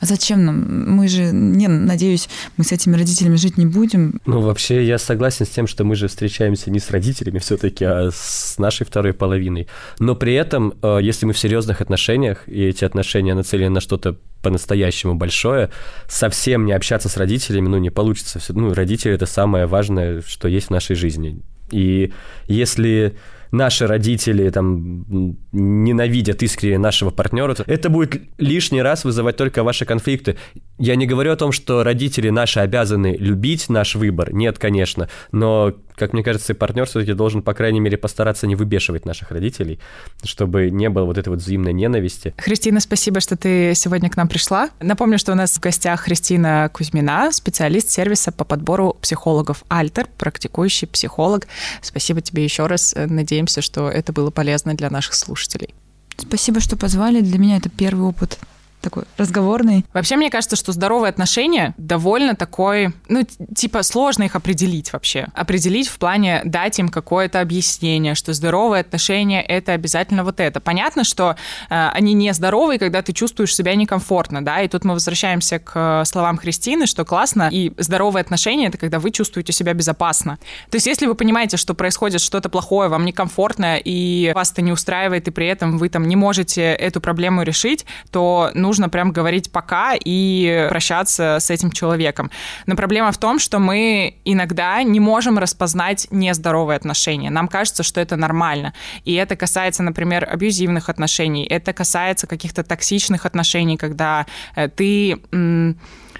А 0.01 0.05
зачем 0.05 0.45
нам? 0.45 0.95
Мы 0.95 1.07
же, 1.07 1.31
не, 1.31 1.67
надеюсь, 1.67 2.27
мы 2.57 2.63
с 2.63 2.71
этими 2.71 2.97
родителями 2.97 3.35
жить 3.35 3.57
не 3.57 3.67
будем. 3.67 4.19
Ну, 4.25 4.41
вообще, 4.41 4.83
я 4.83 4.97
согласен 4.97 5.45
с 5.45 5.49
тем, 5.49 5.67
что 5.67 5.83
мы 5.83 5.95
же 5.95 6.07
встречаемся 6.07 6.71
не 6.71 6.79
с 6.79 6.89
родителями 6.89 7.37
все-таки, 7.37 7.85
а 7.85 8.09
с 8.11 8.55
нашей 8.57 8.83
второй 8.87 9.13
половиной. 9.13 9.67
Но 9.99 10.15
при 10.15 10.33
этом, 10.33 10.73
э, 10.81 10.99
если 11.03 11.27
мы 11.27 11.33
в 11.33 11.37
серьезных 11.37 11.81
отношениях, 11.81 12.43
и 12.47 12.63
эти 12.63 12.83
отношения 12.83 13.35
нацелены 13.35 13.75
на 13.75 13.79
что-то 13.79 14.17
по-настоящему 14.41 15.13
большое, 15.13 15.69
совсем 16.07 16.65
не 16.65 16.71
общаться 16.71 17.07
с 17.07 17.15
родителями, 17.15 17.67
ну, 17.67 17.77
не 17.77 17.91
получится. 17.91 18.39
Ну, 18.49 18.73
родители— 18.73 19.13
это 19.13 19.27
самое 19.27 19.67
важное, 19.67 20.23
что 20.25 20.47
есть 20.47 20.67
в 20.67 20.71
нашей 20.71 20.95
жизни. 20.95 21.43
И 21.69 22.11
если 22.47 23.15
наши 23.51 23.87
родители 23.87 24.49
там 24.49 25.05
ненавидят 25.51 26.43
искренне 26.43 26.77
нашего 26.77 27.09
партнера, 27.09 27.53
то 27.53 27.63
это 27.67 27.89
будет 27.89 28.21
лишний 28.37 28.81
раз 28.81 29.03
вызывать 29.03 29.37
только 29.37 29.63
ваши 29.63 29.85
конфликты. 29.85 30.37
Я 30.81 30.95
не 30.95 31.05
говорю 31.05 31.31
о 31.31 31.35
том, 31.35 31.51
что 31.51 31.83
родители 31.83 32.29
наши 32.29 32.59
обязаны 32.59 33.15
любить 33.15 33.69
наш 33.69 33.93
выбор. 33.93 34.33
Нет, 34.33 34.57
конечно. 34.57 35.09
Но 35.31 35.75
как 35.95 36.11
мне 36.13 36.23
кажется, 36.23 36.55
партнер 36.55 36.87
все-таки 36.87 37.13
должен, 37.13 37.43
по 37.43 37.53
крайней 37.53 37.79
мере, 37.79 37.99
постараться 37.99 38.47
не 38.47 38.55
выбешивать 38.55 39.05
наших 39.05 39.29
родителей, 39.29 39.79
чтобы 40.23 40.71
не 40.71 40.89
было 40.89 41.05
вот 41.05 41.19
этой 41.19 41.29
вот 41.29 41.37
взаимной 41.37 41.71
ненависти. 41.71 42.33
Христина, 42.35 42.79
спасибо, 42.79 43.19
что 43.19 43.37
ты 43.37 43.73
сегодня 43.75 44.09
к 44.09 44.17
нам 44.17 44.27
пришла. 44.27 44.71
Напомню, 44.79 45.19
что 45.19 45.33
у 45.33 45.35
нас 45.35 45.51
в 45.51 45.59
гостях 45.59 46.01
Христина 46.01 46.71
Кузьмина, 46.73 47.31
специалист 47.31 47.91
сервиса 47.91 48.31
по 48.31 48.43
подбору 48.43 48.97
психологов 48.99 49.63
Альтер, 49.69 50.07
практикующий 50.17 50.87
психолог. 50.87 51.45
Спасибо 51.83 52.21
тебе 52.21 52.43
еще 52.43 52.65
раз. 52.65 52.95
Надеемся, 52.97 53.61
что 53.61 53.87
это 53.87 54.13
было 54.13 54.31
полезно 54.31 54.73
для 54.73 54.89
наших 54.89 55.13
слушателей. 55.13 55.75
Спасибо, 56.17 56.59
что 56.59 56.75
позвали. 56.75 57.21
Для 57.21 57.37
меня 57.37 57.57
это 57.57 57.69
первый 57.69 58.07
опыт 58.07 58.39
такой 58.81 59.03
разговорный. 59.17 59.85
Вообще, 59.93 60.15
мне 60.15 60.29
кажется, 60.29 60.55
что 60.55 60.71
здоровые 60.71 61.09
отношения 61.09 61.73
довольно 61.77 62.35
такой, 62.35 62.93
ну, 63.07 63.25
типа, 63.55 63.83
сложно 63.83 64.23
их 64.23 64.35
определить 64.35 64.91
вообще. 64.93 65.27
Определить 65.33 65.87
в 65.87 65.97
плане 65.97 66.41
дать 66.43 66.79
им 66.79 66.89
какое-то 66.89 67.39
объяснение, 67.39 68.15
что 68.15 68.33
здоровые 68.33 68.81
отношения— 68.81 69.41
это 69.47 69.73
обязательно 69.73 70.23
вот 70.23 70.39
это. 70.39 70.59
Понятно, 70.59 71.03
что 71.03 71.35
э, 71.69 71.89
они 71.93 72.13
не 72.13 72.33
здоровые, 72.33 72.79
когда 72.79 73.01
ты 73.01 73.13
чувствуешь 73.13 73.55
себя 73.55 73.75
некомфортно, 73.75 74.43
да, 74.43 74.61
и 74.61 74.67
тут 74.67 74.83
мы 74.83 74.93
возвращаемся 74.93 75.59
к 75.59 76.03
словам 76.05 76.37
Христины, 76.37 76.87
что 76.87 77.05
классно, 77.05 77.49
и 77.51 77.71
здоровые 77.77 78.21
отношения— 78.21 78.67
это 78.67 78.77
когда 78.77 78.99
вы 78.99 79.11
чувствуете 79.11 79.53
себя 79.53 79.73
безопасно. 79.73 80.37
То 80.69 80.75
есть, 80.75 80.87
если 80.87 81.05
вы 81.05 81.15
понимаете, 81.15 81.57
что 81.57 81.73
происходит 81.73 82.21
что-то 82.21 82.49
плохое, 82.49 82.89
вам 82.89 83.05
некомфортно, 83.05 83.77
и 83.77 84.31
вас 84.33 84.51
это 84.51 84.61
не 84.61 84.71
устраивает, 84.71 85.27
и 85.27 85.31
при 85.31 85.47
этом 85.47 85.77
вы 85.77 85.89
там 85.89 86.07
не 86.07 86.15
можете 86.15 86.61
эту 86.61 87.01
проблему 87.01 87.43
решить, 87.43 87.85
то, 88.11 88.51
ну, 88.53 88.70
нужно 88.71 88.87
прям 88.87 89.11
говорить 89.11 89.51
пока 89.51 89.95
и 89.95 90.67
прощаться 90.69 91.39
с 91.41 91.49
этим 91.49 91.71
человеком. 91.71 92.31
Но 92.67 92.75
проблема 92.77 93.11
в 93.11 93.17
том, 93.17 93.37
что 93.37 93.59
мы 93.59 94.15
иногда 94.23 94.81
не 94.83 95.01
можем 95.01 95.37
распознать 95.37 96.07
нездоровые 96.09 96.77
отношения. 96.77 97.29
Нам 97.29 97.49
кажется, 97.49 97.83
что 97.83 97.99
это 97.99 98.15
нормально. 98.15 98.73
И 99.03 99.13
это 99.15 99.35
касается, 99.35 99.83
например, 99.83 100.25
абьюзивных 100.31 100.87
отношений, 100.87 101.43
это 101.43 101.73
касается 101.73 102.27
каких-то 102.27 102.63
токсичных 102.63 103.25
отношений, 103.25 103.75
когда 103.75 104.25
э, 104.55 104.69
ты 104.69 105.19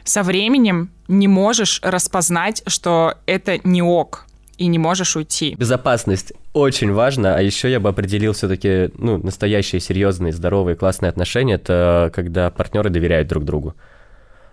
со 0.04 0.24
временем 0.24 0.90
не 1.08 1.28
можешь 1.30 1.80
распознать, 1.84 2.64
что 2.68 3.14
это 3.28 3.60
не 3.64 3.82
ок, 3.82 4.26
и 4.62 4.68
не 4.68 4.78
можешь 4.78 5.16
уйти. 5.16 5.56
Безопасность 5.58 6.34
очень 6.54 6.92
важно, 6.94 7.36
а 7.36 7.42
еще 7.42 7.72
я 7.72 7.80
бы 7.80 7.90
определил 7.90 8.34
все-таки, 8.34 8.92
ну, 8.96 9.18
настоящие, 9.18 9.80
серьезные, 9.80 10.34
здоровые, 10.34 10.76
классные 10.76 11.10
отношения, 11.10 11.56
это 11.56 12.12
когда 12.14 12.52
партнеры 12.52 12.92
доверяют 12.92 13.28
друг 13.28 13.44
другу. 13.44 13.74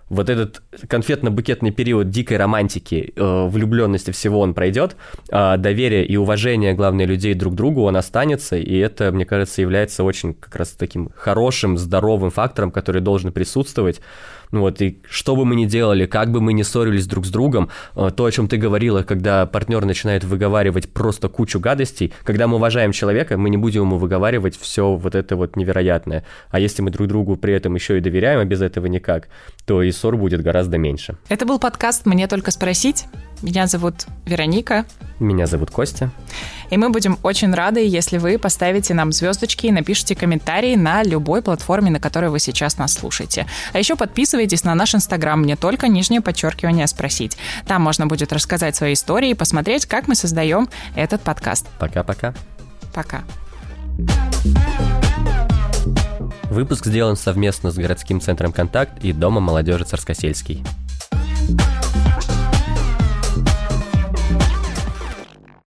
Вот 0.08 0.30
этот 0.30 0.62
конфетно-букетный 0.86 1.70
период 1.70 2.08
дикой 2.08 2.38
романтики, 2.38 3.12
э, 3.14 3.48
влюбленности 3.48 4.10
всего 4.10 4.40
он 4.40 4.54
пройдет, 4.54 4.96
а 5.30 5.58
доверие 5.58 6.06
и 6.06 6.16
уважение, 6.16 6.72
главное, 6.72 7.04
людей 7.04 7.34
друг 7.34 7.52
к 7.52 7.56
другу, 7.56 7.82
он 7.82 7.94
останется, 7.94 8.56
и 8.56 8.78
это, 8.78 9.12
мне 9.12 9.26
кажется, 9.26 9.60
является 9.60 10.04
очень 10.04 10.32
как 10.32 10.56
раз 10.56 10.70
таким 10.70 11.10
хорошим, 11.14 11.76
здоровым 11.76 12.30
фактором, 12.30 12.70
который 12.70 13.02
должен 13.02 13.30
присутствовать 13.30 14.00
ну 14.50 14.60
вот, 14.60 14.80
и 14.82 15.00
что 15.08 15.36
бы 15.36 15.44
мы 15.44 15.56
ни 15.56 15.66
делали, 15.66 16.06
как 16.06 16.30
бы 16.30 16.40
мы 16.40 16.52
ни 16.52 16.62
ссорились 16.62 17.06
друг 17.06 17.26
с 17.26 17.30
другом, 17.30 17.70
э, 17.96 18.10
то, 18.14 18.24
о 18.24 18.30
чем 18.30 18.48
ты 18.48 18.56
говорила, 18.56 19.02
когда 19.02 19.46
партнер 19.46 19.84
начинает 19.84 20.24
выговаривать 20.24 20.92
просто 20.92 21.28
кучу 21.28 21.60
гадостей, 21.60 22.12
когда 22.24 22.46
мы 22.46 22.56
уважаем 22.56 22.92
человека, 22.92 23.36
мы 23.36 23.50
не 23.50 23.56
будем 23.56 23.82
ему 23.82 23.98
выговаривать 23.98 24.58
все 24.58 24.94
вот 24.94 25.14
это 25.14 25.36
вот 25.36 25.56
невероятное. 25.56 26.24
А 26.50 26.60
если 26.60 26.82
мы 26.82 26.90
друг 26.90 27.08
другу 27.08 27.36
при 27.36 27.54
этом 27.54 27.74
еще 27.74 27.98
и 27.98 28.00
доверяем, 28.00 28.40
а 28.40 28.44
без 28.44 28.62
этого 28.62 28.86
никак, 28.86 29.28
то 29.66 29.82
и 29.82 29.90
ссор 29.90 30.16
будет 30.16 30.42
гораздо 30.42 30.78
меньше. 30.78 31.16
Это 31.28 31.46
был 31.46 31.58
подкаст 31.58 32.06
«Мне 32.06 32.26
только 32.26 32.50
спросить». 32.50 33.06
Меня 33.42 33.66
зовут 33.66 34.06
Вероника. 34.26 34.84
Меня 35.20 35.46
зовут 35.46 35.70
Костя. 35.70 36.10
И 36.70 36.76
мы 36.76 36.90
будем 36.90 37.18
очень 37.22 37.52
рады, 37.52 37.86
если 37.86 38.18
вы 38.18 38.38
поставите 38.38 38.94
нам 38.94 39.12
звездочки 39.12 39.66
и 39.66 39.72
напишите 39.72 40.14
комментарии 40.14 40.74
на 40.74 41.02
любой 41.02 41.40
платформе, 41.42 41.90
на 41.90 42.00
которой 42.00 42.30
вы 42.30 42.40
сейчас 42.40 42.78
нас 42.78 42.92
слушаете. 42.92 43.46
А 43.72 43.78
еще 43.78 43.96
подписывайтесь 43.96 44.64
на 44.64 44.74
наш 44.74 44.94
инстаграм 44.94 45.40
«Мне 45.40 45.56
только 45.56 45.88
нижнее 45.88 46.20
подчеркивание 46.20 46.86
спросить». 46.86 47.38
Там 47.66 47.82
можно 47.82 48.06
будет 48.06 48.32
рассказать 48.32 48.76
свои 48.76 48.92
истории 48.92 49.30
и 49.30 49.34
посмотреть, 49.34 49.86
как 49.86 50.08
мы 50.08 50.14
создаем 50.14 50.68
этот 50.94 51.22
подкаст. 51.22 51.66
Пока-пока. 51.78 52.34
Пока. 52.94 53.22
Выпуск 56.50 56.86
сделан 56.86 57.16
совместно 57.16 57.70
с 57.70 57.76
городским 57.76 58.20
центром 58.20 58.52
«Контакт» 58.52 59.04
и 59.04 59.12
Домом 59.12 59.44
молодежи 59.44 59.84
Царскосельский. 59.84 60.64